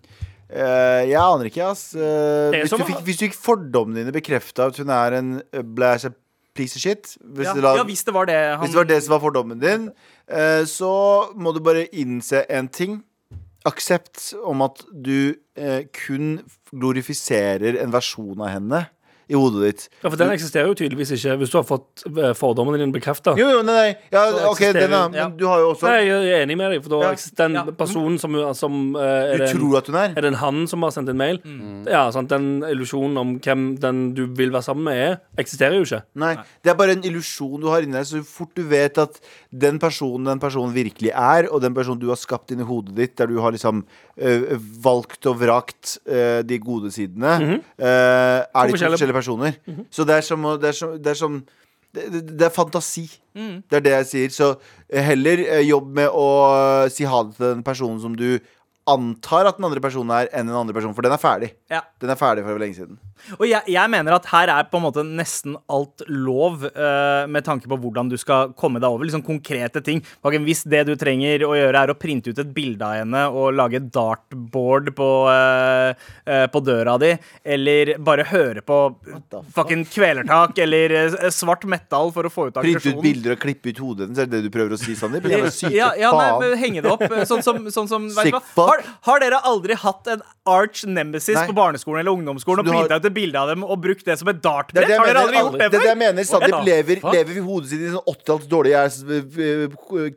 uh, 0.52 1.04
jeg 1.10 1.20
aner 1.20 1.52
ikke, 1.52 1.68
ass. 1.74 1.86
Hvis, 1.92 2.72
som- 2.72 2.80
du 2.80 2.88
fikk, 2.88 3.04
hvis 3.08 3.20
du 3.20 3.28
fikk 3.28 3.38
fordommene 3.44 4.06
dine 4.06 4.16
bekrefta 4.16 4.72
at 4.72 4.80
hun 4.80 4.92
er 4.96 5.20
en 5.20 5.36
blæsj 5.52 6.14
piece 6.56 6.76
of 6.76 6.84
shit 6.84 7.14
hvis, 7.20 7.48
Ja, 7.48 7.54
det 7.56 7.64
la, 7.64 7.76
ja, 7.80 7.86
hvis 7.88 8.04
det 8.04 8.14
var 8.16 8.28
det 8.28 8.40
han 8.40 8.60
hvis 8.64 8.74
det 8.74 8.80
var 8.82 8.90
det 8.90 9.04
som 9.04 9.14
var 9.16 9.22
fordommen 9.24 9.60
din, 9.62 9.88
eh, 10.28 10.64
så 10.68 10.92
må 11.36 11.54
du 11.56 11.62
bare 11.64 11.88
innse 11.92 12.44
en 12.52 12.68
ting. 12.68 13.02
Aksept 13.68 14.32
om 14.48 14.64
at 14.66 14.82
du 14.90 15.36
eh, 15.54 15.86
kun 15.94 16.40
glorifiserer 16.72 17.78
en 17.82 17.94
versjon 17.94 18.42
av 18.42 18.56
henne 18.56 18.82
i 19.32 19.38
hodet 19.40 19.62
ditt. 19.64 19.86
Ja, 20.04 20.10
for 20.12 20.20
den 20.20 20.32
eksisterer 20.36 20.68
jo 20.68 20.76
tydeligvis 20.76 21.14
ikke 21.16 21.38
hvis 21.40 21.52
du 21.54 21.58
har 21.62 21.66
fått 21.68 22.04
eh, 22.12 22.34
fordommene 22.38 22.82
dine 22.82 22.92
bekrefta. 22.92 23.32
Jo, 23.40 23.48
jo, 23.56 23.62
nei, 23.64 23.76
nei. 23.78 23.92
Ja, 24.12 24.26
ok, 24.52 24.60
den, 24.76 24.92
ja. 24.92 25.06
Men 25.14 25.38
du 25.40 25.46
har 25.48 25.62
jo 25.64 25.70
også 25.72 25.88
Nei, 25.88 26.02
jeg 26.10 26.32
er 26.36 26.44
enig 26.46 26.58
med 26.60 26.74
deg, 26.76 26.84
for 26.84 26.94
da 26.98 27.00
Ja. 27.12 27.16
den 27.42 27.56
Ja. 27.56 27.64
personen 27.80 28.20
som, 28.20 28.36
som 28.58 28.96
eh, 28.96 29.02
er, 29.02 29.38
Du 29.38 29.44
det 29.46 29.50
en, 29.50 29.58
tror 29.58 29.78
at 29.80 29.88
hun 29.88 29.96
er. 30.02 30.14
er 30.18 30.22
det 30.28 30.32
en 30.34 30.40
han 30.42 30.62
som 30.68 30.84
har 30.84 30.92
sendt 30.92 31.10
en 31.14 31.18
mail? 31.22 31.40
Ja, 31.90 32.04
sant? 32.12 32.30
Den 32.30 32.62
illusjonen 32.68 33.18
om 33.22 33.34
hvem 33.40 33.66
den 33.80 34.14
du 34.18 34.26
vil 34.28 34.52
være 34.52 34.64
sammen 34.68 34.84
med, 34.90 35.00
er, 35.08 35.18
eksisterer 35.40 35.78
jo 35.80 35.88
ikke. 35.88 36.02
Nei, 36.20 36.34
det 36.64 36.72
er 36.74 36.76
bare 36.80 36.98
en 36.98 37.04
illusjon 37.08 37.60
du 37.62 37.70
har 37.72 37.82
inni 37.86 37.96
deg. 37.98 38.06
Så 38.12 38.22
fort 38.28 38.52
du 38.58 38.64
vet 38.68 38.98
at 39.02 39.20
den 39.52 39.80
personen 39.80 40.28
den 40.28 40.40
personen 40.44 40.74
virkelig 40.76 41.12
er, 41.16 41.48
og 41.52 41.62
den 41.64 41.74
personen 41.74 42.00
du 42.02 42.10
har 42.12 42.20
skapt 42.20 42.52
inni 42.52 42.64
hodet 42.68 42.96
ditt, 42.98 43.16
der 43.18 43.28
du 43.32 43.40
har 43.42 43.52
liksom 43.56 43.86
øh, 44.20 44.58
valgt 44.84 45.26
og 45.32 45.40
vrakt 45.40 45.98
øh, 46.06 46.42
de 46.44 46.60
gode 46.60 46.92
sidene, 46.92 47.32
øh, 47.80 47.82
er 47.82 48.44
de 48.44 48.68
to 48.68 48.76
forskjellige- 48.76 48.92
forskjellige 48.92 49.18
personer. 49.22 49.58
Så 49.94 50.04
det 50.10 50.20
er 50.20 50.28
som 50.28 50.48
Det 50.62 50.72
er 50.74 50.78
som, 50.82 50.96
det 50.98 51.14
er, 51.14 51.20
som 51.20 51.42
det, 51.94 52.08
det, 52.14 52.22
det 52.40 52.48
er 52.48 52.56
fantasi. 52.56 53.06
Det 53.70 53.80
er 53.80 53.86
det 53.86 53.94
jeg 53.98 54.10
sier. 54.12 54.34
Så 54.34 54.52
heller 55.12 55.46
eh, 55.46 55.64
jobb 55.68 55.94
med 56.02 56.10
å 56.10 56.28
eh, 56.86 56.90
si 56.92 57.08
ha 57.08 57.24
det 57.28 57.38
til 57.38 57.48
den 57.50 57.64
personen 57.68 58.00
som 58.04 58.16
du 58.18 58.40
antar 58.92 59.50
at 59.50 59.58
den 59.60 59.68
andre 59.68 59.82
personen 59.84 60.14
er, 60.16 60.30
enn 60.36 60.50
den 60.50 60.58
andre 60.58 60.76
personen. 60.76 60.96
For 60.98 61.06
den 61.06 61.16
er 61.16 61.22
ferdig. 61.22 61.52
Ja. 61.72 61.82
Den 62.02 62.12
er 62.14 62.20
ferdig 62.20 62.44
for 62.46 62.62
lenge 62.62 62.78
siden. 62.78 63.00
Og 63.38 63.46
jeg, 63.46 63.62
jeg 63.70 63.92
mener 63.94 64.16
at 64.18 64.28
her 64.32 64.52
er 64.54 64.68
på 64.70 64.80
en 64.80 64.86
måte 64.88 65.04
nesten 65.06 65.56
alt 65.72 66.04
lov 66.10 66.66
uh, 66.66 67.28
med 67.30 67.46
tanke 67.46 67.70
på 67.70 67.78
hvordan 67.82 68.10
du 68.12 68.18
skal 68.20 68.54
komme 68.58 68.82
deg 68.82 68.90
over. 68.90 69.08
Liksom 69.08 69.24
konkrete 69.26 69.84
ting. 69.86 70.02
Hvis 70.22 70.64
det 70.70 70.84
du 70.90 70.96
trenger 71.00 71.46
å 71.48 71.54
gjøre, 71.58 71.84
er 71.84 71.94
å 71.94 71.98
printe 72.00 72.34
ut 72.34 72.42
et 72.42 72.54
bilde 72.56 72.86
av 72.86 73.02
henne 73.02 73.24
og 73.30 73.54
lage 73.58 73.80
et 73.82 73.90
dartboard 73.94 74.92
på, 74.98 75.10
uh, 75.30 75.92
uh, 76.28 76.46
på 76.52 76.64
døra 76.66 76.98
di, 77.02 77.14
eller 77.56 77.96
bare 78.02 78.28
høre 78.32 78.66
på 78.66 78.80
fucking 79.56 79.86
kvelertak 79.90 80.58
eller 80.62 80.98
svart 81.34 81.66
metal 81.70 82.12
for 82.14 82.28
å 82.28 82.32
få 82.32 82.50
ut 82.50 82.60
Printe 82.62 82.92
ut 82.94 83.02
bilder 83.04 83.36
og 83.36 83.42
klippe 83.42 83.72
ut 83.72 83.80
hodet 83.82 84.08
hennes, 84.08 84.20
er 84.22 84.30
det 84.30 84.42
det 84.42 84.50
du 84.50 84.54
prøver 84.54 84.76
å 84.76 84.80
si, 84.80 84.96
Sandeep? 84.98 85.28
Ja, 85.72 85.92
ja 85.98 86.12
nei, 86.16 86.52
henge 86.60 86.84
det 86.84 86.92
opp. 86.92 87.04
Sånn 87.30 87.44
som, 87.46 87.64
sånn 87.74 87.90
som 87.90 88.08
Sick 88.12 88.36
fuck. 88.54 88.70
Har, 88.70 88.81
har 89.08 89.20
dere 89.20 89.40
aldri 89.44 89.76
hatt 89.76 90.08
en 90.08 90.22
arch 90.48 90.84
nemesis 90.90 91.36
Nei. 91.38 91.48
på 91.48 91.54
barneskolen 91.54 92.00
eller 92.02 92.12
ungdomsskolen 92.18 92.60
og 92.66 92.68
har- 92.74 92.82
printa 92.88 92.96
ut 93.02 93.06
et 93.06 93.14
bilde 93.14 93.36
av 93.40 93.48
dem 93.50 93.64
og 93.64 93.78
brukt 93.82 94.06
det 94.06 94.18
som 94.20 94.28
et 94.32 94.42
dartbrett? 94.42 94.88
Har 94.90 95.06
dere 95.06 95.06
mener, 95.06 95.22
aldri 95.22 95.38
gjort 95.38 95.52
det 95.60 95.60
det 95.60 95.66
er 95.66 95.80
det 95.80 95.92
jeg 95.92 95.98
mener 96.02 96.24
Sandeep 96.24 96.66
lever, 96.66 97.02
lever 97.14 97.38
i 97.38 97.44
hodet 97.46 97.70
sitt 97.70 97.82
i 97.82 97.92
sånn 97.94 98.08
80-talls 98.08 98.48
dårlig 98.50 98.74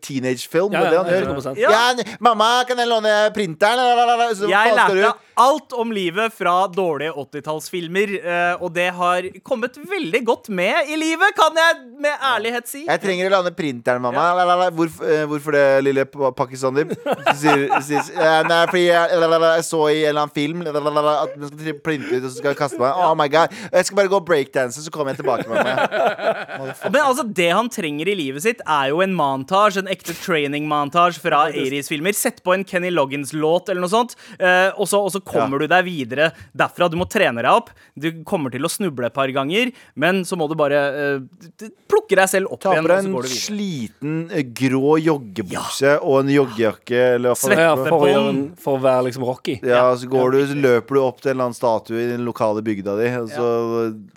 teenage-film. 0.01 0.73
Ja, 0.73 0.81
det 0.81 0.87
er 0.87 0.91
det 0.91 1.45
han 1.45 1.57
ja, 1.57 1.71
Ja. 1.71 1.93
Ja. 1.99 2.17
mamma, 2.21 2.65
kan 2.67 2.79
jeg 2.79 2.89
låne 2.89 3.13
printeren? 3.35 4.35
Så 4.35 4.49
Jeg 4.49 4.75
lærte 4.77 5.13
alt 5.37 5.73
om 5.73 5.91
livet 5.91 6.33
fra 6.33 6.67
dårlige 6.71 7.13
80-tallsfilmer, 7.19 8.13
eh, 8.25 8.63
og 8.63 8.73
det 8.75 8.93
har 8.95 9.23
kommet 9.43 9.75
veldig 9.77 10.25
godt 10.25 10.49
med 10.49 10.89
i 10.89 10.97
livet, 10.97 11.35
kan 11.35 11.55
jeg 11.59 11.81
med 11.99 12.15
ærlighet 12.23 12.69
si. 12.71 12.85
Jeg 12.87 13.01
trenger 13.03 13.31
å 13.31 13.43
låne 13.43 13.51
printeren, 13.57 14.01
mamma. 14.01 14.71
Hvorfor, 14.71 15.05
eh, 15.11 15.25
hvorfor 15.27 15.53
det, 15.57 15.65
lille 15.85 16.05
pa- 16.07 16.31
Pakistan-Sandeep? 16.33 16.95
Sier, 17.41 17.67
sier 17.83 18.03
eh, 18.51 18.63
uh, 18.65 18.71
fordi 18.71 18.85
jeg, 18.87 19.21
jeg 19.45 19.67
så 19.69 19.81
i 19.91 20.01
en 20.03 20.09
eller 20.11 20.25
annen 20.25 20.35
film 20.35 20.65
at 20.65 20.79
man 20.85 21.51
skal 21.51 21.79
plinte 21.85 22.11
ut, 22.13 22.23
og 22.23 22.29
så 22.31 22.35
skal 22.39 22.53
jeg 22.53 22.59
kaste 22.59 22.81
meg. 22.81 23.01
Oh 23.05 23.15
my 23.19 23.29
god. 23.33 23.55
Jeg 23.71 23.89
skal 23.89 23.99
bare 24.01 24.13
gå 24.13 24.21
breakdance, 24.29 24.83
så 24.85 24.93
kommer 24.95 25.15
jeg 25.15 25.23
tilbake. 25.23 25.49
med 25.51 25.65
meg. 25.67 25.77
Men 26.93 27.01
altså, 27.03 27.27
det 27.27 27.51
han 27.51 27.71
trenger 27.73 28.11
i 28.11 28.17
livet 28.19 28.45
sitt, 28.45 28.63
er 28.65 28.93
jo 28.93 29.03
en 29.05 29.15
montage, 29.17 29.81
en 29.81 29.91
ekte 29.91 30.17
training-montage 30.19 31.23
fra 31.23 31.47
80s-filmer. 31.53 32.17
Sett 32.17 32.43
på 32.45 32.55
en 32.55 32.67
Kenny 32.69 32.93
Loggins-låt 32.95 33.71
eller 33.73 33.85
noe 33.85 33.93
sånt, 33.93 34.17
uh, 34.39 34.71
og, 34.77 34.87
så, 34.91 35.01
og 35.01 35.13
så 35.15 35.23
kommer 35.25 35.63
du 35.63 35.69
deg 35.71 35.87
videre 35.89 36.31
derfra. 36.57 36.91
Du 36.91 36.99
må 37.01 37.09
trene 37.11 37.45
deg 37.45 37.51
opp. 37.53 37.73
Du 37.95 38.11
kommer 38.27 38.53
til 38.55 38.67
å 38.67 38.73
snuble 38.73 39.09
et 39.09 39.17
par 39.17 39.31
ganger, 39.35 39.73
men 40.01 40.25
så 40.29 40.39
må 40.39 40.49
du 40.51 40.57
bare 40.59 40.83
uh, 41.19 41.69
plukke 41.91 42.19
deg 42.19 42.31
selv 42.31 42.55
opp 42.55 42.65
Ta 42.65 42.75
igjen, 42.75 42.87
på 42.87 42.93
deg 42.93 43.09
en 43.09 43.35
sliten 43.35 44.17
grå 44.57 44.97
joggebukse 45.03 45.97
og 46.01 46.23
en 46.23 46.33
joggejakke. 46.35 47.03
Ja, 47.25 47.35
Svette 47.39 47.89
for, 47.89 48.09
en, 48.35 48.47
for 48.61 48.79
å 48.79 48.83
være 48.85 49.09
liksom 49.09 49.27
Rocky. 49.27 49.59
Ja, 49.63 49.87
så 49.97 50.09
går 50.11 50.35
du, 50.35 50.41
så 50.51 50.59
løper 50.59 50.99
du 50.99 51.03
opp 51.03 51.23
til 51.23 51.33
en 51.33 51.37
eller 51.37 51.51
annen 51.51 51.59
statue 51.59 52.01
i 52.03 52.09
den 52.13 52.25
lokale 52.27 52.65
bygda 52.67 52.97
di, 53.01 53.11
og 53.23 53.31
så 53.33 53.51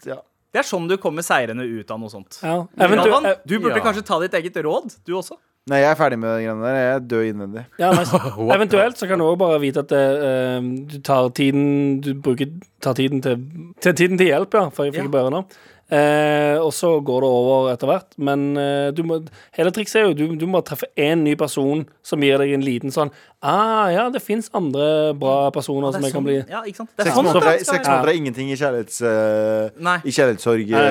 ja. 0.09 0.21
Det 0.55 0.63
er 0.63 0.65
sånn 0.65 0.87
du 0.89 0.95
kommer 0.97 1.25
seirende 1.25 1.65
ut 1.67 1.91
av 1.91 1.99
noe 2.01 2.09
sånt. 2.09 2.39
Ja. 2.41 2.63
Galvan, 2.79 3.27
du 3.45 3.59
burde 3.59 3.77
ja. 3.77 3.83
kanskje 3.83 4.05
ta 4.07 4.17
ditt 4.23 4.33
eget 4.39 4.57
råd, 4.65 4.95
du 5.05 5.13
også. 5.19 5.37
Nei, 5.67 5.81
jeg 5.83 5.89
er 5.91 5.97
ferdig 5.99 6.17
med 6.21 6.31
de 6.31 6.45
greiene 6.45 6.63
der. 6.63 6.75
Jeg 6.77 6.91
er 6.95 7.01
død 7.11 7.25
innvendig. 7.27 7.63
ja, 7.81 7.89
nice. 7.91 8.19
Eventuelt 8.55 8.99
så 8.99 9.07
kan 9.09 9.19
du 9.19 9.25
også 9.25 9.39
bare 9.41 9.57
vite 9.59 9.83
at 9.83 9.91
uh, 9.91 10.69
du 10.87 10.99
tar 11.03 11.27
tiden 11.35 11.65
Du 12.05 12.13
bruker 12.23 12.53
tar 12.83 12.95
tiden 12.95 13.19
til, 13.23 13.41
til 13.83 13.97
tiden 13.99 14.19
til 14.21 14.31
hjelp, 14.31 14.55
ja, 14.55 14.69
for 14.71 14.87
jeg 14.87 14.95
fikk 14.95 15.09
Ja. 15.09 15.15
bare 15.17 15.33
nå. 15.33 15.43
Eh, 15.87 16.57
og 16.59 16.73
så 16.75 16.89
går 16.99 17.23
det 17.23 17.27
over 17.31 17.69
etter 17.71 17.87
hvert. 17.87 18.09
Men 18.19 18.41
eh, 18.59 18.89
du 18.91 19.03
må, 19.07 19.21
hele 19.55 19.71
trikset 19.71 20.01
er 20.01 20.07
jo 20.09 20.15
du, 20.19 20.23
du 20.35 20.43
må 20.51 20.59
treffe 20.67 20.89
én 20.99 21.21
ny 21.23 21.37
person 21.39 21.85
som 22.03 22.19
gir 22.25 22.41
deg 22.43 22.51
en 22.57 22.65
liten 22.65 22.91
sånn 22.91 23.11
Ah, 23.39 23.87
ja, 23.93 24.07
det 24.09 24.19
fins 24.25 24.47
andre 24.57 25.13
bra 25.15 25.51
personer 25.53 25.93
som 25.93 26.01
jeg 26.03 26.11
kan 26.15 26.25
bli 26.25 26.37
Ja, 26.41 26.63
ikke 26.65 26.81
sant? 26.81 26.89
Det 26.97 27.03
er 27.05 27.09
Seks 27.11 27.15
sånn 27.19 27.27
måneder, 27.29 27.47
er- 27.53 27.65
seks 27.69 27.85
måneder 27.87 28.09
er 28.11 28.17
ingenting 28.19 28.49
i 28.51 28.57
kjærlighets... 28.57 28.97
uh, 29.05 29.83
Nei. 29.87 29.97
I 30.03 30.13
kjærlighetssorg. 30.15 30.71
Nei, 30.73 30.87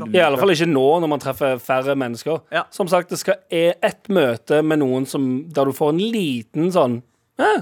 nei. 0.00 0.08
I 0.16 0.22
alle 0.24 0.40
fall 0.40 0.54
ikke 0.56 0.70
nå, 0.70 0.86
når 1.04 1.12
man 1.12 1.20
treffer 1.22 1.60
færre 1.60 1.94
mennesker. 2.00 2.40
Ja. 2.56 2.64
Som 2.74 2.88
sagt, 2.90 3.12
det 3.12 3.20
skal 3.20 3.38
er 3.52 3.76
ett 3.84 4.08
møte 4.10 4.62
med 4.64 4.80
noen 4.80 5.04
som, 5.06 5.28
der 5.52 5.68
du 5.68 5.76
får 5.76 5.92
en 5.94 6.00
liten 6.16 6.72
sånn 6.74 7.02
Ja, 7.38 7.52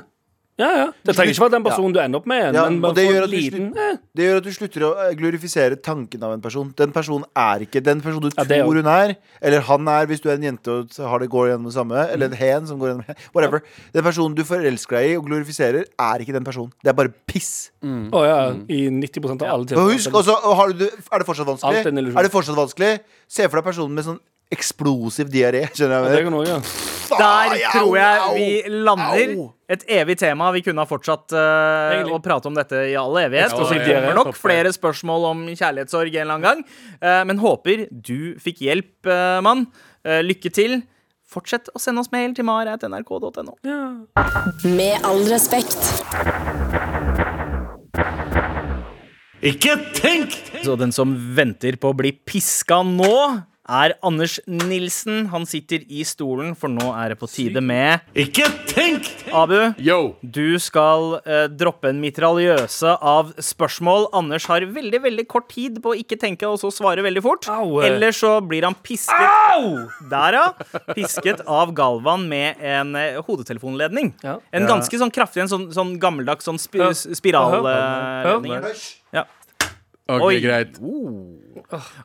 ja. 0.59 0.69
ja. 0.75 0.87
Det 1.07 1.15
trenger 1.15 1.31
ikke 1.35 1.45
være 1.45 1.55
den 1.55 1.65
personen 1.69 1.93
du 1.95 1.99
ender 2.03 2.19
opp 2.19 2.25
med, 2.31 2.57
Ja, 2.57 2.65
men 2.67 2.95
det 2.97 3.05
gjør 3.07 3.27
liten 3.31 3.69
eh. 3.79 3.99
Det 4.19 4.25
gjør 4.27 4.41
at 4.41 4.47
du 4.49 4.51
slutter 4.57 4.85
å 4.89 4.91
eh, 5.05 5.13
glorifisere 5.19 5.79
tanken 5.79 6.25
av 6.27 6.33
en 6.35 6.43
person. 6.43 6.73
Den 6.79 6.95
personen 6.95 7.27
er 7.39 7.63
ikke 7.63 7.83
den 7.85 8.03
personen 8.03 8.27
du 8.27 8.35
Ja, 8.35 8.47
tror 8.49 8.81
hun 8.81 8.91
er. 8.91 9.15
Eller 9.39 9.63
han 9.69 9.91
er, 9.93 10.09
hvis 10.11 10.23
du 10.25 10.27
er 10.33 10.35
en 10.35 10.47
jente 10.49 10.75
og 10.75 10.99
har 11.13 11.23
det 11.23 11.29
går 11.31 11.53
gjennom 11.53 11.69
det 11.71 11.75
samme. 11.77 12.07
Eller 12.11 12.33
en 12.33 12.39
hen 12.41 12.67
som 12.71 12.81
går 12.83 12.91
gjennom 12.91 13.21
Whatever. 13.37 13.63
Den 13.95 14.07
personen 14.09 14.35
du 14.39 14.43
forelsker 14.49 14.99
deg 14.99 15.13
i 15.13 15.19
og 15.21 15.29
glorifiserer, 15.31 15.87
er 15.87 16.25
ikke 16.25 16.35
den 16.35 16.49
personen. 16.49 16.73
Det 16.83 16.91
er 16.91 16.97
bare 16.99 17.15
piss. 17.31 17.53
Å 17.85 18.25
ja, 18.27 18.41
i 18.67 18.81
90% 18.91 19.45
av 19.47 19.53
alle 19.55 19.79
Og 19.79 19.93
husk, 19.95 20.11
også, 20.23 20.35
har 20.59 20.75
du, 20.75 20.89
er 20.89 21.23
det 21.23 21.29
fortsatt 21.29 21.53
vanskelig? 21.53 21.85
Er 21.87 22.27
det 22.27 22.33
fortsatt 22.35 22.59
vanskelig? 22.59 22.97
Se 23.31 23.47
for 23.47 23.61
deg 23.61 23.69
personen 23.71 23.95
med 23.95 24.09
sånn 24.09 24.19
eksplosiv 24.51 25.31
diaré. 25.31 25.67
Skjønner 25.77 26.09
Det 26.11 26.25
kan 26.27 26.35
også, 26.41 26.57
ja. 26.57 26.61
Der 27.19 27.55
tror 27.73 27.95
jeg 27.97 28.35
vi 28.35 28.51
lander. 28.73 29.37
au. 29.39 29.47
Et 29.69 29.83
evig 29.99 30.17
tema. 30.17 30.49
Vi 30.57 30.63
kunne 30.65 30.81
ha 30.81 30.89
fortsatt 30.89 31.35
uh, 31.37 32.09
å 32.09 32.19
prate 32.25 32.49
om 32.49 32.55
dette 32.57 32.87
i 32.89 32.95
all 32.97 33.13
evighet. 33.21 33.53
Ja, 33.53 33.59
og 33.59 33.69
så 33.69 33.77
ja, 33.77 33.85
kommer 33.85 34.15
ja, 34.15 34.17
nok 34.17 34.39
flere 34.39 34.73
spørsmål 34.73 35.27
om 35.29 35.43
kjærlighetssorg 35.51 36.15
en 36.15 36.23
eller 36.25 36.39
annen 36.39 36.47
gang. 36.47 36.63
Uh, 37.03 37.21
men 37.29 37.43
håper 37.43 37.85
du 37.93 38.39
fikk 38.41 38.65
hjelp, 38.65 38.95
uh, 39.11 39.41
mann. 39.45 39.67
Lykke 40.09 40.49
til. 40.55 40.79
Fortsett 41.29 41.69
å 41.77 41.81
sende 41.83 42.01
oss 42.01 42.09
mail 42.15 42.33
til 42.33 42.47
mar.nrk.no. 42.49 43.59
Med 44.65 45.05
all 45.05 45.21
respekt. 45.29 45.77
Ikke 49.45 49.77
tenk! 49.93 50.33
Så 50.65 50.79
den 50.81 50.95
som 50.95 51.13
venter 51.37 51.77
på 51.77 51.93
å 51.93 51.99
bli 51.99 52.15
piska 52.27 52.81
nå, 52.87 53.13
er 53.69 53.95
Anders 54.05 54.39
Nilsen. 54.49 55.29
Han 55.33 55.45
sitter 55.49 55.85
i 55.89 56.05
stolen, 56.09 56.55
for 56.59 56.73
nå 56.73 56.89
er 56.97 57.13
det 57.13 57.19
på 57.21 57.29
tide 57.31 57.63
med 57.65 58.05
Ikke 58.19 58.49
tenk! 58.71 59.07
Abu, 59.29 59.57
Yo! 59.77 60.17
du 60.23 60.57
skal 60.63 61.19
eh, 61.21 61.47
droppe 61.53 61.91
en 61.93 62.01
mitraljøse 62.01 62.95
av 63.05 63.35
spørsmål. 63.45 64.09
Anders 64.17 64.47
har 64.49 64.65
veldig 64.65 65.03
veldig 65.05 65.27
kort 65.29 65.51
tid 65.53 65.83
på 65.85 65.93
å 65.93 65.99
ikke 65.99 66.19
tenke 66.21 66.49
og 66.49 66.57
så 66.63 66.71
svare 66.73 67.05
veldig 67.05 67.23
fort. 67.25 67.49
Au. 67.53 67.81
Eller 67.85 68.15
så 68.17 68.39
blir 68.45 68.65
han 68.65 68.77
pisket 68.83 70.09
Der, 70.11 70.39
ja. 70.39 70.47
Pisket 70.95 71.45
av 71.45 71.75
Galvan 71.77 72.29
med 72.31 72.63
en 72.65 72.95
eh, 72.99 73.21
hodetelefonledning. 73.27 74.15
Ja. 74.25 74.39
En 74.53 74.69
ganske 74.69 75.01
sånn 75.01 75.13
kraftig, 75.15 75.45
en 75.45 75.53
sånn, 75.53 75.69
sånn 75.77 75.97
gammeldags 76.01 76.49
sånn 76.49 76.61
sp 76.61 76.81
spiralledning. 76.95 78.65
Ja. 79.13 79.27
Ok, 80.09 80.23
Oi. 80.25 80.39
greit. 80.41 80.79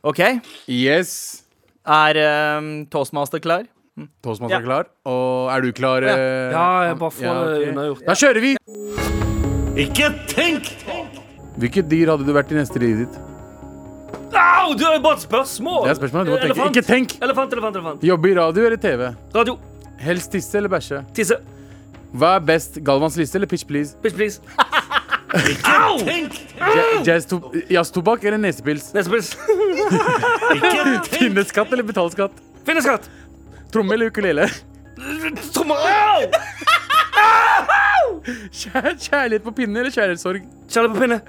OK. 0.03 0.19
Yes. 0.67 1.42
Er 1.85 2.19
um, 2.57 2.85
toastmaster 2.91 3.39
klar? 3.43 3.65
Toastmaster 4.23 4.55
Ja. 4.59 4.61
klar. 4.63 4.85
Og 5.05 5.49
er 5.51 5.61
du 5.61 5.71
klar? 5.75 6.01
Ja, 6.01 6.15
Ja, 6.51 6.87
jeg 6.87 6.97
bare 6.99 7.11
får 7.11 7.23
Ja, 7.23 7.33
okay. 7.43 7.59
det 7.59 7.69
unnagjort. 7.73 8.05
Da 8.07 8.13
kjører 8.13 8.41
vi! 8.41 8.55
Ikke 9.83 10.07
tenk! 10.27 10.69
Hvilket 11.57 11.89
dyr 11.89 12.09
hadde 12.13 12.25
du 12.25 12.33
vært 12.33 12.51
i 12.51 12.55
neste 12.55 12.79
livet 12.81 13.07
ditt? 13.09 13.19
Au, 14.33 14.73
du 14.73 14.83
er 14.85 14.95
jo 14.95 15.01
bare 15.03 15.13
et 15.19 15.21
spørsmål! 15.27 15.83
Det 15.85 15.91
er 15.91 15.99
spørsmålet. 15.99 16.25
Du 16.25 16.31
må 16.31 16.37
tenke. 16.37 16.47
Elefant. 16.53 16.75
Ikke 16.75 16.85
tenk! 16.87 17.17
Elefant, 17.21 17.53
elefant, 17.53 17.75
elefant. 17.75 18.03
Jobbe 18.03 18.31
i 18.31 18.33
radio 18.39 18.65
eller 18.65 18.77
TV? 18.81 19.11
Radio. 19.35 19.57
Helst 19.99 20.31
tisse 20.33 20.57
eller 20.57 20.69
bæsje? 20.69 21.03
Tisse. 21.13 21.37
Hva 22.13 22.35
er 22.37 22.39
best, 22.45 22.79
Galvans 22.85 23.15
liste 23.17 23.35
eller 23.37 23.47
Pitch 23.47 23.65
Please? 23.67 23.95
Pitch 24.01 24.15
please. 24.15 24.41
Au! 25.65 25.97
tenk! 25.99 26.33
Jazz-to- 27.05 27.51
Jazztobakk 27.69 28.23
eller 28.23 28.37
nesepils? 28.37 28.91
Nesepils. 28.93 29.35
Finneskatt 31.11 31.73
eller 31.73 31.83
betalskatt? 31.83 32.31
Finneskatt. 32.65 33.09
Tromme 33.73 33.93
eller 33.93 34.11
ukulele? 34.11 34.47
Trommer. 35.53 35.75
Au! 35.75 36.21
Kjær 38.53 38.93
kjærlighet 38.95 39.43
på 39.43 39.51
pinne 39.57 39.79
eller 39.81 39.91
kjærlighetssorg? 39.91 40.45
Kjærlighet 40.69 40.95
på 40.95 41.01
pinne. 41.03 41.19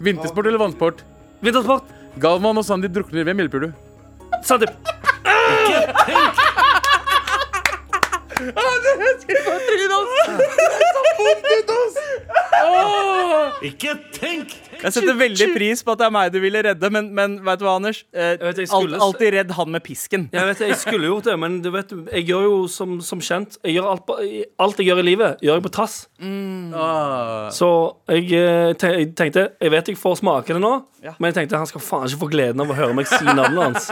Vintersport 0.00 0.46
eller 0.50 0.58
vannsport? 0.62 1.04
Vintersport. 1.44 1.84
Galvan 2.20 2.58
og 2.58 2.66
Sandeep 2.66 2.94
drukner. 2.96 3.24
Hvem 3.28 3.44
hjelper 3.44 3.58
du? 3.66 3.70
Sandeep. 4.42 4.74
Jeg 14.82 14.92
setter 14.96 15.16
veldig 15.18 15.48
pris 15.54 15.82
på 15.84 15.92
at 15.92 15.98
det 16.00 16.06
er 16.06 16.12
meg 16.14 16.32
du 16.32 16.38
ville 16.42 16.62
redde, 16.64 16.90
men, 16.92 17.10
men 17.14 17.36
vet 17.44 17.60
du 17.60 17.64
hva, 17.66 17.74
Anders? 17.80 18.02
Eh, 18.14 18.36
vet, 18.40 18.60
jeg 18.64 18.68
skulle- 18.70 19.00
alltid 19.00 19.32
redd 19.34 19.50
han 19.58 19.70
med 19.74 19.82
pisken. 19.84 20.28
Jeg 20.32 20.46
vet 20.50 20.60
Jeg 20.68 20.76
skulle 20.80 21.06
gjort 21.10 21.24
det, 21.28 21.38
men 21.38 21.60
du 21.64 21.70
vet, 21.74 21.90
jeg 22.12 22.26
gjør 22.30 22.42
jo 22.48 22.56
som, 22.68 22.98
som 23.04 23.20
kjent 23.20 23.58
jeg 23.64 23.76
gjør 23.76 23.90
alt, 23.92 24.10
alt 24.58 24.78
jeg 24.80 24.86
gjør 24.90 25.02
i 25.02 25.06
livet, 25.10 25.40
gjør 25.44 25.58
jeg 25.60 25.66
på 25.68 25.72
tass. 25.76 25.96
Ah. 26.74 27.48
Så 27.54 27.68
jeg, 28.08 28.30
eh, 28.32 28.74
jeg 28.74 29.14
tenkte 29.18 29.48
Jeg 29.60 29.70
vet 29.72 29.88
jeg 29.90 29.98
får 29.98 30.20
smake 30.22 30.54
det 30.54 30.60
nå, 30.62 30.72
Ja. 31.02 31.14
men 31.18 31.32
jeg 31.32 31.38
tenkte 31.40 31.56
han 31.56 31.66
skal 31.66 31.80
faen 31.80 32.06
ikke 32.08 32.20
få 32.24 32.30
gleden 32.30 32.60
av 32.60 32.68
å 32.70 32.76
høre 32.76 32.94
meg 32.94 33.06
si 33.08 33.24
navnet 33.24 33.62
hans. 33.62 33.88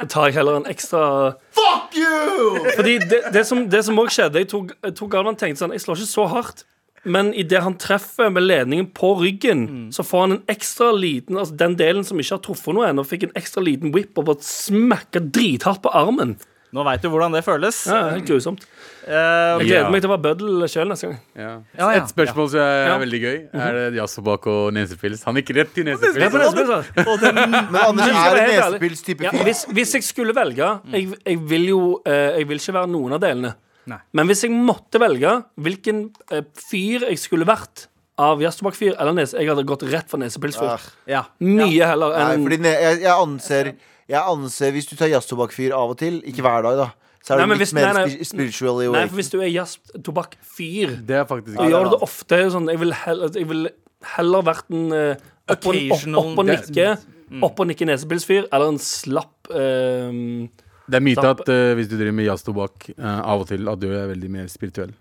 Da 0.00 0.06
tar 0.08 0.26
jeg 0.30 0.34
heller 0.40 0.56
en 0.60 0.64
ekstra 0.70 1.34
Fuck 1.54 1.94
you! 1.96 2.66
Fordi 2.76 2.98
det, 2.98 3.20
det 3.34 3.44
som 3.84 3.98
òg 4.00 4.08
skjedde 4.10 4.40
Jeg 4.40 4.48
tok, 4.48 4.72
jeg 4.82 4.94
tok 4.96 5.10
Galvan 5.12 5.36
tenkte 5.36 5.60
sånn 5.64 5.74
Jeg 5.76 5.82
slår 5.84 6.00
ikke 6.00 6.08
så 6.14 6.24
hardt. 6.32 6.64
Men 7.04 7.30
idet 7.32 7.62
han 7.64 7.78
treffer 7.80 8.28
med 8.30 8.42
ledningen 8.44 8.90
på 8.92 9.14
ryggen, 9.22 9.88
så 9.92 10.04
får 10.04 10.20
han 10.26 10.32
en 10.36 10.42
ekstra 10.52 10.90
liten 10.92 11.38
Altså 11.40 11.56
Den 11.56 11.76
delen 11.78 12.04
som 12.04 12.18
ikke 12.20 12.36
har 12.36 12.42
truffet 12.44 12.74
noe 12.76 12.90
ennå, 12.90 13.06
fikk 13.08 13.22
en 13.24 13.32
ekstra 13.40 13.62
liten 13.64 13.92
whip 13.94 14.18
og 14.20 14.26
bare 14.28 14.44
smakka 14.44 15.22
drithardt 15.32 15.80
på 15.82 15.88
armen. 15.96 16.36
Nå 16.70 16.84
veit 16.86 17.02
du 17.02 17.08
hvordan 17.10 17.32
det 17.34 17.40
føles. 17.42 17.80
Ja, 17.90 18.10
helt 18.12 18.28
grusomt. 18.28 18.60
Uh, 19.02 19.58
Jeg 19.58 19.64
gleder 19.66 19.80
Ja. 19.80 19.90
meg 19.90 20.02
til 20.04 20.10
å 20.10 20.12
være 20.12 20.22
bøddel 20.22 20.68
sjøl 20.70 20.86
neste 20.92 21.08
gang. 21.08 21.16
Ja. 21.34 21.48
Ja, 21.74 21.88
ja. 21.96 22.02
Et 22.04 22.12
spørsmål 22.12 22.50
som 22.52 22.60
er 22.60 22.86
Ja. 22.92 22.98
veldig 23.00 23.20
gøy. 23.24 23.38
Er 23.54 23.72
det 23.72 23.94
jazztobakk 23.98 24.46
og 24.46 24.72
nesepils? 24.76 25.24
Han 25.24 25.34
gikk 25.40 25.50
rett 25.56 25.72
til 25.74 25.84
nesepils. 25.88 26.14
Men 26.94 27.80
Anders 27.80 28.08
er 28.08 28.70
nesepils-type 28.70 29.24
Ja, 29.24 29.30
fyr. 29.34 29.42
hvis, 29.48 29.64
hvis 29.72 29.94
jeg 29.94 30.04
skulle 30.06 30.34
velge 30.36 30.68
jeg, 30.92 31.08
jeg 31.26 31.38
vil 31.48 31.66
jo 31.72 31.80
eh, 32.06 32.38
Jeg 32.38 32.46
vil 32.48 32.58
ikke 32.62 32.76
være 32.76 32.90
noen 32.92 33.12
av 33.18 33.20
delene. 33.24 33.54
Nei. 33.86 33.98
Men 34.12 34.26
hvis 34.28 34.42
jeg 34.44 34.50
måtte 34.52 35.00
velge 35.00 35.30
hvilken 35.56 36.10
eh, 36.30 36.42
fyr 36.68 37.06
jeg 37.08 37.18
skulle 37.18 37.46
vært 37.48 37.86
av 38.20 38.42
jazztobakkfyr 38.42 38.98
eller 39.00 39.14
nese. 39.16 39.38
Jeg 39.40 39.48
hadde 39.48 39.64
gått 39.64 39.82
rett 39.88 40.10
for 40.10 40.20
nesepilsfyr. 40.20 40.68
Ah. 40.74 40.82
Ja. 41.08 41.22
Mye 41.40 41.86
heller 41.88 42.12
Nei, 42.12 42.34
enn 42.34 42.42
fordi 42.44 42.58
ne 42.60 42.72
jeg, 42.74 42.98
jeg 43.06 43.14
anser 43.16 43.70
Jeg 44.10 44.20
anser 44.20 44.72
Hvis 44.76 44.88
du 44.90 44.96
tar 44.98 45.08
jazztobakkfyr 45.08 45.72
av 45.72 45.94
og 45.94 45.96
til, 46.02 46.18
ikke 46.28 46.44
hver 46.44 46.66
dag, 46.66 46.76
da, 46.82 46.88
så 47.24 47.32
er 47.32 47.40
Nei, 47.40 47.44
det 47.46 47.48
men 47.48 47.56
litt 47.58 47.62
hvis- 47.64 47.74
mer 47.78 47.86
nei, 47.94 48.02
nei. 48.04 48.10
spi- 48.12 48.28
spiritually 48.28 48.90
Nei, 48.92 49.06
for 49.08 49.16
hvis 49.22 49.30
du 49.32 49.38
er 49.40 49.48
jazztobakkfyr, 49.54 50.96
Det 51.06 51.16
er 51.16 51.24
faktisk 51.30 51.56
så 51.56 51.68
gjør 51.70 51.84
du 51.88 51.90
det 51.94 52.02
ofte 52.06 52.40
sånn 52.52 52.68
Jeg 52.72 52.80
vil 52.82 52.92
heller, 53.04 53.30
jeg 53.40 53.48
vil 53.50 53.68
heller 54.16 54.42
vært 54.42 54.70
en 54.74 54.92
uh, 54.92 55.14
opp 55.50 55.66
og, 55.70 55.80
opp, 55.96 56.06
opp 56.24 56.38
og 56.44 56.46
nikke 56.52 56.90
Mm. 57.30 57.44
Opp 57.46 57.60
og 57.62 57.68
nikke 57.70 57.86
nesepilsfyr, 57.86 58.48
eller 58.50 58.72
en 58.72 58.78
slapp 58.82 59.46
eh, 59.54 60.48
Det 60.88 60.96
er 60.96 61.04
myte 61.04 61.20
Slapp- 61.22 61.40
at 61.44 61.48
eh, 61.48 61.74
hvis 61.78 61.88
du 61.90 61.96
driver 61.98 62.12
med 62.12 62.26
jazztobakk 62.30 62.90
eh, 62.98 63.20
av 63.20 63.40
og 63.40 63.48
til, 63.48 63.68
at 63.68 63.78
du 63.80 63.88
er 63.92 64.08
veldig 64.14 64.30
mer 64.30 64.46
spirituell. 64.50 64.92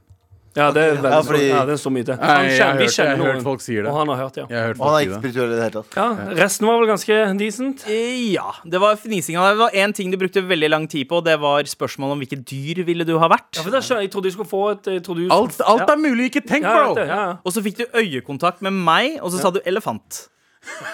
Ja, 0.58 0.72
det 0.74 0.82
er 0.82 0.96
veldig 0.98 1.12
Ja, 1.13 1.22
fordi- 1.22 1.48
ja, 1.50 1.60
det 1.65 1.74
er 1.78 1.92
myte. 1.94 2.15
Nei, 2.20 2.26
Han 2.28 2.46
jeg 2.50 2.58
kjenner, 2.58 2.65
har 2.65 2.74
vi 2.74 2.80
hørt, 2.80 2.89
jeg 2.89 2.89
kjenner 2.98 3.10
har 3.18 3.26
hørt 3.26 3.36
noen, 3.36 3.44
folk 3.44 3.62
sier 3.62 3.84
det. 3.84 3.92
og 3.92 3.98
han 4.00 4.08
har 4.10 4.18
hørt, 4.18 4.38
ja. 4.38 4.46
Jeg 4.50 4.58
har 4.60 4.68
hørt 4.68 4.80
Og 4.80 4.86
han 4.86 4.89
er 4.89 4.89
folk 4.89 5.00
si 5.00 5.06
ikke 5.06 5.13
det. 5.13 5.20
spirituell 5.22 5.50
i 5.50 5.56
det 5.56 5.63
hele 5.63 5.84
tatt. 5.84 5.96
ja. 5.96 6.34
Resten 6.44 6.65
var 6.68 6.80
vel 6.80 6.88
ganske 6.89 7.38
decent. 7.38 7.84
Eh, 7.88 8.34
Ja. 8.34 8.52
Det 8.65 8.80
var 8.82 8.96
fnisinga. 8.96 9.46
Det 9.52 9.58
var 9.60 9.70
én 9.72 9.94
ting 9.94 10.12
du 10.12 10.18
brukte 10.18 10.42
veldig 10.42 10.70
lang 10.70 10.88
tid 10.89 11.08
på, 11.08 11.18
og 11.18 11.26
det 11.26 11.39
var 11.39 11.62
spørsmålet 11.64 12.12
om 12.12 12.20
hvilke 12.20 12.43
dyr 12.43 12.84
ville 12.84 13.06
du 13.06 13.18
ha 13.20 13.30
vært. 13.30 13.56
Ja, 13.56 13.62
for 13.62 13.70
det 13.70 13.84
skjønner, 13.86 14.01
jeg 14.01 14.12
trodde 14.12 14.26
jeg 14.26 14.34
skulle 14.34 14.49
få 14.49 14.72
et 14.72 14.84
jeg 14.89 15.03
trodde 15.03 15.28
du 15.28 15.32
Alt, 15.32 15.62
alt 15.62 15.89
er 15.89 15.95
mulig, 16.01 16.32
ikke 16.34 16.45
tenk, 16.45 16.64
ja, 16.64 16.74
jeg 16.76 16.88
vet 16.89 16.95
bro! 16.95 17.06
ja, 17.06 17.26
ja. 17.30 17.38
Og 17.45 17.53
så 17.53 17.62
fikk 17.64 17.78
du 17.78 17.86
øyekontakt 17.93 18.62
med 18.62 18.74
meg, 18.74 19.20
og 19.22 19.32
så 19.32 19.39
sa 19.39 19.51
du 19.51 19.60
elefant. 19.66 20.28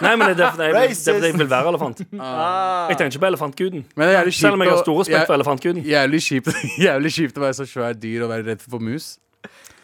Nei, 0.02 0.16
men 0.16 0.28
det 0.28 0.34
er 0.36 0.40
derfor 0.46 0.64
jeg, 0.64 0.72
er 0.72 0.80
Racist. 0.82 1.10
fordi 1.10 1.28
jeg 1.28 1.38
vil 1.40 1.50
være 1.50 1.70
elefant. 1.70 2.02
Ah. 2.20 2.88
Jeg 2.90 2.98
tenker 2.98 3.12
ikke 3.16 3.20
på 3.20 3.30
elefantguden. 3.32 3.86
Men 3.96 4.08
det 4.08 4.16
er 4.16 4.20
jævlig 4.20 4.34
Selv 4.34 4.54
om 4.54 4.62
jeg 4.62 4.70
har 4.70 4.76
kjipt 4.76 4.86
stor 4.86 4.96
å- 4.96 5.00
respekt 5.02 5.26
for 5.28 5.34
jeg- 5.34 5.40
elefantguden. 5.40 5.84
Jævlig 5.86 6.22
kjipt, 6.28 6.50
jævlig 6.88 7.12
kjipt 7.18 7.38
å 7.38 7.42
være 7.46 7.54
så 7.54 7.66
svær 7.70 7.94
dyr 7.94 8.24
og 8.24 8.30
være 8.34 8.44
redd 8.50 8.62
for 8.70 8.80
mus. 8.80 9.18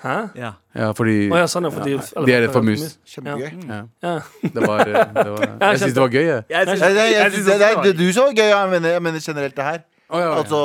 Hæ? 0.02 0.16
Ja. 0.36 0.52
Ja, 0.76 0.88
fordi 0.98 1.30
Å 1.30 1.38
ja, 1.38 1.46
sånn, 1.46 1.68
ja, 1.68 1.70
fordi 1.70 1.92
De 2.26 2.34
er 2.34 2.42
redd 2.48 2.54
for 2.56 2.64
mus. 2.66 2.98
Kjempegøy. 3.06 3.52
ja. 3.70 3.82
Ja. 4.02 4.14
Det 4.42 4.64
var, 4.68 4.80
eh, 4.82 5.06
det 5.14 5.30
var 5.30 5.44
Jeg 5.46 5.80
syns 5.84 5.94
det 5.94 6.02
var 6.02 6.10
gøy, 6.10 6.26
jeg. 6.26 6.44
Jeg 6.50 6.68
synes, 6.68 6.80
Nei, 6.82 6.90
nei, 6.94 7.06
jeg, 7.06 7.14
jeg 7.14 7.32
synes 7.32 7.34
synes 7.34 7.46
det, 7.46 7.54
også 7.54 7.60
det, 7.62 7.70
er, 7.70 7.76
var 7.76 7.84
det 7.84 7.92
er 7.94 7.98
du 8.02 8.14
som 8.14 8.24
var 8.26 8.34
gøy. 8.40 8.50
Jeg 8.50 8.70
mener, 8.72 8.90
jeg 8.98 9.02
mener 9.08 9.20
generelt 9.28 9.56
det 9.56 9.64
her. 9.64 9.80
Å, 10.12 10.20
ja, 10.20 10.26
ja. 10.28 10.32
Altså, 10.42 10.58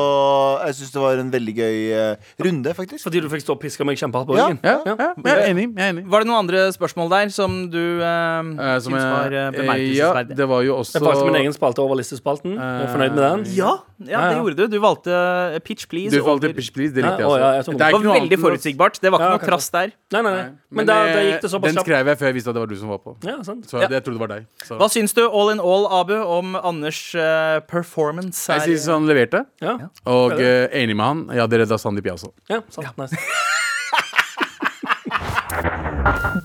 jeg 0.67 0.75
syns 0.81 0.91
det 0.97 1.01
var 1.05 1.21
en 1.23 1.29
veldig 1.31 1.53
gøy 1.55 1.77
uh, 1.95 2.31
runde, 2.43 2.73
faktisk. 2.75 3.05
Fordi 3.07 3.21
du 3.23 3.29
fikk 3.31 3.45
stå 3.45 3.55
og 3.55 3.61
piske 3.63 3.85
meg 3.87 3.95
kjempehardt 4.01 4.27
på 4.27 4.35
Ja. 4.37 4.49
ryggen. 4.51 4.59
ja, 4.67 4.81
ja, 4.83 4.97
jeg 5.23 5.37
er 5.37 5.51
enig. 5.53 5.67
Jeg 5.77 5.85
er 5.87 5.93
enig. 5.95 6.03
Var 6.11 6.25
det 6.25 6.29
noen 6.33 6.41
andre 6.43 6.65
spørsmål 6.75 7.13
der 7.15 7.31
som 7.31 7.55
du 7.71 7.83
uh, 8.03 8.43
Eh, 8.67 8.79
som 8.83 8.93
jeg- 8.97 9.07
var 9.07 9.31
uh, 9.31 9.51
bemerkelsesverdig? 9.55 10.35
Ja, 10.35 10.37
det 10.43 10.49
var 10.51 10.63
jo 10.67 10.77
også 10.81 10.99
Jeg 10.99 11.03
faktisk 11.07 11.27
min 11.31 11.39
egen 11.45 11.55
spalte 11.55 11.79
Overlistespalten. 11.87 12.59
Uh, 12.59 12.83
er 12.83 12.91
fornøyd 12.91 13.15
med 13.15 13.23
den. 13.23 13.45
Ja, 13.55 13.77
ja, 14.05 14.21
det 14.29 14.37
gjorde 14.37 14.57
du. 14.59 14.67
Du 14.69 14.79
valgte 14.83 15.13
eh, 15.55 15.59
Pitch 15.65 15.87
Please. 15.89 16.11
Du 16.13 16.21
valgte 16.23 16.51
over- 16.51 16.55
Pitch 16.59 16.73
Please, 16.75 16.93
det 16.95 17.05
likte 17.05 17.23
jeg 17.25 17.29
også. 17.31 17.73
Det 17.79 17.89
var 17.95 18.05
veldig 18.21 18.39
forutsigbart. 18.43 19.01
Det 19.01 19.13
var 19.13 19.23
ikke 19.25 19.31
noe 19.39 19.49
trass 19.49 19.71
der. 19.73 19.93
Nei, 20.13 20.21
nei, 20.23 20.31
nei. 20.31 20.43
Nei. 20.43 20.53
Men 20.81 20.87
da, 20.91 20.95
da 21.07 21.17
eh, 21.21 21.25
gikk 21.31 21.41
det 21.47 21.51
såpass 21.51 21.73
Den 21.75 21.83
skrev 21.85 22.07
jeg 22.13 22.19
før 22.21 22.27
jeg 22.31 22.35
visste 22.37 22.53
at 22.53 22.59
det 22.59 22.63
var 22.67 22.71
du 22.73 22.77
som 22.77 22.89
var 22.93 22.99
på. 23.07 23.17
Ja, 23.25 23.37
sant. 23.43 23.65
Så 23.71 23.81
jeg 23.81 23.91
trodde 24.05 24.17
det 24.19 24.23
var 24.27 24.33
deg. 24.37 24.47
Så. 24.69 24.77
Hva 24.81 24.91
syns 24.93 25.17
du 25.17 25.23
all 25.27 25.51
in 25.55 25.61
all, 25.65 25.87
Abu, 26.01 26.15
om 26.21 26.55
Anders 26.61 27.01
eh, 27.15 27.61
performance 27.67 28.47
her? 28.53 28.61
Jeg 28.67 28.77
syns 28.77 28.91
han 28.93 29.09
leverte, 29.09 29.45
Ja, 29.65 29.79
og 30.05 30.37
eh, 30.39 30.69
enig 30.83 30.95
med 30.97 31.05
han. 31.07 31.25
Jeg 31.33 31.47
hadde 31.47 31.63
redda 31.65 31.79
Sandeep, 31.81 32.05
jeg 32.13 32.19
også. 32.21 32.33
ja, 32.53 32.61
sant. 32.71 32.93
Nice. 33.01 33.17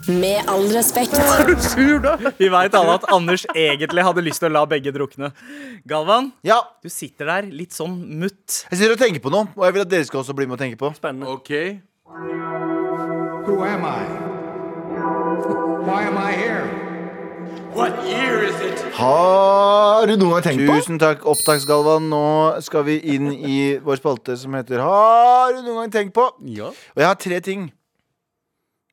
Med 0.07 0.47
all 0.49 0.65
respekt. 0.74 1.13
Vi 2.39 2.49
veit 2.51 2.76
alle 2.78 2.93
at 2.97 3.05
Anders 3.13 3.45
egentlig 3.55 4.03
hadde 4.05 4.24
lyst 4.26 4.41
til 4.43 4.49
å 4.51 4.53
la 4.55 4.65
begge 4.69 4.91
drukne. 4.95 5.32
Galvan, 5.88 6.32
Ja, 6.45 6.59
du 6.84 6.89
sitter 6.89 7.26
der 7.32 7.49
litt 7.51 7.74
sånn 7.76 7.95
mutt. 8.22 8.65
jeg 8.69 8.78
sitter 8.80 8.93
og 8.95 8.99
tenker 9.01 9.22
på 9.24 9.32
noe, 9.34 9.47
og 9.55 9.65
jeg 9.67 9.74
vil 9.78 9.82
at 9.86 9.89
dere 9.93 10.05
skal 10.09 10.22
også 10.24 10.36
bli 10.38 10.45
med 10.49 10.57
og 10.59 10.63
tenke 10.63 10.78
på. 10.82 10.91
Spennende. 10.97 11.28
Ok 11.32 11.51
Who 13.47 13.63
am 13.65 13.84
I? 13.86 14.05
Why 15.88 16.03
am 16.07 16.17
I 16.17 16.32
here? 16.38 16.67
Har 18.93 20.05
du 20.07 20.15
noen 20.19 20.34
gang 20.36 20.43
tenkt 20.43 20.65
på? 20.67 20.76
Tusen 20.76 20.99
takk, 21.01 21.24
Opptaksgalvan. 21.32 22.09
Nå 22.11 22.24
skal 22.65 22.84
vi 22.88 22.97
inn 23.15 23.30
i 23.32 23.78
vår 23.84 23.99
spalte 24.01 24.36
som 24.39 24.53
heter 24.57 24.82
Har 24.84 25.53
du 25.55 25.61
noen 25.63 25.86
gang 25.86 25.93
tenkt 25.93 26.13
på? 26.17 26.26
Ja. 26.51 26.67
Og 26.72 26.99
jeg 27.01 27.07
har 27.07 27.15
tre 27.15 27.39
ting. 27.45 27.69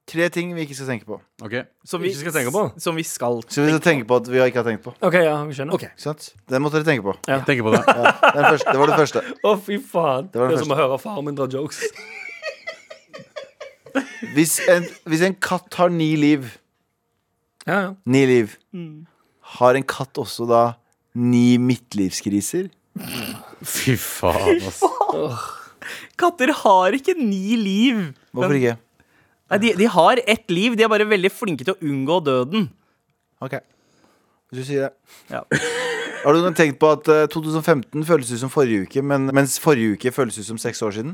Tre 0.09 0.29
ting 0.33 0.55
vi 0.57 0.65
ikke 0.65 0.77
skal 0.79 0.89
tenke 0.89 1.05
på. 1.05 1.19
Ok 1.45 1.55
Som 1.85 2.01
vi, 2.01 2.09
Ikke 2.15 2.23
skal 2.23 2.35
tenke 2.39 2.53
på. 2.55 2.63
Som 2.81 2.97
vi 2.97 3.03
skal. 3.05 3.43
Så 3.53 3.61
vi 3.65 3.73
skal 3.75 3.83
tenke 3.85 4.07
på 4.09 4.17
at 4.23 4.31
vi 4.31 4.41
ikke 4.41 4.63
har 4.63 4.69
tenkt 4.71 4.87
på. 4.87 4.95
OK, 5.05 5.17
ja, 5.21 5.35
vi 5.45 5.57
skjønner. 5.59 5.77
Ikke 5.77 5.91
sant? 6.01 6.31
Den 6.49 6.65
måtte 6.65 6.81
dere 6.81 6.89
tenke 6.89 7.05
på. 7.05 7.13
Tenker 7.27 7.67
på 7.67 7.75
det. 7.75 7.83
Den 7.85 8.47
første, 8.47 8.73
det 8.73 8.81
var 8.81 8.93
det 8.93 8.97
første. 9.03 9.25
Å, 9.49 9.53
fy 9.67 9.77
faen. 9.85 10.31
Det, 10.33 10.41
var 10.41 10.49
det 10.49 10.57
er 10.57 10.65
som 10.65 10.73
å 10.73 10.79
høre 10.79 10.97
faren 11.03 11.29
min 11.29 11.37
dra 11.37 11.49
jokes. 11.53 11.83
Hvis 14.35 14.59
en, 14.71 14.85
hvis 15.09 15.23
en 15.27 15.35
katt 15.43 15.75
har 15.79 15.89
ni 15.91 16.11
liv 16.19 16.45
Ja, 17.67 17.79
ja. 17.81 17.93
Ni 18.07 18.21
liv. 18.29 18.53
Har 19.59 19.79
en 19.79 19.87
katt 19.87 20.19
også 20.21 20.47
da 20.49 20.63
ni 21.19 21.57
midtlivskriser? 21.63 22.69
Fy 23.63 23.95
faen, 23.99 24.61
ass. 24.69 24.83
Katter 26.19 26.53
har 26.65 26.95
ikke 26.99 27.15
ni 27.19 27.57
liv. 27.59 28.03
Hvorfor 28.35 28.59
ikke? 28.59 28.77
Nei, 29.49 29.59
de, 29.63 29.73
de 29.81 29.87
har 29.95 30.21
ett 30.27 30.51
liv. 30.53 30.77
De 30.77 30.85
er 30.85 30.91
bare 30.93 31.07
veldig 31.09 31.31
flinke 31.33 31.65
til 31.65 31.75
å 31.77 31.81
unngå 31.89 32.19
døden. 32.27 32.69
Ok. 33.45 33.59
Hvis 34.51 34.63
du 34.63 34.67
sier 34.69 34.89
det. 34.89 34.93
Ja. 35.33 35.43
Har 36.25 36.35
du 36.35 36.41
noen 36.43 36.57
tenkt 36.59 36.81
på 36.83 36.89
at 36.91 37.07
eh, 37.15 37.27
2015 37.31 38.03
føles 38.09 38.31
ut 38.35 38.41
som 38.41 38.51
forrige 38.51 38.89
uke, 38.89 39.03
men, 39.07 39.29
mens 39.37 39.55
forrige 39.63 39.95
uke 39.95 40.11
føles 40.13 40.37
ut 40.41 40.49
som 40.49 40.59
seks 40.61 40.83
år 40.83 40.97
siden? 40.97 41.13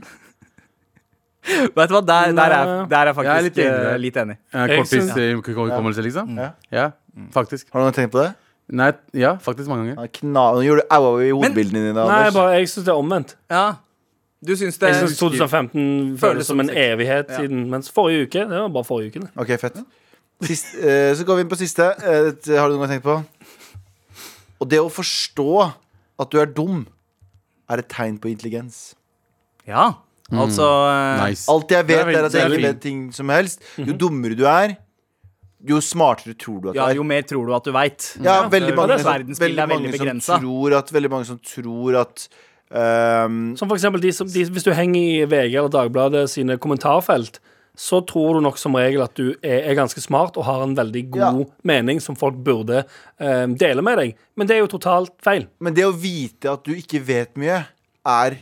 Vet 1.44 1.90
du 1.90 1.92
hva, 1.92 2.00
Der, 2.00 2.32
der, 2.32 2.54
er, 2.56 2.70
der 2.88 3.10
er 3.10 3.10
jeg 3.10 3.10
Jeg 3.10 3.10
er 3.10 3.12
faktisk 3.18 3.44
litt 3.44 3.58
enig 3.60 3.68
eh, 3.68 3.84
der. 3.84 3.98
litt 4.00 4.16
enig. 4.22 4.36
Eh, 4.48 4.62
Jeg 4.64 4.78
Korttids 4.80 5.10
eh, 5.20 5.34
hukommelse, 5.60 6.04
liksom? 6.06 6.30
Ja. 6.40 6.48
Ja, 6.72 6.86
faktisk. 7.36 7.68
Har 7.74 7.82
du 7.82 7.88
noen 7.90 7.96
tenkt 7.98 8.14
på 8.14 8.22
det? 8.22 8.30
Nei, 8.72 8.86
ja, 9.12 9.34
faktisk 9.44 9.68
mange 9.68 9.90
ganger. 9.90 10.06
Ja, 10.06 10.12
Kna 10.16 10.44
Nå 10.56 10.62
gjorde 10.64 10.86
du 10.86 10.94
aua 10.96 11.10
i 11.20 11.28
hodebildene 11.36 11.82
dine, 11.84 11.92
Nei, 11.98 12.04
Anders. 12.22 12.32
bare, 12.38 12.54
jeg 12.56 12.70
syns 12.72 12.86
det 12.88 12.94
er 12.94 13.00
omvendt. 13.02 13.34
Ja. 13.52 13.64
Du 14.44 14.52
syns 14.56 14.78
det 14.78 14.90
Jeg 14.90 15.00
synes 15.02 15.18
2015 15.18 16.18
føles 16.20 16.46
som 16.46 16.60
en 16.60 16.70
evighet 16.70 17.30
Ja. 17.30 17.40
siden. 17.40 17.68
Mens 17.70 17.90
forrige 17.90 18.26
uke, 18.28 18.44
det 18.50 18.58
var 18.60 18.68
bare 18.68 18.84
forrige 18.84 19.12
uke. 19.14 19.20
det. 19.24 19.30
Ok, 19.36 19.54
fett. 19.60 19.78
Sist, 20.44 20.74
eh, 20.76 21.14
så 21.16 21.24
går 21.24 21.36
vi 21.38 21.40
inn 21.46 21.48
på 21.52 21.56
siste. 21.60 21.86
Eh, 22.04 22.58
har 22.58 22.68
du 22.68 22.76
noen 22.76 22.86
gang 22.88 23.00
tenkt 23.00 23.04
på? 23.06 23.24
Og 24.60 24.68
det 24.68 24.80
å 24.80 24.90
forstå 24.92 25.72
at 26.20 26.30
du 26.30 26.38
er 26.40 26.46
dum, 26.46 26.86
er 27.70 27.78
et 27.78 27.88
tegn 27.88 28.18
på 28.20 28.28
intelligens. 28.30 28.94
Ja. 29.66 29.94
Altså 30.32 30.64
eh, 30.88 31.28
Nice. 31.30 31.44
Alt 31.52 31.70
jeg 31.70 31.86
vet, 31.86 32.00
er 32.00 32.08
er 32.14 32.24
at 32.24 32.32
det 32.32 32.40
jeg 32.40 32.50
ikke 32.50 32.68
vet 32.68 32.80
ting 32.80 33.12
som 33.12 33.28
helst. 33.32 33.60
Jo 33.78 33.92
dummere 33.96 34.36
du 34.36 34.44
er, 34.48 34.76
jo 35.64 35.80
smartere 35.80 36.34
tror 36.36 36.60
du 36.60 36.68
at 36.70 36.76
du 36.76 36.80
er. 36.80 36.94
jo 36.98 37.04
mer 37.08 37.22
tror 37.22 37.46
du 37.48 37.54
at 37.56 37.64
du 37.64 37.72
veit. 37.72 38.08
Ja, 38.22 38.48
veldig 38.52 38.74
mange, 38.76 38.98
som, 39.00 39.12
veldig 39.12 39.62
er 39.64 39.70
veldig 39.70 40.00
mange 40.00 40.20
som 40.20 40.42
tror 40.44 40.76
at 40.78 40.92
Veldig 40.92 41.10
mange 41.12 41.28
som 41.28 41.38
tror 41.40 42.00
at 42.02 42.28
ehm, 42.74 43.56
Som 43.56 43.68
for 43.70 43.76
eksempel 43.78 44.02
de 44.02 44.12
som, 44.12 44.26
de, 44.28 44.44
Hvis 44.50 44.66
du 44.66 44.72
henger 44.74 45.00
i 45.00 45.24
VG 45.30 45.54
eller 45.58 45.72
Dagbladet 45.72 46.28
sine 46.32 46.56
kommentarfelt, 46.58 47.40
så 47.74 47.98
tror 48.06 48.36
du 48.36 48.40
nok 48.44 48.58
som 48.60 48.76
regel 48.78 49.02
at 49.02 49.14
du 49.18 49.32
er, 49.42 49.64
er 49.70 49.74
ganske 49.74 49.98
smart 50.02 50.36
og 50.38 50.44
har 50.46 50.62
en 50.62 50.76
veldig 50.78 51.04
god 51.16 51.40
Ja. 51.40 51.46
mening 51.66 51.98
som 52.00 52.14
folk 52.14 52.36
burde 52.46 52.84
um, 53.18 53.56
dele 53.58 53.82
med 53.82 53.98
deg. 53.98 54.12
Men 54.38 54.46
det 54.46 54.54
er 54.56 54.60
jo 54.62 54.68
totalt 54.76 55.10
feil. 55.24 55.48
Men 55.58 55.74
det 55.74 55.82
å 55.88 55.90
vite 55.90 56.52
at 56.52 56.62
du 56.62 56.70
ikke 56.76 57.00
vet 57.02 57.34
mye, 57.40 57.64
er 58.06 58.36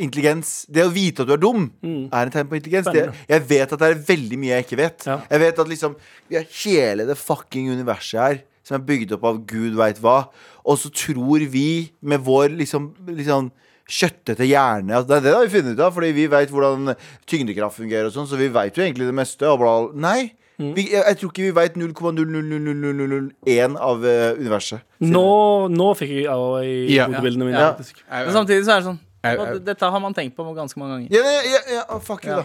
intelligens. 0.00 0.64
Det 0.70 0.84
å 0.86 0.92
vite 0.92 1.24
at 1.24 1.28
du 1.28 1.34
er 1.34 1.42
dum, 1.42 1.66
er 1.82 2.22
en 2.28 2.32
tegn 2.32 2.48
på 2.48 2.56
intelligens. 2.60 2.88
Det, 2.94 3.08
jeg 3.28 3.44
vet 3.50 3.74
at 3.74 3.82
det 3.82 3.88
er 3.90 3.98
veldig 4.08 4.38
mye 4.40 4.54
jeg 4.54 4.66
ikke 4.68 4.78
vet. 4.80 5.06
Ja. 5.10 5.18
Jeg 5.30 5.42
vet 5.42 5.58
at 5.64 5.68
liksom 5.74 5.96
hele 6.30 7.06
det 7.10 7.18
fucking 7.20 7.68
universet 7.74 8.20
her, 8.20 8.40
som 8.70 8.78
er 8.78 8.86
bygd 8.86 9.16
opp 9.18 9.26
av 9.26 9.42
gud 9.50 9.74
veit 9.78 9.98
hva. 10.02 10.20
Og 10.64 10.78
så 10.78 10.90
tror 10.94 11.42
vi 11.50 11.90
med 12.00 12.22
vår 12.26 12.54
liksom, 12.60 12.92
liksom 13.10 13.50
kjøttete 13.90 14.46
hjerne 14.46 14.94
altså, 14.94 15.08
det 15.10 15.16
er 15.16 15.24
det 15.24 15.32
har 15.34 15.46
vi 15.48 15.54
funnet 15.56 15.74
ut 15.74 15.80
av, 15.82 15.94
fordi 15.96 16.12
vi 16.14 16.28
veit 16.30 16.52
hvordan 16.54 16.92
tyngdekraft 17.26 17.80
fungerer 17.80 18.06
og 18.06 18.14
sånn, 18.14 18.28
så 18.30 18.38
vi 18.38 18.46
veit 18.54 18.76
jo 18.78 18.84
egentlig 18.84 19.08
det 19.08 19.16
meste. 19.18 19.48
Og 19.50 19.58
bla, 19.58 19.72
Nei. 19.98 20.20
Nei. 20.60 20.74
Vi, 20.76 20.82
jeg, 20.92 21.00
jeg 21.00 21.16
tror 21.16 21.30
ikke 21.32 21.44
vi 21.46 21.52
veit 21.56 21.76
0,0000001 21.80 23.76
av 23.80 24.02
uh, 24.04 24.36
universet. 24.36 24.82
Nå, 25.00 25.22
nå 25.72 25.86
fikk 25.96 26.10
jeg 26.18 26.26
av 26.28 26.58
i 26.60 26.74
Ja. 26.92 27.06
hodebildene 27.08 27.48
mine. 27.48 27.62
Ja. 27.62 27.70
Ja. 27.80 28.26
Men 28.26 28.34
samtidig 28.36 28.66
så 28.68 28.74
er 28.76 28.82
det 28.82 28.90
sånn 28.90 29.00
Dette 29.64 29.88
har 29.92 30.00
man 30.00 30.14
tenkt 30.16 30.36
på 30.36 30.44
ganske 30.56 30.80
mange 30.80 30.94
ganger. 30.96 31.08
Ja, 31.12 31.24
ja, 31.44 31.60
ja, 31.74 31.82
oh, 31.92 32.00
fuck 32.00 32.24
you, 32.24 32.36
da. 32.36 32.44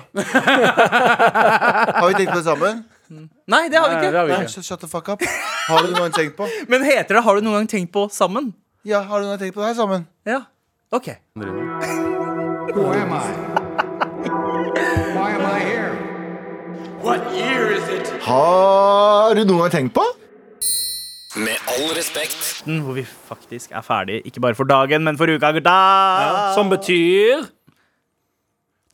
har 2.00 2.08
vi 2.10 2.18
tenkt 2.18 2.34
på 2.34 2.40
det 2.40 2.48
sammen? 2.48 2.84
Nei, 3.10 3.68
det 3.70 3.78
har 3.80 3.90
vi 3.90 3.96
Nei, 3.96 4.02
det 4.02 4.08
ikke. 4.10 4.18
har 4.18 4.26
vi 4.26 4.32
Nei, 4.34 4.42
ikke. 4.44 4.54
shut, 4.56 4.66
shut 4.66 4.80
the 4.80 4.88
fuck 4.88 5.10
up. 5.10 5.22
Har 5.68 5.82
du 5.84 5.92
noen 5.94 6.00
gang 6.08 6.14
tenkt 6.14 6.36
på? 6.38 6.48
Men 6.68 6.84
heter 6.84 7.16
det 7.16 7.24
'Har 7.24 7.36
du 7.36 7.42
noen 7.42 7.54
gang 7.60 7.68
tenkt 7.68 7.92
på 7.92 8.08
sammen'? 8.10 8.54
Ja, 8.86 9.02
har 9.02 9.20
du 9.20 9.26
noen 9.26 9.38
gang 9.38 9.40
tenkt 9.48 9.56
på 9.56 9.62
det 9.62 9.68
her 9.68 9.74
sammen? 9.82 10.08
Ja. 10.26 10.42
OK. 10.92 11.08
Who 11.36 12.92
am 12.94 13.14
I? 13.14 13.22
Why 15.16 15.30
am 15.36 15.46
I 15.46 15.60
here? 15.60 15.92
Har 18.26 19.36
du 19.36 19.44
noen 19.46 19.60
gang 19.66 19.72
tenkt 19.72 19.94
på? 19.96 20.04
Med 21.38 21.58
all 21.68 21.90
respekt. 21.98 22.64
Hvor 22.66 22.94
vi 22.96 23.04
faktisk 23.06 23.72
er 23.76 23.82
ferdig, 23.84 24.22
ikke 24.26 24.40
bare 24.42 24.56
for 24.56 24.64
dagen, 24.70 25.04
men 25.04 25.18
for 25.20 25.28
uka, 25.28 25.52
gutta. 25.52 26.54
Som 26.56 26.70
betyr 26.72 27.44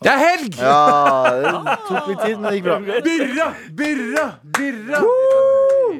Det 0.02 0.10
er 0.10 0.18
helg! 0.18 0.56
Ja, 0.58 0.78
det 1.62 1.74
tok 1.86 2.08
litt 2.10 2.24
tid, 2.26 2.40
men 2.40 2.48
det 2.48 2.56
gikk 2.56 2.66
bra. 2.66 2.78
Birra, 3.06 3.46
birra, 3.78 4.24
birra. 4.58 5.02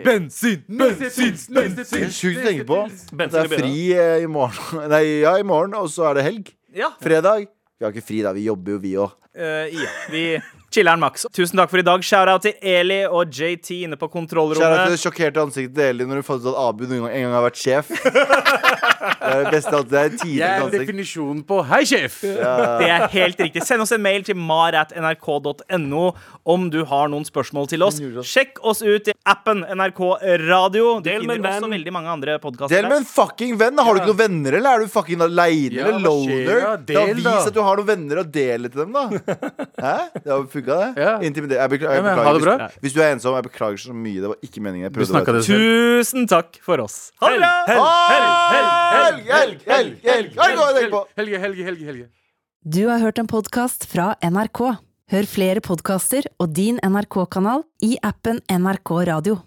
Bensin, 0.02 0.64
bensin, 0.66 1.36
Det 1.54 2.00
er 2.00 2.16
sjukt 2.16 2.40
å 2.42 2.46
tenke 2.48 2.66
på. 2.66 2.80
Det 3.20 3.28
er 3.44 3.52
fri 3.52 3.76
eh, 3.94 4.24
i 4.24 4.32
morgen. 4.32 4.88
Nei, 4.94 5.04
ja, 5.22 5.36
i 5.38 5.46
morgen, 5.46 5.78
og 5.78 5.92
så 5.94 6.08
er 6.10 6.18
det 6.18 6.26
helg. 6.32 6.50
Ja. 6.74 6.90
Fredag. 7.04 7.46
Vi 7.78 7.86
har 7.86 7.94
ikke 7.94 8.08
fri, 8.08 8.24
da. 8.26 8.34
Vi 8.34 8.48
jobber 8.48 8.74
jo, 8.74 8.82
vi 8.82 8.96
òg. 9.06 9.14
Uh, 9.38 9.70
ja. 9.70 9.94
Vi 10.10 10.26
chiller'n 10.74 11.02
Max. 11.02 11.26
Tusen 11.36 11.60
takk 11.60 11.72
for 11.72 11.82
i 11.82 11.86
dag. 11.86 12.04
Shout-out 12.06 12.46
til 12.48 12.56
Eli 12.62 13.02
og 13.08 13.32
JT 13.32 13.84
inne 13.86 14.00
på 14.00 14.10
Kjære 14.12 14.86
til 14.88 14.96
det 14.96 15.02
sjokkerte 15.02 15.44
ansiktet 15.46 15.76
til 15.78 15.90
Eli 15.92 16.08
når 16.10 16.22
du 16.22 16.28
fant 16.28 16.44
ut 16.46 16.52
at 16.54 16.62
Abu 16.68 16.86
noen 16.88 17.06
gang, 17.06 17.12
en 17.16 17.28
gang 17.28 17.38
har 17.40 17.46
vært 17.50 17.62
sjef. 17.62 17.92
Det 19.22 19.30
er 19.32 19.44
det 19.46 19.52
beste 19.54 19.72
alltid. 19.74 19.92
Det 19.92 20.00
er 20.00 20.10
Jeg 20.10 20.20
tidenes 20.22 20.74
er 20.74 20.80
definisjonen 20.82 21.42
på 21.46 21.58
'hei, 21.66 21.80
sjef'. 21.90 22.20
Det 22.22 22.88
er 22.90 23.08
helt 23.14 23.40
riktig. 23.42 23.64
Send 23.66 23.82
oss 23.82 23.92
en 23.96 24.02
mail 24.02 24.24
til 24.26 24.36
mar.nrk.no 24.38 26.04
om 26.54 26.70
du 26.74 26.84
har 26.90 27.10
noen 27.12 27.26
spørsmål 27.26 27.70
til 27.72 27.86
oss. 27.86 28.00
Sjekk 28.28 28.62
oss 28.66 28.82
ut 28.82 29.10
i 29.10 29.16
appen 29.30 29.64
NRK 29.78 30.02
Radio. 30.48 31.00
Du 31.02 31.10
Del 31.10 31.26
med 31.26 31.38
finner 31.38 31.50
en 31.50 31.54
også 31.54 31.66
venn. 31.68 31.76
veldig 31.78 31.94
mange 31.94 32.14
andre 32.14 32.38
podkaster 32.42 32.76
Del 32.76 32.90
med 32.90 32.98
en 33.02 33.08
fucking 33.10 33.58
venn. 33.62 33.78
Har 33.82 33.94
du 33.94 34.02
ikke 34.02 34.12
noen 34.14 34.22
venner, 34.22 34.58
eller 34.60 34.70
er 34.70 34.86
du 34.86 34.94
fucking 34.94 35.22
aleine? 35.26 35.78
Ja, 35.78 35.88
eller 35.88 36.00
loner? 36.06 36.32
skjer 36.32 36.46
loner? 36.46 36.62
da? 36.62 36.76
Da 36.94 37.06
Vis 37.22 37.50
at 37.52 37.54
du 37.58 37.62
har 37.66 37.82
noen 37.82 37.90
venner, 37.92 38.22
og 38.24 38.32
del 38.34 38.68
det 38.68 38.74
til 38.74 38.86
dem, 38.86 38.94
da. 38.98 39.06
Hæ? 39.86 39.96
Det 40.18 40.34
har 40.34 40.46
funka, 40.62 40.96
det? 40.96 41.02
Ja. 41.04 41.14
Intimider- 41.20 41.58
Jeg 41.62 41.70
beklager. 41.70 41.96
Jeg 41.96 42.04
Ja, 42.06 42.16
men, 42.16 42.26
ha 42.26 42.34
det 42.34 42.42
bra. 42.44 42.58
Hvis, 42.68 42.78
hvis 42.82 42.94
du 42.94 43.02
er 43.02 43.12
ensom, 43.16 43.36
jeg 43.36 43.44
beklager 43.50 43.78
så 43.78 43.94
mye. 43.94 44.22
Det 44.22 44.30
var 44.32 44.38
ikke 44.42 44.62
meningen. 44.62 44.84
Jeg 44.88 44.94
Du 44.94 45.00
prøvde 45.00 45.10
å 45.10 45.16
snakka 45.18 45.32
være 45.34 45.42
det 45.42 45.46
selv. 45.46 45.60
Tusen 45.60 46.28
takk 46.28 46.60
for 46.62 46.78
oss. 46.86 47.12
Ha 47.22 47.30
det 47.30 47.40
bra! 47.40 47.52
Helg, 47.68 49.28
helg, 49.28 49.60
helg, 49.68 50.00
helg! 50.06 50.38
Helg, 51.18 51.66
helge, 51.66 51.86
helge. 51.86 52.08
Du 52.64 52.88
har 52.88 53.00
hørt 53.00 53.18
en 53.18 53.28
podkast 53.28 53.86
fra 53.90 54.16
NRK. 54.22 54.78
Hør 55.12 55.26
flere 55.28 55.60
podkaster 55.60 56.24
og 56.40 56.54
din 56.56 56.78
NRK-kanal 56.80 57.64
i 57.84 57.98
appen 58.02 58.40
NRK 58.48 58.92
Radio. 59.10 59.42